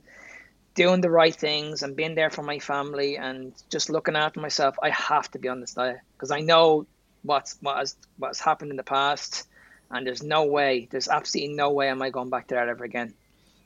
doing 0.75 1.01
the 1.01 1.11
right 1.11 1.35
things 1.35 1.83
and 1.83 1.95
being 1.95 2.15
there 2.15 2.31
for 2.31 2.43
my 2.43 2.59
family 2.59 3.17
and 3.17 3.53
just 3.71 3.91
looking 3.91 4.17
after 4.17 4.41
myself, 4.41 4.77
I 4.83 4.91
have 4.91 5.31
to 5.33 5.39
be 5.39 5.49
on 5.49 5.61
this 5.61 5.75
diet 5.75 6.01
because 6.15 6.31
I 6.31 6.41
know 6.41 6.87
what's 7.23 7.57
what 7.61 7.77
has 7.77 7.97
what's 8.19 8.41
happened 8.41 8.71
in 8.71 8.77
the 8.77 8.83
past 8.83 9.47
and 9.93 10.07
there's 10.07 10.23
no 10.23 10.45
way, 10.45 10.89
there's 10.91 11.09
absolutely 11.09 11.55
no 11.55 11.71
way 11.71 11.89
am 11.89 12.03
I 12.03 12.11
going 12.11 12.31
back 12.31 12.49
to 12.49 12.55
that 12.55 12.69
ever 12.69 12.85
again. 12.85 13.13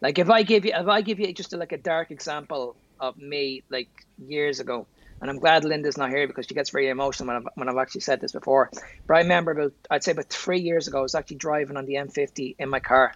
Like 0.01 0.18
if 0.18 0.29
I 0.29 0.42
give 0.42 0.64
you, 0.64 0.72
if 0.75 0.88
I 0.88 1.01
give 1.01 1.20
you 1.20 1.33
just 1.33 1.53
a, 1.53 1.57
like 1.57 1.72
a 1.72 1.79
dark 1.79 2.11
example 2.11 2.77
of 3.01 3.16
me 3.16 3.62
like 3.70 3.88
years 4.18 4.61
ago, 4.61 4.87
and 5.20 5.31
I'm 5.31 5.38
glad 5.38 5.64
Linda's 5.64 5.96
not 5.96 6.11
here 6.11 6.26
because 6.26 6.46
she 6.46 6.55
gets 6.55 6.70
very 6.70 6.88
emotional 6.88 7.29
when 7.29 7.37
I've, 7.37 7.48
when 7.55 7.68
I've 7.68 7.76
actually 7.76 8.02
said 8.02 8.20
this 8.20 8.33
before. 8.33 8.70
But 9.07 9.14
I 9.14 9.20
remember 9.20 9.52
about, 9.52 9.72
I'd 9.90 10.05
say 10.05 10.12
about 10.12 10.29
three 10.29 10.61
years 10.61 10.88
ago, 10.88 10.98
I 10.98 11.02
was 11.02 11.14
actually 11.14 11.37
driving 11.37 11.76
on 11.76 11.87
the 11.87 11.94
M50 11.94 12.57
in 12.59 12.68
my 12.68 12.81
car, 12.81 13.14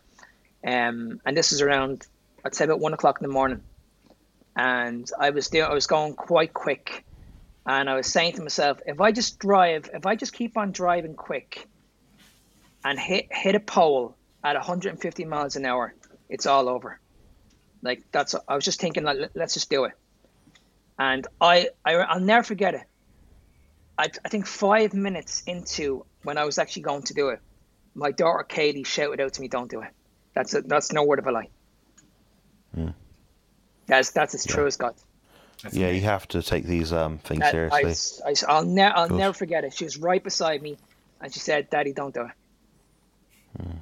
um, 0.66 1.20
and 1.24 1.36
this 1.36 1.52
is 1.52 1.60
around, 1.62 2.06
I'd 2.44 2.54
say 2.54 2.64
about 2.64 2.80
one 2.80 2.94
o'clock 2.94 3.20
in 3.20 3.26
the 3.26 3.32
morning, 3.32 3.62
and 4.56 5.10
I 5.18 5.30
was 5.30 5.48
doing, 5.48 5.64
I 5.64 5.74
was 5.74 5.86
going 5.86 6.14
quite 6.14 6.54
quick, 6.54 7.04
and 7.66 7.88
I 7.88 7.94
was 7.94 8.06
saying 8.06 8.34
to 8.34 8.42
myself, 8.42 8.80
if 8.86 9.00
I 9.00 9.12
just 9.12 9.38
drive, 9.38 9.90
if 9.92 10.06
I 10.06 10.16
just 10.16 10.32
keep 10.32 10.56
on 10.56 10.72
driving 10.72 11.14
quick, 11.14 11.66
and 12.84 12.98
hit 12.98 13.28
hit 13.30 13.54
a 13.54 13.60
pole 13.60 14.16
at 14.42 14.54
150 14.54 15.24
miles 15.24 15.56
an 15.56 15.66
hour, 15.66 15.94
it's 16.28 16.46
all 16.46 16.68
over. 16.68 16.98
Like 17.82 18.02
that's 18.12 18.34
I 18.48 18.54
was 18.54 18.64
just 18.64 18.80
thinking 18.80 19.04
like 19.04 19.30
let's 19.34 19.54
just 19.54 19.70
do 19.70 19.84
it. 19.84 19.92
And 21.00 21.26
I, 21.40 21.70
I 21.82 21.94
I'll 21.94 22.20
never 22.20 22.42
forget 22.42 22.74
it. 22.74 22.82
I, 23.96 24.08
I 24.22 24.28
think 24.28 24.46
five 24.46 24.92
minutes 24.92 25.42
into 25.46 26.04
when 26.24 26.36
I 26.36 26.44
was 26.44 26.58
actually 26.58 26.82
going 26.82 27.02
to 27.04 27.14
do 27.14 27.30
it, 27.30 27.40
my 27.94 28.12
daughter 28.12 28.44
Katie 28.44 28.84
shouted 28.84 29.18
out 29.18 29.32
to 29.32 29.40
me, 29.40 29.48
"Don't 29.48 29.70
do 29.70 29.80
it." 29.80 29.88
That's 30.34 30.52
a, 30.52 30.60
that's 30.60 30.92
no 30.92 31.02
word 31.02 31.18
of 31.18 31.26
a 31.26 31.32
lie. 31.32 31.48
Mm. 32.76 32.92
That's 33.86 34.10
that's 34.10 34.34
as 34.34 34.44
true 34.44 34.66
as 34.66 34.76
God. 34.76 34.94
That's 35.62 35.74
yeah, 35.74 35.88
you 35.88 36.02
have 36.02 36.28
to 36.28 36.42
take 36.42 36.64
these 36.66 36.92
um, 36.92 37.16
things 37.16 37.40
That- 37.40 37.52
seriously. 37.52 38.44
I, 38.46 38.60
will 38.60 38.68
ne- 38.68 38.82
I'll 38.82 39.08
never 39.08 39.32
forget 39.32 39.64
it. 39.64 39.72
She 39.72 39.84
was 39.84 39.96
right 39.96 40.22
beside 40.22 40.60
me, 40.60 40.76
and 41.22 41.32
she 41.32 41.40
said, 41.40 41.70
"Daddy, 41.70 41.94
don't 41.94 42.12
do 42.12 42.26
it." 42.26 43.62
Hmm. 43.62 43.78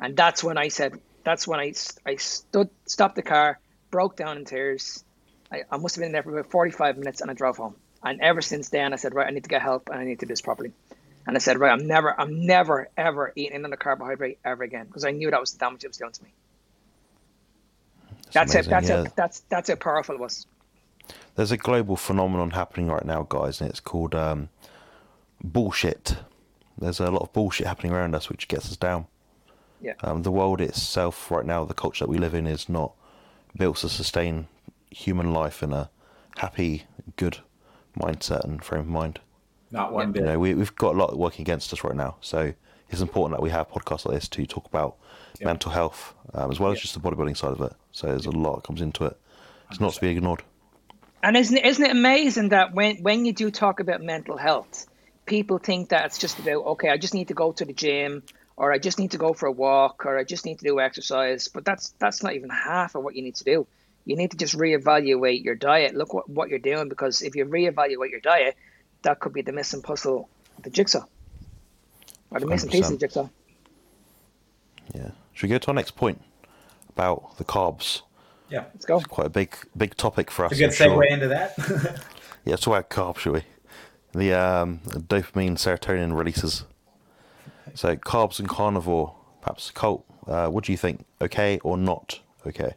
And 0.00 0.16
that's 0.16 0.42
when 0.42 0.56
I 0.56 0.68
said, 0.68 0.98
"That's 1.24 1.46
when 1.46 1.60
I 1.60 1.74
I 2.06 2.16
stood, 2.16 2.70
stopped 2.86 3.16
the 3.16 3.22
car, 3.22 3.60
broke 3.90 4.16
down 4.16 4.38
in 4.38 4.46
tears. 4.46 5.04
I, 5.52 5.64
I 5.70 5.76
must 5.78 5.96
have 5.96 6.02
been 6.02 6.12
there 6.12 6.22
for 6.22 6.32
about 6.32 6.50
forty-five 6.50 6.98
minutes, 6.98 7.20
and 7.20 7.30
I 7.30 7.34
drove 7.34 7.56
home. 7.56 7.76
And 8.02 8.20
ever 8.20 8.40
since 8.40 8.68
then, 8.68 8.92
I 8.92 8.96
said, 8.96 9.14
right, 9.14 9.26
I 9.26 9.30
need 9.30 9.44
to 9.44 9.48
get 9.48 9.62
help, 9.62 9.88
and 9.88 9.98
I 9.98 10.04
need 10.04 10.20
to 10.20 10.26
do 10.26 10.30
this 10.30 10.40
properly. 10.40 10.72
And 11.26 11.36
I 11.36 11.40
said, 11.40 11.58
right, 11.58 11.72
I'm 11.72 11.86
never, 11.86 12.18
I'm 12.18 12.46
never, 12.46 12.88
ever 12.96 13.32
eating 13.36 13.56
another 13.56 13.76
carbohydrate 13.76 14.38
ever 14.44 14.62
again 14.62 14.86
because 14.86 15.04
I 15.04 15.10
knew 15.10 15.30
that 15.30 15.40
was 15.40 15.52
the 15.52 15.58
damage 15.58 15.84
it 15.84 15.88
was 15.88 15.98
doing 15.98 16.12
to 16.12 16.24
me. 16.24 16.30
That's 18.32 18.54
it. 18.54 18.66
That's 18.66 18.88
yeah. 18.88 19.02
it. 19.02 19.16
That's 19.16 19.40
that's 19.48 19.68
how 19.68 19.74
powerful 19.76 20.14
it 20.14 20.20
was. 20.20 20.46
There's 21.34 21.52
a 21.52 21.56
global 21.56 21.96
phenomenon 21.96 22.50
happening 22.50 22.88
right 22.88 23.04
now, 23.04 23.26
guys, 23.28 23.60
and 23.60 23.70
it's 23.70 23.80
called 23.80 24.14
um, 24.14 24.48
bullshit. 25.42 26.16
There's 26.76 27.00
a 27.00 27.10
lot 27.10 27.22
of 27.22 27.32
bullshit 27.32 27.66
happening 27.66 27.92
around 27.92 28.14
us, 28.14 28.28
which 28.28 28.48
gets 28.48 28.70
us 28.70 28.76
down. 28.76 29.06
Yeah. 29.80 29.94
Um, 30.02 30.22
the 30.22 30.30
world 30.30 30.60
itself, 30.60 31.30
right 31.30 31.44
now, 31.44 31.64
the 31.64 31.74
culture 31.74 32.04
that 32.04 32.10
we 32.10 32.18
live 32.18 32.34
in, 32.34 32.46
is 32.46 32.68
not 32.68 32.92
built 33.56 33.78
to 33.78 33.88
sustain 33.88 34.48
human 34.90 35.32
life 35.32 35.62
in 35.62 35.72
a 35.72 35.90
happy, 36.36 36.84
good 37.16 37.38
mindset 37.98 38.44
and 38.44 38.64
frame 38.64 38.82
of 38.82 38.88
mind. 38.88 39.20
Not 39.70 39.92
one 39.92 40.12
bit. 40.12 40.20
You 40.20 40.26
know, 40.26 40.38
we, 40.38 40.54
we've 40.54 40.74
got 40.76 40.94
a 40.94 40.98
lot 40.98 41.16
working 41.18 41.42
against 41.42 41.72
us 41.72 41.84
right 41.84 41.96
now, 41.96 42.16
so 42.20 42.54
it's 42.90 43.00
important 43.02 43.38
that 43.38 43.42
we 43.42 43.50
have 43.50 43.68
podcasts 43.68 44.06
like 44.06 44.14
this 44.14 44.28
to 44.28 44.46
talk 44.46 44.66
about 44.66 44.96
Yeah. 45.38 45.46
mental 45.46 45.70
health 45.70 46.14
um, 46.34 46.50
as 46.50 46.58
well 46.58 46.72
as 46.72 46.80
just 46.80 46.94
the 46.94 47.00
bodybuilding 47.00 47.36
side 47.36 47.52
of 47.52 47.60
it. 47.60 47.72
So 47.92 48.06
there's 48.06 48.26
a 48.26 48.30
lot 48.30 48.56
that 48.56 48.64
comes 48.64 48.80
into 48.80 49.04
it. 49.04 49.16
It's 49.70 49.80
not 49.80 49.92
to 49.92 50.00
be 50.00 50.08
ignored. 50.08 50.42
And 51.22 51.36
isn't 51.36 51.56
it, 51.56 51.66
isn't 51.66 51.84
it 51.84 51.90
amazing 51.90 52.50
that 52.50 52.72
when, 52.74 52.96
when 53.02 53.24
you 53.26 53.32
do 53.32 53.50
talk 53.50 53.80
about 53.80 54.00
mental 54.00 54.36
health, 54.38 54.86
people 55.26 55.58
think 55.58 55.90
that 55.90 56.06
it's 56.06 56.16
just 56.18 56.38
about, 56.38 56.64
okay, 56.64 56.88
I 56.88 56.96
just 56.96 57.12
need 57.12 57.28
to 57.28 57.34
go 57.34 57.52
to 57.52 57.64
the 57.64 57.72
gym 57.74 58.22
or 58.56 58.72
I 58.72 58.78
just 58.78 58.98
need 58.98 59.10
to 59.10 59.18
go 59.18 59.34
for 59.34 59.46
a 59.46 59.52
walk 59.52 60.06
or 60.06 60.16
I 60.16 60.24
just 60.24 60.46
need 60.46 60.58
to 60.60 60.64
do 60.64 60.80
exercise. 60.80 61.48
But 61.48 61.64
that's 61.64 61.90
that's 61.98 62.22
not 62.22 62.34
even 62.34 62.48
half 62.50 62.94
of 62.94 63.02
what 63.04 63.14
you 63.14 63.22
need 63.22 63.34
to 63.36 63.44
do. 63.44 63.66
You 64.08 64.16
need 64.16 64.30
to 64.30 64.38
just 64.38 64.56
reevaluate 64.56 65.44
your 65.44 65.54
diet. 65.54 65.94
Look 65.94 66.14
what, 66.14 66.30
what 66.30 66.48
you're 66.48 66.58
doing 66.58 66.88
because 66.88 67.20
if 67.20 67.36
you 67.36 67.44
reevaluate 67.44 68.10
your 68.10 68.20
diet, 68.20 68.56
that 69.02 69.20
could 69.20 69.34
be 69.34 69.42
the 69.42 69.52
missing 69.52 69.82
puzzle 69.82 70.30
of 70.56 70.64
the 70.64 70.70
jigsaw. 70.70 71.04
Or 72.30 72.40
the 72.40 72.46
missing 72.46 72.70
piece 72.70 72.86
of 72.86 72.92
the 72.92 72.98
jigsaw. 72.98 73.28
Yeah. 74.94 75.10
Should 75.34 75.48
we 75.48 75.50
go 75.50 75.58
to 75.58 75.68
our 75.68 75.74
next 75.74 75.90
point 75.90 76.22
about 76.88 77.36
the 77.36 77.44
carbs? 77.44 78.00
Yeah. 78.48 78.64
Let's 78.72 78.86
go. 78.86 78.96
It's 78.96 79.06
Quite 79.06 79.26
a 79.26 79.30
big, 79.30 79.54
big 79.76 79.94
topic 79.96 80.30
for 80.30 80.46
us. 80.46 80.52
A 80.52 80.56
good 80.56 80.64
I'm 80.64 80.72
sure. 80.72 80.88
segue 80.88 81.10
into 81.10 81.28
that. 81.28 82.02
Yeah, 82.44 82.52
let's 82.52 82.62
talk 82.62 82.78
about 82.78 82.88
carbs, 82.88 83.18
shall 83.18 83.32
we? 83.34 83.42
The 84.14 84.32
um, 84.32 84.80
dopamine, 84.86 85.58
serotonin 85.58 86.16
releases. 86.16 86.64
So 87.74 87.94
carbs 87.96 88.38
and 88.38 88.48
carnivore, 88.48 89.14
perhaps 89.42 89.70
Colt. 89.70 90.06
Uh, 90.26 90.48
what 90.48 90.64
do 90.64 90.72
you 90.72 90.78
think? 90.78 91.04
Okay 91.20 91.58
or 91.58 91.76
not 91.76 92.20
okay? 92.46 92.72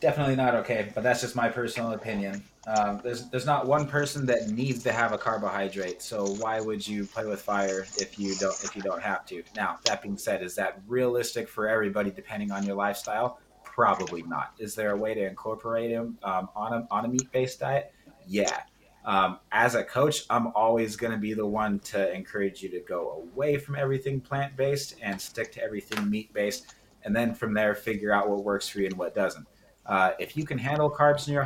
Definitely 0.00 0.36
not 0.36 0.54
okay, 0.54 0.92
but 0.94 1.02
that's 1.02 1.20
just 1.22 1.34
my 1.34 1.48
personal 1.48 1.90
opinion. 1.92 2.44
Um, 2.68 3.00
there's 3.02 3.28
there's 3.30 3.46
not 3.46 3.66
one 3.66 3.88
person 3.88 4.26
that 4.26 4.48
needs 4.48 4.84
to 4.84 4.92
have 4.92 5.12
a 5.12 5.18
carbohydrate, 5.18 6.02
so 6.02 6.24
why 6.34 6.60
would 6.60 6.86
you 6.86 7.04
play 7.04 7.24
with 7.24 7.42
fire 7.42 7.84
if 7.96 8.16
you 8.16 8.36
don't 8.36 8.54
if 8.62 8.76
you 8.76 8.82
don't 8.82 9.02
have 9.02 9.26
to? 9.26 9.42
Now 9.56 9.78
that 9.86 10.00
being 10.00 10.16
said, 10.16 10.40
is 10.42 10.54
that 10.54 10.80
realistic 10.86 11.48
for 11.48 11.66
everybody 11.66 12.12
depending 12.12 12.52
on 12.52 12.64
your 12.64 12.76
lifestyle? 12.76 13.40
Probably 13.64 14.22
not. 14.22 14.52
Is 14.60 14.76
there 14.76 14.92
a 14.92 14.96
way 14.96 15.14
to 15.14 15.26
incorporate 15.26 15.90
them 15.90 16.16
um, 16.22 16.48
on 16.54 16.74
a 16.74 16.88
on 16.92 17.04
a 17.04 17.08
meat 17.08 17.32
based 17.32 17.58
diet? 17.58 17.92
Yeah. 18.24 18.60
Um, 19.04 19.40
as 19.50 19.74
a 19.74 19.82
coach, 19.82 20.26
I'm 20.30 20.48
always 20.54 20.94
going 20.94 21.12
to 21.12 21.18
be 21.18 21.34
the 21.34 21.46
one 21.46 21.80
to 21.80 22.12
encourage 22.12 22.62
you 22.62 22.68
to 22.68 22.80
go 22.80 23.26
away 23.32 23.56
from 23.56 23.74
everything 23.74 24.20
plant 24.20 24.56
based 24.56 24.94
and 25.02 25.20
stick 25.20 25.50
to 25.52 25.62
everything 25.62 26.08
meat 26.08 26.32
based, 26.32 26.74
and 27.02 27.16
then 27.16 27.34
from 27.34 27.52
there 27.52 27.74
figure 27.74 28.12
out 28.12 28.28
what 28.28 28.44
works 28.44 28.68
for 28.68 28.78
you 28.78 28.86
and 28.86 28.96
what 28.96 29.12
doesn't. 29.12 29.46
Uh, 29.88 30.12
if 30.18 30.36
you 30.36 30.44
can 30.44 30.58
handle 30.58 30.90
carbs 30.90 31.28
in 31.28 31.32
your 31.32 31.42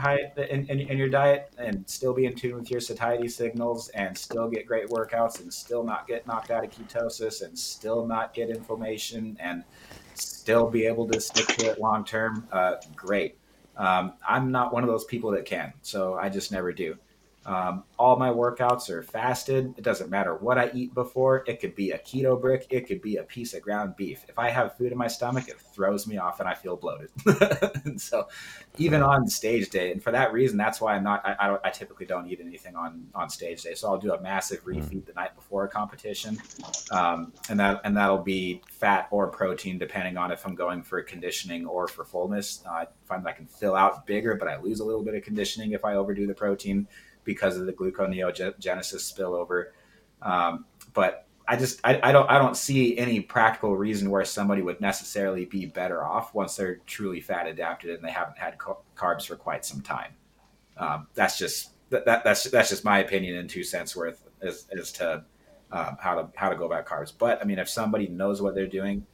in, 0.51 0.67
in, 0.67 0.81
in 0.81 0.99
your 0.99 1.09
diet 1.09 1.53
and 1.59 1.89
still 1.89 2.13
be 2.13 2.27
in 2.27 2.35
tune 2.35 2.57
with 2.57 2.69
your 2.73 2.81
satiety 2.81 3.29
signals 3.29 3.89
and 3.91 4.19
still 4.19 4.49
get 4.49 4.67
great 4.67 4.89
workouts 4.89 5.41
and 5.41 5.55
still 5.55 5.85
not 5.85 6.09
get 6.09 6.27
knocked 6.27 6.51
out 6.51 6.65
of 6.65 6.71
ketosis 6.71 7.43
and 7.45 7.57
still 7.57 8.05
not 8.05 8.35
get 8.35 8.51
inflammation 8.51 9.37
and 9.39 9.63
still 10.15 10.69
be 10.69 10.87
able 10.87 11.07
to 11.09 11.21
stick 11.21 11.47
to 11.47 11.71
it 11.71 11.81
long 11.81 12.05
term, 12.05 12.49
uh, 12.51 12.75
great. 12.97 13.37
Um, 13.77 14.15
I'm 14.29 14.51
not 14.51 14.73
one 14.73 14.83
of 14.83 14.89
those 14.89 15.05
people 15.05 15.31
that 15.31 15.45
can, 15.45 15.73
so 15.83 16.15
I 16.15 16.29
just 16.29 16.51
never 16.51 16.73
do. 16.73 16.99
Um, 17.45 17.85
all 17.99 18.17
my 18.17 18.31
workouts 18.31 18.89
are 18.89 19.03
fasted. 19.03 19.75
It 19.77 19.83
doesn't 19.83 20.11
matter 20.11 20.37
what 20.37 20.59
I 20.59 20.71
eat 20.75 20.95
before. 20.95 21.43
It 21.47 21.61
could 21.61 21.75
be 21.75 21.91
a 21.91 21.99
keto 21.99 22.41
brick. 22.41 22.67
It 22.71 22.87
could 22.87 23.03
be 23.03 23.17
a 23.17 23.25
piece 23.25 23.53
of 23.55 23.63
ground 23.63 23.97
beef. 23.97 24.25
If 24.29 24.39
I 24.39 24.51
have 24.51 24.77
food 24.77 24.93
in 24.93 24.99
my 24.99 25.09
stomach, 25.09 25.49
it 25.49 25.61
throws 25.61 26.07
me 26.07 26.19
off 26.19 26.39
and 26.39 26.49
I 26.49 26.55
feel 26.55 26.77
bloated. 26.77 27.11
so, 28.01 28.29
even 28.79 29.03
on 29.03 29.27
stage 29.27 29.71
day, 29.71 29.91
and 29.91 30.03
for 30.03 30.13
that 30.13 30.33
reason, 30.33 30.57
that's 30.57 30.81
why 30.81 30.95
I'm 30.95 31.03
not. 31.03 31.27
I, 31.27 31.37
I, 31.41 31.47
don't, 31.49 31.61
I 31.65 31.71
typically 31.71 32.07
don't 32.07 32.29
eat 32.29 32.41
anything 32.41 32.77
on 32.77 33.07
on 33.15 33.29
stage 33.29 33.63
day. 33.63 33.75
So 33.75 33.89
I'll 33.89 33.99
do 33.99 34.13
a 34.13 34.21
massive 34.21 34.65
refeed 34.65 35.07
the 35.07 35.13
night 35.15 35.35
before 35.35 35.65
a 35.65 35.69
competition, 35.69 36.39
um, 36.93 37.33
and 37.49 37.59
that 37.59 37.81
and 37.85 37.97
that'll 37.97 38.19
be 38.19 38.63
fat 38.71 39.09
or 39.11 39.29
protein 39.29 39.79
depending 39.79 40.17
on 40.17 40.31
if 40.31 40.47
I'm 40.47 40.55
going 40.55 40.83
for 40.83 41.03
conditioning 41.03 41.67
or 41.67 41.89
for 41.89 42.05
fullness. 42.05 42.63
Uh, 42.67 42.71
I 42.71 42.87
find 43.05 43.25
that 43.25 43.31
I 43.31 43.33
can 43.33 43.47
fill 43.47 43.75
out 43.75 44.07
bigger, 44.07 44.37
but 44.37 44.49
I 44.49 44.61
lose 44.61 44.81
a 44.81 44.85
little 44.85 45.03
bit 45.03 45.15
of 45.15 45.23
conditioning 45.23 45.73
if 45.73 45.85
I 45.85 45.95
overdo 45.95 46.27
the 46.27 46.35
protein 46.35 46.87
because 47.25 47.57
of 47.57 47.67
the 47.67 47.73
gluconeogenesis 47.73 49.13
spillover. 49.13 49.67
Um, 50.21 50.67
but 50.93 51.27
I 51.47 51.57
just 51.57 51.81
I, 51.85 52.01
I 52.03 52.13
don't 52.13 52.31
I 52.31 52.39
don't 52.39 52.57
see 52.57 52.97
any 52.97 53.21
practical 53.21 53.77
reason 53.77 54.11
where 54.11 54.25
somebody 54.25 54.63
would 54.63 54.81
necessarily 54.81 55.45
be 55.45 55.67
better 55.67 56.05
off 56.05 56.35
once 56.35 56.57
they're 56.57 56.77
truly 56.87 57.21
fat 57.21 57.47
adapted 57.47 57.91
and 57.91 58.05
they 58.05 58.11
haven't 58.11 58.39
had 58.39 58.59
ca- 58.59 58.77
carbs 58.97 59.27
for 59.27 59.37
quite 59.37 59.65
some 59.65 59.81
time. 59.81 60.13
Um, 60.77 61.09
that's 61.15 61.39
just 61.39 61.71
that, 61.91 62.05
that 62.07 62.25
that's 62.25 62.45
that's 62.45 62.71
just 62.71 62.85
my 62.85 63.01
opinion 63.01 63.37
and 63.37 63.51
two 63.51 63.65
cents 63.65 63.97
worth 63.97 64.25
as, 64.41 64.67
as 64.77 64.93
to 64.93 65.25
um, 65.73 65.97
how 66.01 66.15
to 66.15 66.29
how 66.37 66.49
to 66.49 66.57
go 66.57 66.65
about 66.65 66.87
carbs. 66.87 67.13
But 67.17 67.41
I 67.41 67.45
mean, 67.45 67.59
if 67.59 67.69
somebody 67.69 68.09
knows 68.09 68.41
what 68.41 68.55
they're 68.55 68.67
doing, 68.67 69.05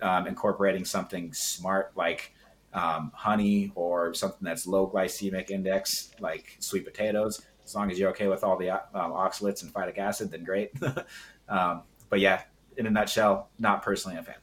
um, 0.00 0.26
incorporating 0.26 0.84
something 0.84 1.32
smart 1.32 1.92
like 1.96 2.32
um, 2.72 3.10
honey 3.14 3.72
or 3.74 4.14
something 4.14 4.40
that's 4.42 4.66
low 4.66 4.88
glycemic 4.88 5.50
index 5.50 6.12
like 6.20 6.56
sweet 6.60 6.84
potatoes, 6.84 7.42
as 7.64 7.74
long 7.74 7.90
as 7.90 7.98
you're 7.98 8.10
okay 8.10 8.28
with 8.28 8.44
all 8.44 8.56
the 8.56 8.70
um, 8.70 9.12
oxalates 9.12 9.62
and 9.62 9.72
phytic 9.72 9.98
acid, 9.98 10.30
then 10.30 10.44
great. 10.44 10.72
um, 11.48 11.82
but 12.08 12.20
yeah, 12.20 12.42
in 12.76 12.86
a 12.86 12.90
nutshell, 12.90 13.48
not 13.58 13.82
personally 13.82 14.18
a 14.18 14.22
fan. 14.22 14.36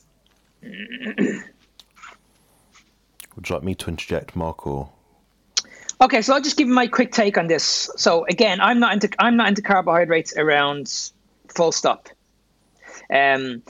Would 3.35 3.49
you 3.49 3.55
like 3.55 3.63
me 3.63 3.75
to 3.75 3.87
interject, 3.89 4.35
Mark, 4.35 4.67
or 4.67 4.89
Okay, 6.01 6.21
so 6.21 6.33
I'll 6.33 6.41
just 6.41 6.55
give 6.55 6.67
you 6.67 6.73
my 6.73 6.87
quick 6.87 7.11
take 7.11 7.37
on 7.37 7.47
this. 7.47 7.89
So 7.97 8.25
again, 8.25 8.61
I'm 8.61 8.79
not 8.79 8.93
into 8.93 9.09
I'm 9.19 9.35
not 9.35 9.49
into 9.49 9.61
carbohydrates 9.61 10.35
around 10.37 11.11
full 11.49 11.73
stop. 11.73 12.07
Um, 13.13 13.63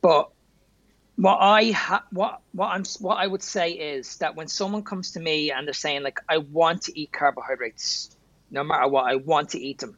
but 0.00 0.30
what 1.14 1.38
I 1.40 1.70
ha- 1.70 2.04
what 2.10 2.40
what 2.52 2.68
I'm 2.68 2.84
what 2.98 3.16
I 3.16 3.28
would 3.28 3.44
say 3.44 3.70
is 3.70 4.16
that 4.16 4.34
when 4.34 4.48
someone 4.48 4.82
comes 4.82 5.12
to 5.12 5.20
me 5.20 5.52
and 5.52 5.68
they're 5.68 5.74
saying 5.74 6.02
like 6.02 6.18
I 6.28 6.38
want 6.38 6.82
to 6.82 6.98
eat 6.98 7.12
carbohydrates, 7.12 8.16
no 8.50 8.64
matter 8.64 8.88
what, 8.88 9.04
I 9.04 9.16
want 9.16 9.50
to 9.50 9.60
eat 9.60 9.78
them, 9.78 9.96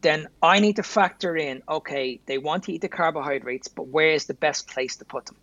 then 0.00 0.28
I 0.42 0.60
need 0.60 0.76
to 0.76 0.82
factor 0.82 1.36
in 1.36 1.62
okay, 1.68 2.20
they 2.26 2.38
want 2.38 2.64
to 2.64 2.72
eat 2.72 2.80
the 2.80 2.88
carbohydrates, 2.88 3.68
but 3.68 3.88
where 3.88 4.10
is 4.10 4.26
the 4.26 4.34
best 4.34 4.68
place 4.68 4.96
to 4.96 5.04
put 5.04 5.26
them? 5.26 5.36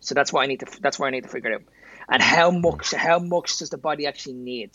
So 0.00 0.14
that's 0.14 0.32
what 0.32 0.42
I 0.42 0.46
need 0.46 0.60
to 0.60 0.80
that's 0.80 0.98
where 0.98 1.08
I 1.08 1.10
need 1.10 1.24
to 1.24 1.28
figure 1.28 1.54
out, 1.54 1.62
and 2.08 2.22
how 2.22 2.50
much 2.50 2.92
how 2.92 3.18
much 3.18 3.58
does 3.58 3.70
the 3.70 3.78
body 3.78 4.06
actually 4.06 4.34
need? 4.34 4.70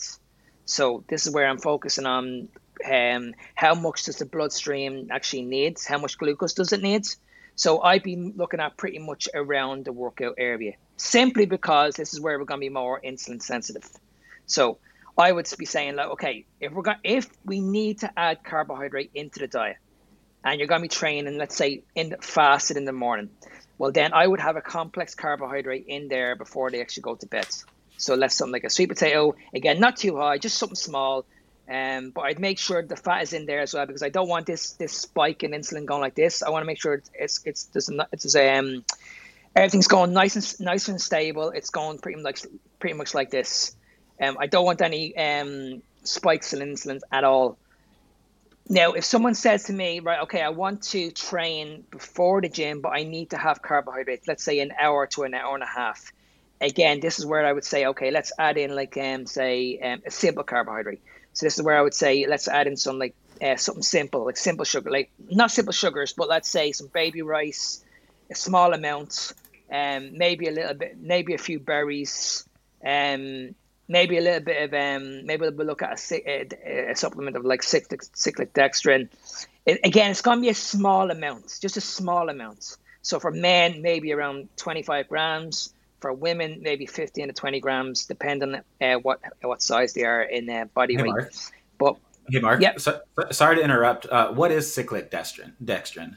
So 0.64 1.04
this 1.08 1.26
is 1.26 1.32
where 1.32 1.46
I'm 1.46 1.58
focusing 1.58 2.06
on 2.06 2.48
um, 2.90 3.34
how 3.54 3.74
much 3.74 4.04
does 4.04 4.16
the 4.16 4.26
bloodstream 4.26 5.08
actually 5.10 5.42
need? 5.42 5.78
How 5.86 5.98
much 5.98 6.18
glucose 6.18 6.54
does 6.54 6.72
it 6.72 6.82
need? 6.82 7.06
So 7.54 7.80
I'd 7.82 8.02
be 8.02 8.16
looking 8.16 8.60
at 8.60 8.76
pretty 8.76 8.98
much 8.98 9.28
around 9.34 9.86
the 9.86 9.92
workout 9.92 10.34
area, 10.38 10.74
simply 10.96 11.46
because 11.46 11.94
this 11.94 12.12
is 12.12 12.20
where 12.20 12.38
we're 12.38 12.44
going 12.44 12.60
to 12.60 12.66
be 12.66 12.68
more 12.68 13.00
insulin 13.00 13.40
sensitive. 13.40 13.88
So 14.46 14.78
I 15.18 15.32
would 15.32 15.48
be 15.58 15.64
saying 15.64 15.96
like, 15.96 16.08
okay, 16.10 16.44
if 16.60 16.72
we're 16.72 16.82
going, 16.82 16.98
if 17.02 17.28
we 17.44 17.60
need 17.60 18.00
to 18.00 18.18
add 18.18 18.44
carbohydrate 18.44 19.10
into 19.14 19.40
the 19.40 19.46
diet, 19.46 19.76
and 20.44 20.58
you're 20.58 20.68
going 20.68 20.80
to 20.80 20.84
be 20.84 20.88
training, 20.88 21.38
let's 21.38 21.56
say, 21.56 21.82
in 21.94 22.10
the, 22.10 22.18
fasted 22.18 22.76
in 22.76 22.84
the 22.84 22.92
morning, 22.92 23.30
well 23.78 23.92
then 23.92 24.12
I 24.12 24.26
would 24.26 24.40
have 24.40 24.56
a 24.56 24.60
complex 24.60 25.14
carbohydrate 25.14 25.86
in 25.88 26.08
there 26.08 26.36
before 26.36 26.70
they 26.70 26.80
actually 26.80 27.02
go 27.02 27.14
to 27.14 27.26
bed. 27.26 27.46
So 27.96 28.14
let's 28.14 28.34
something 28.34 28.52
like 28.52 28.64
a 28.64 28.70
sweet 28.70 28.88
potato, 28.88 29.34
again, 29.54 29.80
not 29.80 29.96
too 29.96 30.16
high, 30.16 30.38
just 30.38 30.58
something 30.58 30.76
small. 30.76 31.24
Um, 31.68 32.10
but 32.10 32.22
I'd 32.22 32.38
make 32.38 32.58
sure 32.58 32.82
the 32.82 32.94
fat 32.96 33.22
is 33.22 33.32
in 33.32 33.46
there 33.46 33.60
as 33.60 33.74
well 33.74 33.86
because 33.86 34.02
I 34.02 34.08
don't 34.08 34.28
want 34.28 34.46
this 34.46 34.74
this 34.74 34.92
spike 34.92 35.42
in 35.42 35.50
insulin 35.50 35.84
going 35.84 36.00
like 36.00 36.14
this. 36.14 36.42
I 36.44 36.50
want 36.50 36.62
to 36.62 36.66
make 36.66 36.80
sure 36.80 36.94
it's 36.94 37.10
it's 37.12 37.40
it's 37.44 37.64
there's 37.64 37.90
it's 38.12 38.36
um 38.36 38.84
everything's 39.56 39.88
going 39.88 40.12
nice 40.12 40.36
and 40.36 40.64
nice 40.64 40.86
and 40.86 41.00
stable. 41.00 41.50
It's 41.50 41.70
going 41.70 41.98
pretty 41.98 42.22
much 42.22 42.42
pretty 42.78 42.96
much 42.96 43.14
like 43.14 43.30
this. 43.30 43.75
Um, 44.20 44.36
I 44.38 44.46
don't 44.46 44.64
want 44.64 44.80
any 44.80 45.16
um, 45.16 45.82
spikes 46.04 46.52
in 46.52 46.60
insulin 46.60 47.00
at 47.12 47.24
all. 47.24 47.58
Now, 48.68 48.92
if 48.92 49.04
someone 49.04 49.34
says 49.34 49.64
to 49.64 49.72
me, 49.72 50.00
right, 50.00 50.20
okay, 50.22 50.42
I 50.42 50.48
want 50.48 50.82
to 50.84 51.12
train 51.12 51.84
before 51.90 52.40
the 52.40 52.48
gym, 52.48 52.80
but 52.80 52.88
I 52.90 53.04
need 53.04 53.30
to 53.30 53.36
have 53.36 53.62
carbohydrates, 53.62 54.26
let's 54.26 54.42
say 54.42 54.58
an 54.58 54.72
hour 54.78 55.06
to 55.08 55.22
an 55.22 55.34
hour 55.34 55.54
and 55.54 55.62
a 55.62 55.66
half. 55.66 56.12
Again, 56.60 57.00
this 57.00 57.18
is 57.18 57.26
where 57.26 57.46
I 57.46 57.52
would 57.52 57.64
say, 57.64 57.86
okay, 57.86 58.10
let's 58.10 58.32
add 58.38 58.56
in 58.56 58.74
like 58.74 58.96
um, 58.96 59.26
say 59.26 59.78
um, 59.78 60.02
a 60.04 60.10
simple 60.10 60.42
carbohydrate. 60.42 61.00
So 61.34 61.46
this 61.46 61.58
is 61.58 61.62
where 61.62 61.76
I 61.76 61.82
would 61.82 61.94
say, 61.94 62.26
let's 62.26 62.48
add 62.48 62.66
in 62.66 62.76
some 62.76 62.98
like 62.98 63.14
uh, 63.40 63.56
something 63.56 63.82
simple, 63.82 64.24
like 64.24 64.36
simple 64.36 64.64
sugar, 64.64 64.90
like 64.90 65.10
not 65.30 65.50
simple 65.50 65.72
sugars, 65.72 66.14
but 66.14 66.28
let's 66.28 66.48
say 66.48 66.72
some 66.72 66.88
baby 66.88 67.22
rice, 67.22 67.84
a 68.30 68.34
small 68.34 68.72
amount, 68.72 69.32
um, 69.70 70.16
maybe 70.16 70.48
a 70.48 70.50
little 70.50 70.74
bit, 70.74 70.98
maybe 70.98 71.34
a 71.34 71.38
few 71.38 71.60
berries, 71.60 72.48
um, 72.84 73.54
maybe 73.88 74.18
a 74.18 74.20
little 74.20 74.40
bit 74.40 74.62
of 74.62 74.74
um, 74.74 75.26
maybe 75.26 75.48
we'll 75.48 75.66
look 75.66 75.82
at 75.82 76.00
a, 76.10 76.48
a, 76.66 76.90
a 76.90 76.96
supplement 76.96 77.36
of 77.36 77.44
like 77.44 77.62
cyclic, 77.62 78.02
cyclic 78.14 78.52
dextrin. 78.52 79.08
It, 79.64 79.80
again, 79.84 80.10
it's 80.10 80.22
going 80.22 80.38
to 80.38 80.42
be 80.42 80.48
a 80.48 80.54
small 80.54 81.10
amount, 81.10 81.58
just 81.60 81.76
a 81.76 81.80
small 81.80 82.28
amount. 82.28 82.76
So 83.02 83.20
for 83.20 83.30
men, 83.30 83.82
maybe 83.82 84.12
around 84.12 84.48
25 84.56 85.08
grams. 85.08 85.72
For 86.00 86.12
women, 86.12 86.58
maybe 86.60 86.84
15 86.84 87.28
to 87.28 87.32
20 87.32 87.58
grams, 87.58 88.04
depending 88.04 88.54
on 88.54 88.62
uh, 88.86 88.98
what 88.98 89.18
what 89.40 89.62
size 89.62 89.94
they 89.94 90.04
are 90.04 90.22
in 90.22 90.48
uh, 90.50 90.66
body 90.66 90.94
Hey, 90.94 91.02
weight. 91.02 91.08
Mark. 91.08 91.32
But 91.78 91.96
Hey, 92.28 92.40
Mark. 92.40 92.60
Yep. 92.60 92.80
So, 92.80 93.00
sorry 93.30 93.56
to 93.56 93.62
interrupt. 93.62 94.06
Uh, 94.06 94.32
what 94.32 94.50
is 94.50 94.72
cyclic 94.72 95.10
dextrin? 95.10 95.52
Dextrin. 95.64 96.16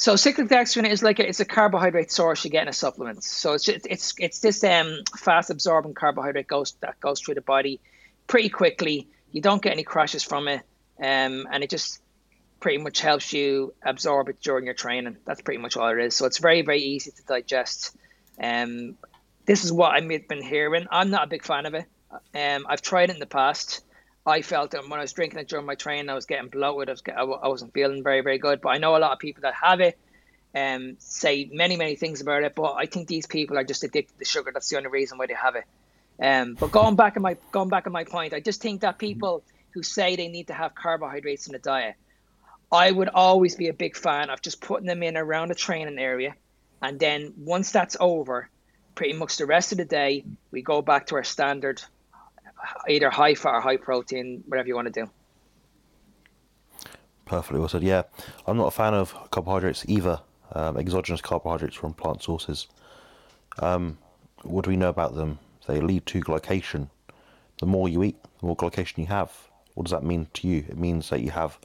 So 0.00 0.14
cyclic 0.14 0.46
dextrin 0.46 0.88
is 0.88 1.02
like 1.02 1.18
a, 1.18 1.28
it's 1.28 1.40
a 1.40 1.44
carbohydrate 1.44 2.12
source 2.12 2.44
you 2.44 2.50
get 2.50 2.62
in 2.62 2.68
a 2.68 2.72
supplement. 2.72 3.24
So 3.24 3.54
it's 3.54 3.64
just, 3.64 3.84
it's 3.84 4.14
it's 4.18 4.38
this 4.38 4.62
um 4.62 5.02
fast 5.18 5.50
absorbing 5.50 5.94
carbohydrate 5.94 6.46
goes 6.46 6.74
that 6.80 7.00
goes 7.00 7.20
through 7.20 7.34
the 7.34 7.40
body 7.40 7.80
pretty 8.28 8.48
quickly. 8.48 9.08
You 9.32 9.42
don't 9.42 9.60
get 9.60 9.72
any 9.72 9.82
crashes 9.82 10.22
from 10.22 10.46
it, 10.46 10.62
um, 11.00 11.48
and 11.50 11.64
it 11.64 11.68
just 11.68 12.00
pretty 12.60 12.78
much 12.78 13.00
helps 13.00 13.32
you 13.32 13.74
absorb 13.82 14.28
it 14.28 14.40
during 14.40 14.66
your 14.66 14.74
training. 14.74 15.16
That's 15.24 15.42
pretty 15.42 15.60
much 15.60 15.76
all 15.76 15.88
it 15.88 15.98
is. 15.98 16.14
So 16.14 16.26
it's 16.26 16.38
very 16.38 16.62
very 16.62 16.80
easy 16.80 17.10
to 17.10 17.22
digest. 17.24 17.96
Um, 18.40 18.96
this 19.46 19.64
is 19.64 19.72
what 19.72 19.90
I've 19.90 20.06
been 20.06 20.42
hearing. 20.42 20.86
I'm 20.92 21.10
not 21.10 21.24
a 21.24 21.28
big 21.28 21.42
fan 21.42 21.66
of 21.66 21.74
it. 21.74 21.86
Um, 22.36 22.66
I've 22.68 22.82
tried 22.82 23.10
it 23.10 23.14
in 23.14 23.20
the 23.20 23.26
past. 23.26 23.82
I 24.28 24.42
felt 24.42 24.72
that 24.72 24.88
when 24.88 24.98
I 24.98 25.02
was 25.02 25.12
drinking 25.12 25.38
it 25.40 25.48
during 25.48 25.64
my 25.64 25.74
training, 25.74 26.10
I 26.10 26.14
was 26.14 26.26
getting 26.26 26.48
bloated. 26.48 26.88
I 27.16 27.24
was 27.24 27.38
I 27.42 27.48
wasn't 27.48 27.72
feeling 27.72 28.02
very 28.02 28.20
very 28.20 28.38
good. 28.38 28.60
But 28.60 28.70
I 28.70 28.78
know 28.78 28.96
a 28.96 28.98
lot 28.98 29.12
of 29.12 29.18
people 29.18 29.42
that 29.42 29.54
have 29.54 29.80
it 29.80 29.98
um, 30.54 30.96
say 30.98 31.48
many 31.52 31.76
many 31.76 31.96
things 31.96 32.20
about 32.20 32.42
it. 32.42 32.54
But 32.54 32.74
I 32.74 32.86
think 32.86 33.08
these 33.08 33.26
people 33.26 33.56
are 33.58 33.64
just 33.64 33.82
addicted 33.84 34.18
to 34.18 34.24
sugar. 34.24 34.50
That's 34.52 34.68
the 34.68 34.76
only 34.76 34.90
reason 34.90 35.18
why 35.18 35.26
they 35.26 35.34
have 35.34 35.56
it. 35.56 35.64
Um, 36.20 36.54
but 36.54 36.70
going 36.72 36.96
back 36.96 37.16
on 37.16 37.22
my 37.22 37.36
going 37.52 37.68
back 37.70 37.86
on 37.86 37.92
my 37.92 38.04
point, 38.04 38.34
I 38.34 38.40
just 38.40 38.60
think 38.60 38.82
that 38.82 38.98
people 38.98 39.42
who 39.70 39.82
say 39.82 40.16
they 40.16 40.28
need 40.28 40.48
to 40.48 40.54
have 40.54 40.74
carbohydrates 40.74 41.46
in 41.46 41.52
the 41.52 41.58
diet, 41.58 41.94
I 42.70 42.90
would 42.90 43.08
always 43.08 43.54
be 43.54 43.68
a 43.68 43.72
big 43.72 43.96
fan 43.96 44.28
of 44.30 44.42
just 44.42 44.60
putting 44.60 44.86
them 44.86 45.02
in 45.02 45.16
around 45.16 45.48
the 45.48 45.54
training 45.54 45.98
area, 45.98 46.34
and 46.82 46.98
then 46.98 47.32
once 47.38 47.70
that's 47.70 47.96
over, 47.98 48.50
pretty 48.94 49.14
much 49.14 49.36
the 49.36 49.46
rest 49.46 49.72
of 49.72 49.78
the 49.78 49.84
day 49.84 50.24
we 50.50 50.60
go 50.60 50.82
back 50.82 51.06
to 51.06 51.14
our 51.14 51.24
standard, 51.24 51.82
either 52.88 53.10
high 53.10 53.34
fat 53.34 53.54
or 53.54 53.60
high 53.60 53.76
protein, 53.76 54.42
whatever 54.46 54.68
you 54.68 54.74
want 54.74 54.92
to 54.92 55.00
do. 55.04 55.10
Perfectly 57.24 57.58
well 57.60 57.68
said. 57.68 57.82
Yeah, 57.82 58.02
I'm 58.46 58.56
not 58.56 58.68
a 58.68 58.70
fan 58.70 58.94
of 58.94 59.14
carbohydrates 59.30 59.84
either. 59.88 60.20
Um, 60.52 60.78
exogenous 60.78 61.20
carbohydrates 61.20 61.76
from 61.76 61.92
plant 61.92 62.22
sources. 62.22 62.68
Um, 63.58 63.98
what 64.44 64.64
do 64.64 64.70
we 64.70 64.76
know 64.76 64.88
about 64.88 65.14
them? 65.14 65.38
They 65.66 65.80
lead 65.80 66.06
to 66.06 66.20
glycation. 66.20 66.88
The 67.58 67.66
more 67.66 67.88
you 67.88 68.02
eat, 68.02 68.16
the 68.40 68.46
more 68.46 68.56
glycation 68.56 68.98
you 68.98 69.06
have. 69.06 69.30
What 69.74 69.84
does 69.84 69.90
that 69.92 70.04
mean 70.04 70.26
to 70.34 70.48
you? 70.48 70.64
It 70.68 70.78
means 70.78 71.10
that 71.10 71.20
you 71.20 71.30
have 71.30 71.58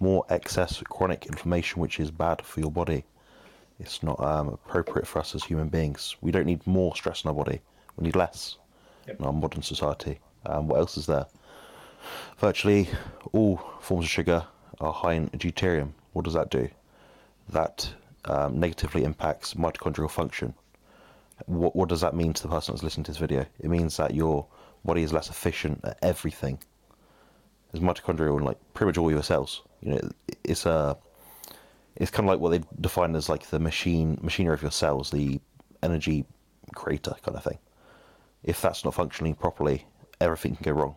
more 0.00 0.24
excess 0.30 0.82
chronic 0.88 1.26
inflammation, 1.26 1.80
which 1.82 2.00
is 2.00 2.10
bad 2.10 2.42
for 2.42 2.60
your 2.60 2.70
body. 2.70 3.04
It's 3.78 4.02
not 4.02 4.18
um, 4.20 4.48
appropriate 4.48 5.06
for 5.06 5.18
us 5.18 5.34
as 5.34 5.44
human 5.44 5.68
beings. 5.68 6.16
We 6.22 6.30
don't 6.30 6.46
need 6.46 6.66
more 6.66 6.96
stress 6.96 7.24
in 7.24 7.28
our 7.28 7.34
body. 7.34 7.60
We 7.96 8.04
need 8.06 8.16
less 8.16 8.56
Yep. 9.08 9.18
in 9.18 9.26
our 9.26 9.32
modern 9.32 9.62
society. 9.62 10.20
Um, 10.46 10.68
what 10.68 10.78
else 10.78 10.96
is 10.96 11.06
there? 11.06 11.26
Virtually 12.38 12.88
all 13.32 13.58
forms 13.80 14.06
of 14.06 14.10
sugar 14.10 14.44
are 14.80 14.92
high 14.92 15.14
in 15.14 15.28
deuterium. 15.30 15.92
What 16.12 16.24
does 16.24 16.34
that 16.34 16.50
do? 16.50 16.68
That 17.50 17.88
um, 18.24 18.58
negatively 18.58 19.04
impacts 19.04 19.54
mitochondrial 19.54 20.10
function. 20.10 20.54
What, 21.46 21.74
what 21.74 21.88
does 21.88 22.00
that 22.00 22.14
mean 22.14 22.32
to 22.32 22.42
the 22.42 22.48
person 22.48 22.74
that's 22.74 22.82
listening 22.82 23.04
to 23.04 23.10
this 23.12 23.18
video? 23.18 23.46
It 23.60 23.70
means 23.70 23.96
that 23.96 24.14
your 24.14 24.46
body 24.84 25.02
is 25.02 25.12
less 25.12 25.30
efficient 25.30 25.80
at 25.84 25.98
everything. 26.02 26.58
There's 27.70 27.82
mitochondria 27.82 28.36
in 28.36 28.44
like 28.44 28.58
pretty 28.74 28.88
much 28.88 28.98
all 28.98 29.10
your 29.10 29.22
cells. 29.22 29.62
You 29.80 29.92
know, 29.92 30.10
it's 30.44 30.66
a 30.66 30.96
it's 31.96 32.10
kind 32.10 32.28
of 32.28 32.32
like 32.32 32.40
what 32.40 32.50
they 32.50 32.60
define 32.80 33.14
as 33.16 33.28
like 33.28 33.46
the 33.46 33.58
machine 33.58 34.18
machinery 34.22 34.54
of 34.54 34.62
your 34.62 34.70
cells, 34.70 35.10
the 35.10 35.40
energy 35.82 36.24
creator 36.74 37.14
kind 37.22 37.36
of 37.36 37.44
thing. 37.44 37.58
If 38.44 38.60
that's 38.60 38.84
not 38.84 38.94
functioning 38.94 39.34
properly, 39.34 39.86
everything 40.22 40.56
can 40.56 40.64
go 40.64 40.80
wrong. 40.80 40.96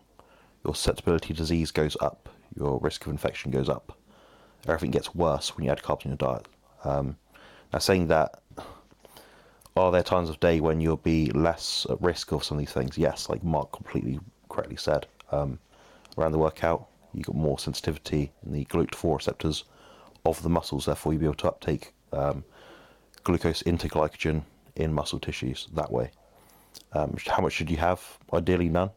Your 0.63 0.75
susceptibility 0.75 1.27
to 1.27 1.33
disease 1.33 1.71
goes 1.71 1.97
up. 2.01 2.29
Your 2.57 2.79
risk 2.79 3.05
of 3.05 3.11
infection 3.11 3.51
goes 3.51 3.69
up. 3.69 3.97
Everything 4.67 4.91
gets 4.91 5.13
worse 5.13 5.55
when 5.55 5.65
you 5.65 5.71
add 5.71 5.81
carbs 5.81 6.05
in 6.05 6.11
your 6.11 6.17
diet. 6.17 6.47
Um, 6.83 7.17
now, 7.71 7.79
saying 7.79 8.07
that, 8.07 8.41
are 9.75 9.91
there 9.91 10.03
times 10.03 10.29
of 10.29 10.39
day 10.39 10.59
when 10.59 10.79
you'll 10.79 10.97
be 10.97 11.29
less 11.31 11.85
at 11.89 12.01
risk 12.01 12.31
of 12.31 12.43
some 12.43 12.57
of 12.57 12.59
these 12.59 12.73
things? 12.73 12.97
Yes, 12.97 13.29
like 13.29 13.43
Mark 13.43 13.71
completely 13.71 14.19
correctly 14.49 14.77
said. 14.77 15.07
Um, 15.31 15.59
around 16.17 16.31
the 16.31 16.37
workout, 16.37 16.87
you've 17.13 17.25
got 17.25 17.35
more 17.35 17.59
sensitivity 17.59 18.31
in 18.45 18.53
the 18.53 18.65
GLUT4 18.65 19.17
receptors 19.17 19.65
of 20.25 20.41
the 20.41 20.49
muscles, 20.49 20.85
therefore 20.85 21.13
you'll 21.13 21.19
be 21.19 21.25
able 21.25 21.35
to 21.35 21.47
uptake 21.47 21.93
um, 22.13 22.43
glucose 23.23 23.61
into 23.63 23.87
glycogen 23.87 24.43
in 24.75 24.93
muscle 24.93 25.19
tissues 25.19 25.67
that 25.73 25.91
way. 25.91 26.11
Um, 26.93 27.15
how 27.27 27.41
much 27.41 27.53
should 27.53 27.69
you 27.69 27.77
have? 27.77 28.01
Ideally, 28.33 28.69
none. 28.69 28.91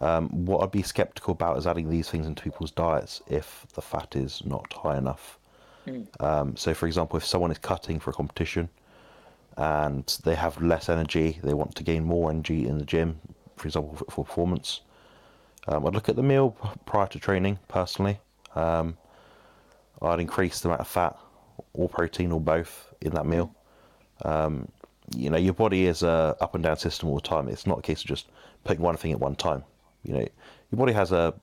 Um, 0.00 0.28
what 0.46 0.62
I'd 0.62 0.70
be 0.70 0.82
skeptical 0.82 1.32
about 1.32 1.58
is 1.58 1.66
adding 1.66 1.90
these 1.90 2.08
things 2.08 2.26
into 2.26 2.42
people's 2.42 2.70
diets 2.70 3.20
if 3.26 3.66
the 3.74 3.82
fat 3.82 4.14
is 4.14 4.42
not 4.44 4.72
high 4.72 4.96
enough. 4.96 5.38
Um, 6.20 6.56
so, 6.56 6.74
for 6.74 6.86
example, 6.86 7.16
if 7.16 7.24
someone 7.24 7.50
is 7.50 7.58
cutting 7.58 7.98
for 7.98 8.10
a 8.10 8.12
competition 8.12 8.68
and 9.56 10.06
they 10.24 10.34
have 10.34 10.60
less 10.62 10.88
energy, 10.88 11.40
they 11.42 11.54
want 11.54 11.74
to 11.76 11.82
gain 11.82 12.04
more 12.04 12.30
energy 12.30 12.68
in 12.68 12.78
the 12.78 12.84
gym, 12.84 13.18
for 13.56 13.66
example, 13.66 13.96
for, 13.96 14.04
for 14.04 14.24
performance, 14.24 14.82
um, 15.66 15.84
I'd 15.86 15.94
look 15.94 16.08
at 16.08 16.16
the 16.16 16.22
meal 16.22 16.50
p- 16.62 16.68
prior 16.86 17.08
to 17.08 17.18
training 17.18 17.58
personally. 17.68 18.20
Um, 18.54 18.96
I'd 20.00 20.20
increase 20.20 20.60
the 20.60 20.68
amount 20.68 20.80
of 20.82 20.88
fat 20.88 21.18
or 21.72 21.88
protein 21.88 22.30
or 22.30 22.40
both 22.40 22.94
in 23.00 23.12
that 23.14 23.26
meal. 23.26 23.54
Um, 24.24 24.68
you 25.16 25.30
know, 25.30 25.38
your 25.38 25.54
body 25.54 25.86
is 25.86 26.02
a 26.02 26.36
up 26.40 26.54
and 26.54 26.62
down 26.62 26.76
system 26.76 27.08
all 27.08 27.16
the 27.16 27.20
time. 27.22 27.48
It's 27.48 27.66
not 27.66 27.78
a 27.78 27.82
case 27.82 28.02
of 28.02 28.06
just 28.06 28.26
putting 28.64 28.82
one 28.82 28.96
thing 28.96 29.12
at 29.12 29.20
one 29.20 29.34
time. 29.34 29.64
You 30.04 30.14
know, 30.14 30.28
your 30.70 30.78
body 30.78 30.92
has 30.92 31.12
a 31.12 31.34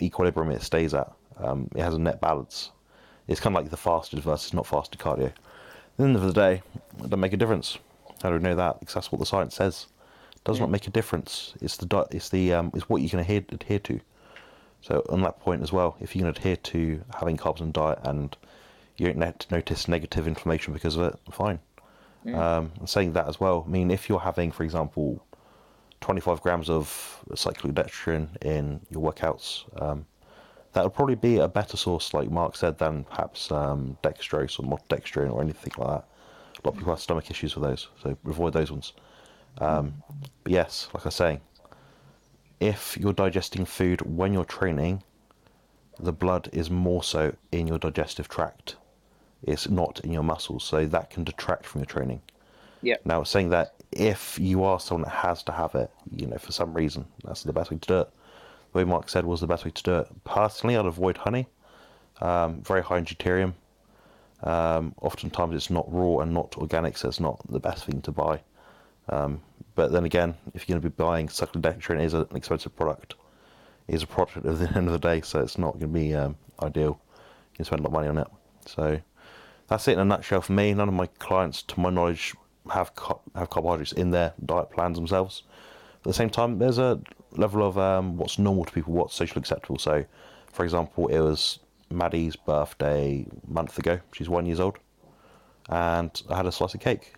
equilibrium 0.00 0.50
it 0.50 0.62
stays 0.62 0.94
at. 0.94 1.12
Um, 1.38 1.68
it 1.74 1.82
has 1.82 1.94
a 1.94 1.98
net 1.98 2.20
balance. 2.20 2.70
It's 3.28 3.40
kind 3.40 3.56
of 3.56 3.62
like 3.62 3.70
the 3.70 3.76
fasted 3.76 4.20
versus 4.20 4.52
not 4.52 4.66
fasted 4.66 5.00
cardio. 5.00 5.26
At 5.26 5.34
the 5.96 6.04
end 6.04 6.16
of 6.16 6.22
the 6.22 6.32
day, 6.32 6.62
it 6.74 7.02
doesn't 7.02 7.20
make 7.20 7.32
a 7.32 7.36
difference. 7.36 7.78
How 8.22 8.30
do 8.30 8.36
we 8.36 8.42
know 8.42 8.54
that? 8.56 8.80
Because 8.80 8.94
that's 8.94 9.12
what 9.12 9.18
the 9.18 9.26
science 9.26 9.54
says. 9.54 9.86
It 10.34 10.44
does 10.44 10.60
not 10.60 10.70
make 10.70 10.86
a 10.86 10.90
difference. 10.90 11.54
It's 11.60 11.76
the 11.76 12.06
it's 12.10 12.28
the 12.28 12.52
um, 12.54 12.70
it's 12.74 12.88
what 12.88 13.02
you 13.02 13.08
can 13.08 13.20
adhere, 13.20 13.44
adhere 13.50 13.78
to. 13.80 14.00
So 14.80 15.04
on 15.08 15.22
that 15.22 15.40
point 15.40 15.62
as 15.62 15.72
well, 15.72 15.96
if 16.00 16.14
you 16.14 16.22
can 16.22 16.28
adhere 16.28 16.56
to 16.56 17.02
having 17.14 17.36
carbs 17.36 17.60
in 17.60 17.70
diet 17.72 18.00
and 18.02 18.36
you 18.96 19.06
don't 19.06 19.18
net- 19.18 19.46
notice 19.50 19.86
negative 19.88 20.26
inflammation 20.26 20.72
because 20.72 20.96
of 20.96 21.02
it, 21.02 21.18
fine. 21.30 21.60
Um, 22.26 22.72
and 22.78 22.88
saying 22.88 23.12
that 23.14 23.28
as 23.28 23.40
well, 23.40 23.64
I 23.66 23.70
mean, 23.70 23.90
if 23.90 24.08
you're 24.08 24.20
having, 24.20 24.52
for 24.52 24.62
example, 24.64 25.24
25 26.02 26.42
grams 26.42 26.68
of 26.68 27.20
cyclodextrin 27.30 28.28
in 28.44 28.80
your 28.90 29.12
workouts, 29.12 29.64
um, 29.80 30.04
that 30.72 30.84
would 30.84 30.94
probably 30.94 31.14
be 31.14 31.38
a 31.38 31.48
better 31.48 31.76
source, 31.76 32.14
like 32.14 32.30
Mark 32.30 32.56
said, 32.56 32.78
than 32.78 33.04
perhaps 33.04 33.50
um, 33.50 33.96
dextrose 34.02 34.58
or 34.58 34.64
maltodextrin 34.64 35.32
or 35.32 35.40
anything 35.42 35.72
like 35.78 35.88
that. 35.88 36.04
A 36.04 36.62
lot 36.64 36.72
of 36.72 36.76
people 36.76 36.92
have 36.92 37.00
stomach 37.00 37.30
issues 37.30 37.54
with 37.54 37.64
those, 37.64 37.88
so 38.02 38.16
avoid 38.26 38.52
those 38.52 38.70
ones. 38.70 38.92
Um, 39.58 40.02
but 40.44 40.52
yes, 40.52 40.88
like 40.94 41.04
I 41.04 41.08
was 41.08 41.14
saying, 41.14 41.40
if 42.60 42.96
you're 42.96 43.12
digesting 43.12 43.64
food 43.64 44.00
when 44.02 44.32
you're 44.32 44.44
training, 44.44 45.02
the 45.98 46.12
blood 46.12 46.48
is 46.52 46.70
more 46.70 47.02
so 47.02 47.34
in 47.50 47.66
your 47.66 47.78
digestive 47.78 48.28
tract. 48.28 48.76
It's 49.42 49.68
not 49.68 50.00
in 50.00 50.12
your 50.12 50.22
muscles, 50.22 50.64
so 50.64 50.86
that 50.86 51.10
can 51.10 51.24
detract 51.24 51.66
from 51.66 51.80
your 51.80 51.86
training. 51.86 52.22
Yeah. 52.80 52.96
Now, 53.04 53.24
saying 53.24 53.50
that 53.50 53.74
if 53.92 54.38
you 54.38 54.64
are 54.64 54.80
someone 54.80 55.04
that 55.04 55.10
has 55.10 55.42
to 55.44 55.52
have 55.52 55.74
it, 55.74 55.90
you 56.16 56.26
know, 56.26 56.38
for 56.38 56.52
some 56.52 56.74
reason, 56.74 57.06
that's 57.24 57.42
the 57.42 57.52
best 57.52 57.70
way 57.70 57.78
to 57.78 57.88
do 57.88 58.00
it. 58.00 58.10
The 58.72 58.78
way 58.78 58.84
Mark 58.84 59.08
said 59.08 59.24
was 59.24 59.40
the 59.40 59.46
best 59.46 59.64
way 59.64 59.70
to 59.70 59.82
do 59.82 59.94
it. 59.98 60.24
Personally, 60.24 60.76
I'd 60.76 60.86
avoid 60.86 61.16
honey. 61.18 61.46
Um, 62.20 62.62
very 62.62 62.82
high 62.82 62.98
in 62.98 63.04
deuterium. 63.04 63.54
Um, 64.42 64.94
oftentimes, 65.00 65.54
it's 65.54 65.70
not 65.70 65.84
raw 65.92 66.18
and 66.18 66.32
not 66.32 66.56
organic, 66.56 66.96
so 66.96 67.08
it's 67.08 67.20
not 67.20 67.40
the 67.48 67.60
best 67.60 67.84
thing 67.84 68.00
to 68.02 68.12
buy. 68.12 68.40
Um, 69.08 69.40
But 69.74 69.92
then 69.92 70.04
again, 70.04 70.34
if 70.54 70.68
you're 70.68 70.74
going 70.74 70.82
to 70.82 70.90
be 70.90 71.02
buying 71.02 71.28
cyclodextrin, 71.28 72.00
it 72.00 72.04
is 72.04 72.14
an 72.14 72.26
expensive 72.34 72.74
product. 72.76 73.14
It 73.88 73.94
is 73.94 74.02
a 74.02 74.06
product 74.06 74.44
at 74.46 74.58
the 74.58 74.68
end 74.76 74.86
of 74.86 74.92
the 74.92 74.98
day, 74.98 75.20
so 75.22 75.40
it's 75.40 75.58
not 75.58 75.78
going 75.78 75.92
to 75.92 75.98
be 75.98 76.14
um, 76.14 76.36
ideal. 76.62 77.00
You 77.52 77.56
can 77.56 77.64
spend 77.64 77.80
a 77.80 77.82
lot 77.82 77.88
of 77.88 77.92
money 77.94 78.08
on 78.08 78.18
it. 78.18 78.28
So 78.66 79.00
that's 79.68 79.88
it 79.88 79.92
in 79.92 79.98
a 79.98 80.04
nutshell 80.04 80.42
for 80.42 80.52
me. 80.52 80.74
None 80.74 80.88
of 80.88 80.94
my 80.94 81.06
clients, 81.18 81.62
to 81.62 81.80
my 81.80 81.90
knowledge, 81.90 82.34
have 82.70 82.92
have 83.34 83.50
carbohydrates 83.50 83.92
in 83.92 84.10
their 84.10 84.32
diet 84.44 84.70
plans 84.70 84.96
themselves. 84.96 85.42
At 85.96 86.04
the 86.04 86.12
same 86.12 86.30
time, 86.30 86.58
there's 86.58 86.78
a 86.78 87.00
level 87.32 87.66
of 87.66 87.78
um, 87.78 88.16
what's 88.16 88.38
normal 88.38 88.64
to 88.64 88.72
people, 88.72 88.92
what's 88.92 89.14
socially 89.14 89.40
acceptable. 89.40 89.78
So, 89.78 90.04
for 90.52 90.64
example, 90.64 91.08
it 91.08 91.20
was 91.20 91.60
Maddie's 91.90 92.36
birthday 92.36 93.26
a 93.48 93.52
month 93.52 93.78
ago. 93.78 94.00
She's 94.12 94.28
one 94.28 94.46
years 94.46 94.60
old, 94.60 94.78
and 95.68 96.22
I 96.28 96.36
had 96.36 96.46
a 96.46 96.52
slice 96.52 96.74
of 96.74 96.80
cake. 96.80 97.14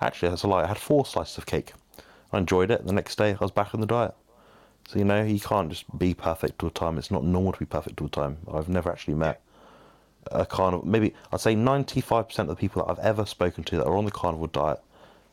Actually, 0.00 0.30
that's 0.30 0.44
a 0.44 0.48
lie. 0.48 0.62
I 0.62 0.66
had 0.66 0.78
four 0.78 1.04
slices 1.04 1.38
of 1.38 1.46
cake. 1.46 1.72
I 2.32 2.38
enjoyed 2.38 2.70
it. 2.70 2.86
The 2.86 2.92
next 2.92 3.16
day, 3.16 3.32
I 3.32 3.38
was 3.40 3.50
back 3.50 3.74
on 3.74 3.80
the 3.80 3.86
diet. 3.86 4.14
So 4.88 4.98
you 4.98 5.04
know, 5.04 5.22
you 5.22 5.40
can't 5.40 5.70
just 5.70 5.98
be 5.98 6.14
perfect 6.14 6.62
all 6.62 6.68
the 6.68 6.74
time. 6.74 6.98
It's 6.98 7.10
not 7.10 7.24
normal 7.24 7.52
to 7.52 7.58
be 7.58 7.66
perfect 7.66 8.00
all 8.00 8.08
the 8.08 8.20
time. 8.20 8.38
I've 8.52 8.68
never 8.68 8.90
actually 8.90 9.14
met 9.14 9.42
a 10.30 10.46
carnivore. 10.46 10.86
Maybe 10.86 11.14
I'd 11.32 11.40
say 11.40 11.54
ninety-five 11.54 12.28
percent 12.28 12.48
of 12.48 12.56
the 12.56 12.60
people 12.60 12.84
that 12.84 12.90
I've 12.90 13.04
ever 13.04 13.26
spoken 13.26 13.64
to 13.64 13.76
that 13.78 13.86
are 13.86 13.96
on 13.96 14.04
the 14.04 14.10
carnivore 14.10 14.48
diet 14.48 14.80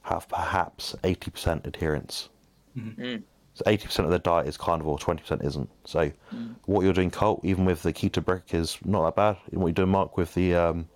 have 0.04 0.28
perhaps 0.28 0.96
eighty 1.04 1.32
percent 1.32 1.68
adherence. 1.68 2.30
Mm-hmm. 2.78 3.18
So 3.54 3.64
eighty 3.68 3.86
percent 3.86 4.06
of 4.06 4.10
their 4.10 4.20
diet 4.20 4.48
is 4.48 4.58
carnivore, 4.58 4.98
twenty 4.98 5.22
percent 5.22 5.44
isn't. 5.44 5.70
So 5.86 6.12
mm. 6.34 6.56
what 6.66 6.84
you're 6.84 6.94
doing, 6.94 7.12
Colt, 7.12 7.42
even 7.44 7.66
with 7.66 7.84
the 7.84 7.94
keto 7.94 8.24
brick, 8.24 8.54
is 8.54 8.78
not 8.86 9.04
that 9.06 9.16
bad. 9.16 9.38
And 9.52 9.62
what 9.62 9.68
you're 9.68 9.74
doing, 9.74 9.90
Mark, 9.90 10.18
with 10.18 10.34
the 10.34 10.56
um, 10.56 10.88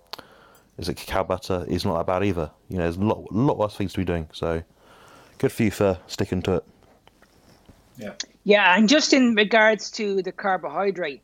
is 0.78 0.90
it 0.90 0.96
cacao 0.96 1.24
butter, 1.24 1.66
is 1.68 1.86
not 1.86 1.98
that 1.98 2.08
bad 2.08 2.24
either. 2.24 2.50
You 2.70 2.78
know, 2.78 2.84
there's 2.84 2.98
a 2.98 3.02
lot, 3.02 3.32
lot 3.32 3.58
worse 3.58 3.76
things 3.76 3.94
to 3.94 4.00
be 4.00 4.06
doing. 4.06 4.28
So 4.34 4.64
good 5.38 5.52
for 5.52 5.64
you 5.64 5.72
for 5.72 5.98
sticking 6.08 6.42
to 6.44 6.56
it. 6.56 6.66
Yeah. 7.98 8.14
Yeah, 8.46 8.76
and 8.76 8.90
just 8.90 9.14
in 9.14 9.36
regards 9.36 9.90
to 9.92 10.22
the 10.22 10.32
carbohydrate, 10.32 11.24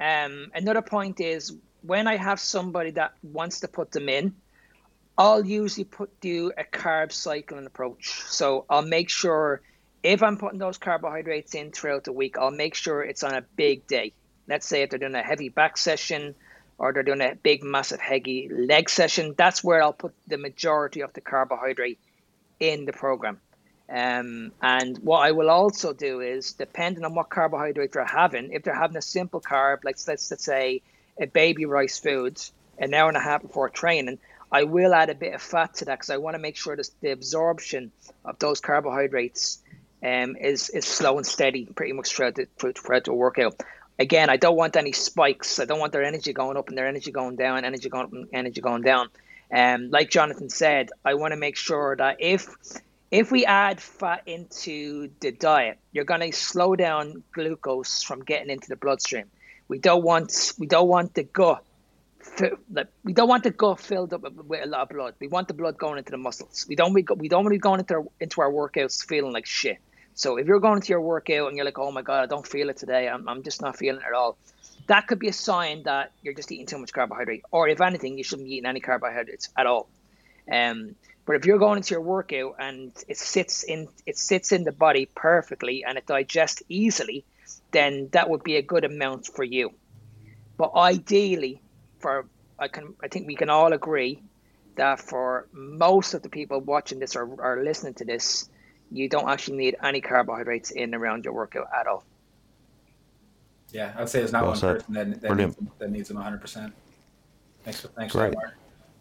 um, 0.00 0.50
another 0.54 0.82
point 0.82 1.18
is 1.18 1.54
when 1.88 2.06
I 2.06 2.16
have 2.16 2.38
somebody 2.38 2.90
that 2.92 3.14
wants 3.22 3.60
to 3.60 3.68
put 3.68 3.90
them 3.92 4.10
in, 4.10 4.34
I'll 5.16 5.44
usually 5.44 5.84
put 5.84 6.20
do 6.20 6.52
a 6.56 6.62
carb 6.62 7.12
cycling 7.12 7.64
approach. 7.64 8.22
So 8.26 8.66
I'll 8.68 8.82
make 8.82 9.08
sure 9.08 9.62
if 10.02 10.22
I'm 10.22 10.36
putting 10.36 10.58
those 10.58 10.76
carbohydrates 10.76 11.54
in 11.54 11.72
throughout 11.72 12.04
the 12.04 12.12
week, 12.12 12.36
I'll 12.36 12.50
make 12.50 12.74
sure 12.74 13.02
it's 13.02 13.24
on 13.24 13.34
a 13.34 13.40
big 13.56 13.86
day. 13.86 14.12
Let's 14.46 14.66
say 14.66 14.82
if 14.82 14.90
they're 14.90 14.98
doing 14.98 15.14
a 15.14 15.22
heavy 15.22 15.48
back 15.48 15.78
session 15.78 16.34
or 16.76 16.92
they're 16.92 17.02
doing 17.02 17.22
a 17.22 17.34
big, 17.34 17.64
massive, 17.64 18.00
heavy 18.00 18.50
leg 18.52 18.90
session, 18.90 19.34
that's 19.36 19.64
where 19.64 19.82
I'll 19.82 19.94
put 19.94 20.14
the 20.26 20.36
majority 20.36 21.00
of 21.00 21.14
the 21.14 21.22
carbohydrate 21.22 21.98
in 22.60 22.84
the 22.84 22.92
program. 22.92 23.40
Um, 23.88 24.52
and 24.60 24.98
what 24.98 25.20
I 25.20 25.32
will 25.32 25.48
also 25.48 25.94
do 25.94 26.20
is, 26.20 26.52
depending 26.52 27.06
on 27.06 27.14
what 27.14 27.30
carbohydrate 27.30 27.92
they're 27.92 28.04
having, 28.04 28.52
if 28.52 28.62
they're 28.62 28.74
having 28.74 28.98
a 28.98 29.02
simple 29.02 29.40
carb, 29.40 29.84
like 29.84 29.96
let's, 30.06 30.30
let's 30.30 30.44
say 30.44 30.82
baby 31.26 31.66
rice 31.66 31.98
foods 31.98 32.52
an 32.78 32.94
hour 32.94 33.08
and 33.08 33.16
a 33.16 33.20
half 33.20 33.42
before 33.42 33.68
training, 33.68 34.18
I 34.50 34.64
will 34.64 34.94
add 34.94 35.10
a 35.10 35.14
bit 35.14 35.34
of 35.34 35.42
fat 35.42 35.74
to 35.74 35.84
that 35.86 35.98
because 35.98 36.10
I 36.10 36.16
want 36.16 36.34
to 36.34 36.38
make 36.38 36.56
sure 36.56 36.76
that 36.76 36.88
the 37.00 37.10
absorption 37.10 37.92
of 38.24 38.38
those 38.38 38.60
carbohydrates 38.60 39.62
um, 40.02 40.36
is 40.36 40.70
is 40.70 40.86
slow 40.86 41.16
and 41.16 41.26
steady 41.26 41.66
pretty 41.66 41.92
much 41.92 42.14
throughout 42.14 42.36
the 42.36 42.46
throughout 42.56 43.04
the 43.04 43.12
workout. 43.12 43.60
Again, 43.98 44.30
I 44.30 44.36
don't 44.36 44.56
want 44.56 44.76
any 44.76 44.92
spikes. 44.92 45.58
I 45.58 45.64
don't 45.64 45.80
want 45.80 45.92
their 45.92 46.04
energy 46.04 46.32
going 46.32 46.56
up 46.56 46.68
and 46.68 46.78
their 46.78 46.86
energy 46.86 47.10
going 47.10 47.34
down, 47.34 47.64
energy 47.64 47.88
going 47.88 48.04
up 48.04 48.12
and 48.12 48.28
energy 48.32 48.60
going 48.60 48.82
down. 48.82 49.08
Um, 49.52 49.90
like 49.90 50.08
Jonathan 50.08 50.50
said, 50.50 50.90
I 51.04 51.14
want 51.14 51.32
to 51.32 51.36
make 51.36 51.56
sure 51.56 51.96
that 51.96 52.16
if 52.20 52.46
if 53.10 53.32
we 53.32 53.44
add 53.44 53.80
fat 53.80 54.22
into 54.26 55.10
the 55.20 55.32
diet, 55.32 55.78
you're 55.92 56.04
going 56.04 56.20
to 56.20 56.32
slow 56.32 56.76
down 56.76 57.22
glucose 57.32 58.02
from 58.02 58.22
getting 58.22 58.50
into 58.50 58.68
the 58.68 58.76
bloodstream. 58.76 59.30
We 59.68 59.78
don't 59.78 60.02
want 60.02 60.54
we 60.58 60.66
don't 60.66 60.88
want 60.88 61.14
the 61.14 61.24
gut 61.24 61.62
like 62.70 62.88
we 63.04 63.12
don't 63.12 63.28
want 63.28 63.44
the 63.44 63.50
gut 63.50 63.80
filled 63.80 64.12
up 64.12 64.22
with 64.22 64.62
a 64.62 64.66
lot 64.66 64.82
of 64.82 64.88
blood. 64.88 65.14
We 65.20 65.28
want 65.28 65.48
the 65.48 65.54
blood 65.54 65.76
going 65.76 65.98
into 65.98 66.10
the 66.10 66.18
muscles. 66.18 66.66
We 66.68 66.76
don't 66.76 66.92
we, 66.92 67.02
don't 67.02 67.44
want 67.44 67.46
to 67.46 67.50
be 67.50 67.58
going 67.58 67.80
into 67.80 67.94
our, 67.94 68.04
into 68.20 68.40
our 68.40 68.50
workouts 68.50 69.04
feeling 69.04 69.32
like 69.32 69.46
shit. 69.46 69.78
So 70.14 70.36
if 70.36 70.46
you're 70.46 70.60
going 70.60 70.76
into 70.76 70.88
your 70.88 71.00
workout 71.00 71.48
and 71.48 71.56
you're 71.56 71.64
like, 71.64 71.78
oh 71.78 71.92
my 71.92 72.02
god, 72.02 72.22
I 72.22 72.26
don't 72.26 72.46
feel 72.46 72.70
it 72.70 72.76
today. 72.76 73.08
I'm 73.08 73.28
I'm 73.28 73.42
just 73.42 73.60
not 73.60 73.76
feeling 73.76 74.00
it 74.00 74.06
at 74.06 74.14
all. 74.14 74.36
That 74.86 75.06
could 75.06 75.18
be 75.18 75.28
a 75.28 75.32
sign 75.32 75.82
that 75.84 76.12
you're 76.22 76.34
just 76.34 76.50
eating 76.50 76.66
too 76.66 76.78
much 76.78 76.92
carbohydrate, 76.92 77.44
or 77.50 77.68
if 77.68 77.80
anything, 77.80 78.16
you 78.16 78.24
shouldn't 78.24 78.48
be 78.48 78.54
eating 78.56 78.68
any 78.68 78.80
carbohydrates 78.80 79.50
at 79.56 79.66
all. 79.66 79.88
Um, 80.50 80.94
but 81.26 81.36
if 81.36 81.44
you're 81.44 81.58
going 81.58 81.76
into 81.76 81.92
your 81.92 82.00
workout 82.00 82.56
and 82.58 82.90
it 83.06 83.18
sits 83.18 83.62
in 83.62 83.88
it 84.06 84.16
sits 84.16 84.50
in 84.50 84.64
the 84.64 84.72
body 84.72 85.08
perfectly 85.14 85.84
and 85.84 85.98
it 85.98 86.06
digests 86.06 86.62
easily, 86.68 87.24
then 87.70 88.08
that 88.12 88.28
would 88.28 88.42
be 88.42 88.56
a 88.56 88.62
good 88.62 88.84
amount 88.84 89.26
for 89.26 89.44
you. 89.44 89.72
But 90.56 90.74
ideally, 90.74 91.62
for 92.00 92.26
I 92.58 92.68
can 92.68 92.94
I 93.02 93.08
think 93.08 93.26
we 93.26 93.36
can 93.36 93.50
all 93.50 93.72
agree 93.72 94.22
that 94.76 95.00
for 95.00 95.48
most 95.52 96.14
of 96.14 96.22
the 96.22 96.28
people 96.28 96.60
watching 96.60 96.98
this 96.98 97.16
or, 97.16 97.26
or 97.26 97.62
listening 97.62 97.94
to 97.94 98.04
this, 98.04 98.48
you 98.90 99.08
don't 99.08 99.28
actually 99.28 99.56
need 99.56 99.76
any 99.82 100.00
carbohydrates 100.00 100.70
in 100.70 100.94
around 100.94 101.24
your 101.24 101.34
workout 101.34 101.68
at 101.78 101.86
all. 101.86 102.04
Yeah, 103.70 103.92
I'd 103.96 104.08
say 104.08 104.20
there's 104.20 104.32
not 104.32 104.42
well 104.42 104.52
one 104.52 104.60
person 104.60 104.94
that, 104.94 105.20
that 105.20 105.36
needs, 105.36 105.56
that 105.78 105.90
needs 105.90 106.08
them 106.08 106.16
100. 106.16 106.40
percent 106.40 106.72
Thanks 107.64 107.80
for 107.80 107.88
thanks 107.88 108.14
Great. 108.14 108.28
for 108.28 108.30
that, 108.30 108.36
Mark. 108.36 108.54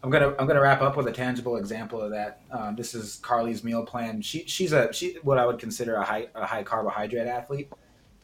I'm 0.04 0.10
gonna 0.10 0.36
I'm 0.38 0.48
gonna 0.48 0.62
wrap 0.62 0.82
up 0.82 0.98
with 0.98 1.08
a 1.08 1.12
tangible 1.12 1.58
example 1.58 2.02
of 2.02 2.12
that. 2.12 2.42
Um, 2.52 2.76
this 2.76 2.94
is 2.94 3.16
Carly's 3.18 3.64
meal 3.64 3.86
plan. 3.86 4.22
She 4.22 4.46
she's 4.46 4.74
a 4.74 4.92
she 4.94 5.18
what 5.24 5.38
I 5.38 5.46
would 5.46 5.60
consider 5.60 5.96
a 5.96 6.04
high 6.04 6.28
a 6.36 6.46
high 6.46 6.64
carbohydrate 6.64 7.28
athlete. 7.28 7.72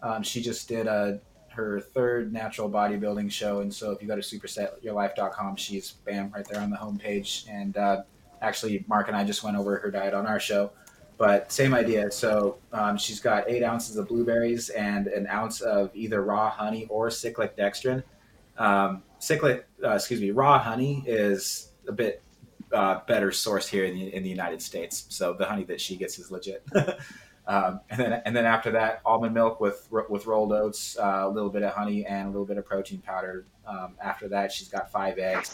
Um, 0.03 0.21
she 0.21 0.41
just 0.41 0.67
did 0.67 0.85
a 0.85 1.19
her 1.53 1.79
third 1.79 2.33
natural 2.33 2.69
bodybuilding 2.69 3.31
show, 3.31 3.61
and 3.61 3.73
so 3.73 3.91
if 3.91 4.01
you 4.01 4.07
go 4.07 4.15
to 4.15 4.21
supersetyourlife.com, 4.21 5.55
she's 5.55 5.91
bam 6.05 6.31
right 6.33 6.45
there 6.47 6.61
on 6.61 6.69
the 6.69 6.77
homepage. 6.77 7.47
And 7.49 7.77
uh, 7.77 8.03
actually, 8.41 8.83
Mark 8.87 9.07
and 9.07 9.15
I 9.15 9.23
just 9.23 9.43
went 9.43 9.55
over 9.55 9.77
her 9.77 9.91
diet 9.91 10.13
on 10.13 10.25
our 10.25 10.39
show, 10.39 10.71
but 11.17 11.51
same 11.51 11.73
idea. 11.73 12.11
So 12.11 12.57
um, 12.71 12.97
she's 12.97 13.19
got 13.19 13.49
eight 13.49 13.63
ounces 13.63 13.97
of 13.97 14.07
blueberries 14.07 14.69
and 14.69 15.07
an 15.07 15.27
ounce 15.27 15.61
of 15.61 15.91
either 15.93 16.23
raw 16.23 16.49
honey 16.49 16.87
or 16.89 17.09
cyclic 17.09 17.55
dextrin. 17.55 18.03
Um, 18.57 19.03
cyclic, 19.19 19.67
uh, 19.83 19.91
excuse 19.91 20.21
me, 20.21 20.31
raw 20.31 20.59
honey 20.59 21.03
is 21.05 21.71
a 21.87 21.91
bit 21.91 22.23
uh, 22.71 23.01
better 23.07 23.29
sourced 23.29 23.67
here 23.67 23.85
in 23.85 23.95
the, 23.95 24.13
in 24.13 24.23
the 24.23 24.29
United 24.29 24.61
States. 24.61 25.05
So 25.09 25.33
the 25.33 25.45
honey 25.45 25.63
that 25.65 25.79
she 25.79 25.95
gets 25.95 26.17
is 26.17 26.31
legit. 26.31 26.65
um, 27.45 27.81
and 27.89 27.99
then 27.99 28.21
and 28.25 28.35
then 28.35 28.45
after 28.45 28.71
that, 28.71 29.01
almond 29.05 29.33
milk 29.33 29.59
with 29.59 29.87
with 30.09 30.25
rolled 30.25 30.53
oats, 30.53 30.97
uh, 30.97 31.21
a 31.23 31.29
little 31.29 31.49
bit 31.49 31.63
of 31.63 31.73
honey, 31.73 32.05
and 32.05 32.27
a 32.27 32.29
little 32.29 32.45
bit 32.45 32.57
of 32.57 32.65
protein 32.65 32.99
powder. 32.99 33.45
Um, 33.67 33.95
after 34.01 34.27
that, 34.29 34.51
she's 34.51 34.69
got 34.69 34.91
five 34.91 35.17
eggs. 35.17 35.53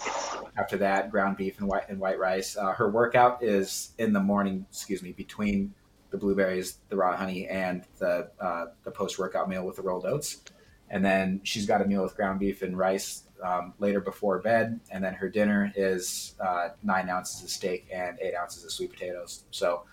After 0.58 0.78
that, 0.78 1.12
ground 1.12 1.38
beef 1.38 1.60
and 1.60 1.68
white 1.68 1.90
and 1.90 2.00
white 2.00 2.20
rice. 2.20 2.58
Uh, 2.58 2.74
her 2.74 2.90
workout 2.90 3.44
is 3.44 3.92
in 3.98 4.14
the 4.14 4.20
morning. 4.20 4.66
Excuse 4.70 5.02
me, 5.02 5.12
between 5.12 5.74
the 6.12 6.18
blueberries, 6.18 6.78
the 6.90 6.96
raw 6.96 7.16
honey, 7.16 7.48
and 7.48 7.86
the 7.98 8.30
uh, 8.40 8.66
the 8.84 8.92
post 8.92 9.18
workout 9.18 9.50
meal 9.50 9.66
with 9.66 9.76
the 9.76 9.82
rolled 9.82 10.06
oats. 10.06 10.44
And 10.92 11.06
then 11.06 11.42
she's 11.44 11.68
got 11.68 11.82
a 11.82 11.86
meal 11.86 12.02
with 12.02 12.16
ground 12.16 12.40
beef 12.40 12.64
and 12.64 12.76
rice 12.76 13.24
um, 13.44 13.74
later 13.80 14.00
before 14.00 14.40
bed, 14.40 14.80
and 14.92 15.04
then 15.04 15.14
her 15.14 15.30
dinner 15.30 15.72
is 15.76 16.36
uh, 16.40 16.70
nine 16.84 17.10
ounces 17.10 17.44
of 17.44 17.50
steak 17.50 17.88
and 17.94 18.18
eight 18.20 18.36
ounces 18.36 18.64
of 18.64 18.72
sweet 18.72 18.92
potatoes. 18.92 19.44
So, 19.52 19.84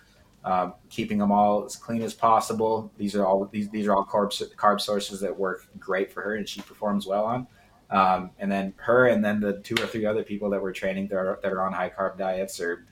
um, 0.43 0.73
keeping 0.89 1.17
them 1.17 1.31
all 1.31 1.65
as 1.65 1.75
clean 1.75 2.01
as 2.01 2.13
possible. 2.13 2.91
These 2.97 3.15
are 3.15 3.25
all 3.25 3.45
these 3.45 3.69
these 3.69 3.87
are 3.87 3.93
all 3.93 4.05
carb 4.05 4.31
carb 4.55 4.81
sources 4.81 5.19
that 5.21 5.37
work 5.37 5.67
great 5.79 6.11
for 6.11 6.21
her, 6.21 6.35
and 6.35 6.47
she 6.47 6.61
performs 6.61 7.05
well 7.05 7.25
on. 7.25 7.47
Um, 7.89 8.31
and 8.37 8.51
then 8.51 8.73
her, 8.77 9.07
and 9.07 9.23
then 9.23 9.39
the 9.39 9.59
two 9.59 9.75
or 9.75 9.87
three 9.87 10.05
other 10.05 10.23
people 10.23 10.49
that 10.49 10.61
we're 10.61 10.73
training 10.73 11.07
that 11.07 11.15
are, 11.15 11.39
that 11.41 11.53
are 11.53 11.61
on 11.61 11.71
high 11.71 11.89
carb 11.89 12.17
diets 12.17 12.59
are 12.59 12.85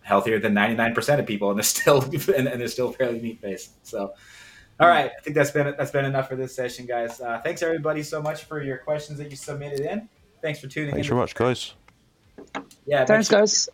healthier 0.00 0.38
than 0.38 0.54
99% 0.54 1.18
of 1.18 1.26
people, 1.26 1.50
and 1.50 1.58
they're 1.58 1.62
still 1.64 2.02
and, 2.02 2.48
and 2.48 2.60
they're 2.60 2.68
still 2.68 2.92
fairly 2.92 3.20
meat 3.20 3.40
based. 3.40 3.86
So 3.86 4.14
all 4.80 4.88
right, 4.88 5.12
I 5.16 5.20
think 5.22 5.36
that's 5.36 5.50
been 5.50 5.74
that's 5.78 5.90
been 5.90 6.04
enough 6.04 6.28
for 6.28 6.36
this 6.36 6.54
session, 6.54 6.86
guys. 6.86 7.20
Uh, 7.20 7.40
thanks 7.42 7.62
everybody 7.62 8.02
so 8.02 8.20
much 8.20 8.44
for 8.44 8.62
your 8.62 8.78
questions 8.78 9.18
that 9.18 9.30
you 9.30 9.36
submitted 9.36 9.80
in. 9.80 10.08
Thanks 10.40 10.58
for 10.58 10.66
tuning 10.66 10.92
thanks 10.92 11.08
in. 11.08 11.16
Thanks 11.16 11.34
very 11.34 11.54
much, 11.54 11.74
guys. 12.56 12.74
Yeah, 12.86 13.04
thanks, 13.04 13.28
sure, 13.28 13.40
guys. 13.40 13.68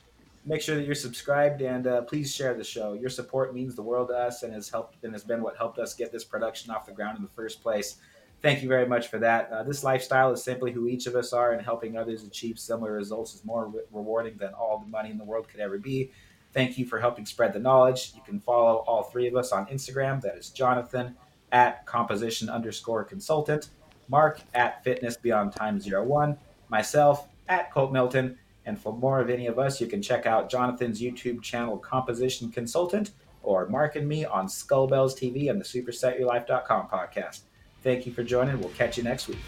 Make 0.44 0.62
sure 0.62 0.76
that 0.76 0.86
you're 0.86 0.94
subscribed 0.94 1.60
and 1.60 1.86
uh, 1.86 2.02
please 2.02 2.34
share 2.34 2.54
the 2.54 2.64
show. 2.64 2.94
Your 2.94 3.10
support 3.10 3.54
means 3.54 3.74
the 3.74 3.82
world 3.82 4.08
to 4.08 4.14
us 4.14 4.42
and 4.42 4.52
has 4.54 4.70
helped 4.70 5.04
and 5.04 5.12
has 5.12 5.24
been 5.24 5.42
what 5.42 5.56
helped 5.56 5.78
us 5.78 5.94
get 5.94 6.10
this 6.10 6.24
production 6.24 6.70
off 6.70 6.86
the 6.86 6.92
ground 6.92 7.16
in 7.18 7.22
the 7.22 7.30
first 7.30 7.62
place. 7.62 7.96
Thank 8.40 8.62
you 8.62 8.68
very 8.68 8.86
much 8.86 9.08
for 9.08 9.18
that. 9.18 9.50
Uh, 9.50 9.62
this 9.64 9.82
lifestyle 9.82 10.32
is 10.32 10.42
simply 10.42 10.70
who 10.70 10.86
each 10.86 11.06
of 11.06 11.16
us 11.16 11.32
are, 11.32 11.52
and 11.52 11.60
helping 11.60 11.96
others 11.96 12.22
achieve 12.22 12.58
similar 12.58 12.92
results 12.92 13.34
is 13.34 13.44
more 13.44 13.66
re- 13.66 13.80
rewarding 13.90 14.36
than 14.36 14.54
all 14.54 14.78
the 14.78 14.86
money 14.86 15.10
in 15.10 15.18
the 15.18 15.24
world 15.24 15.48
could 15.48 15.60
ever 15.60 15.76
be. 15.76 16.12
Thank 16.54 16.78
you 16.78 16.86
for 16.86 17.00
helping 17.00 17.26
spread 17.26 17.52
the 17.52 17.58
knowledge. 17.58 18.12
You 18.14 18.22
can 18.24 18.40
follow 18.40 18.84
all 18.86 19.02
three 19.02 19.26
of 19.26 19.34
us 19.34 19.50
on 19.50 19.66
Instagram. 19.66 20.20
That 20.22 20.36
is 20.36 20.50
Jonathan 20.50 21.16
at 21.50 21.84
composition 21.84 22.48
underscore 22.48 23.04
consultant, 23.04 23.70
Mark 24.08 24.40
at 24.54 24.84
fitness 24.84 25.16
beyond 25.16 25.52
time 25.52 25.80
zero 25.80 26.04
one, 26.04 26.38
myself 26.68 27.26
at 27.48 27.72
Colt 27.72 27.92
Milton. 27.92 28.38
And 28.68 28.78
for 28.78 28.92
more 28.92 29.18
of 29.18 29.30
any 29.30 29.46
of 29.46 29.58
us, 29.58 29.80
you 29.80 29.86
can 29.86 30.02
check 30.02 30.26
out 30.26 30.50
Jonathan's 30.50 31.00
YouTube 31.00 31.40
channel, 31.40 31.78
Composition 31.78 32.52
Consultant, 32.52 33.12
or 33.42 33.66
Mark 33.66 33.96
and 33.96 34.06
me 34.06 34.26
on 34.26 34.46
Skullbellz 34.46 35.14
TV 35.14 35.48
and 35.48 35.58
the 35.58 35.64
SuperSetYourLife.com 35.64 36.88
podcast. 36.88 37.40
Thank 37.82 38.04
you 38.04 38.12
for 38.12 38.22
joining. 38.22 38.60
We'll 38.60 38.68
catch 38.70 38.98
you 38.98 39.04
next 39.04 39.26
week. 39.26 39.38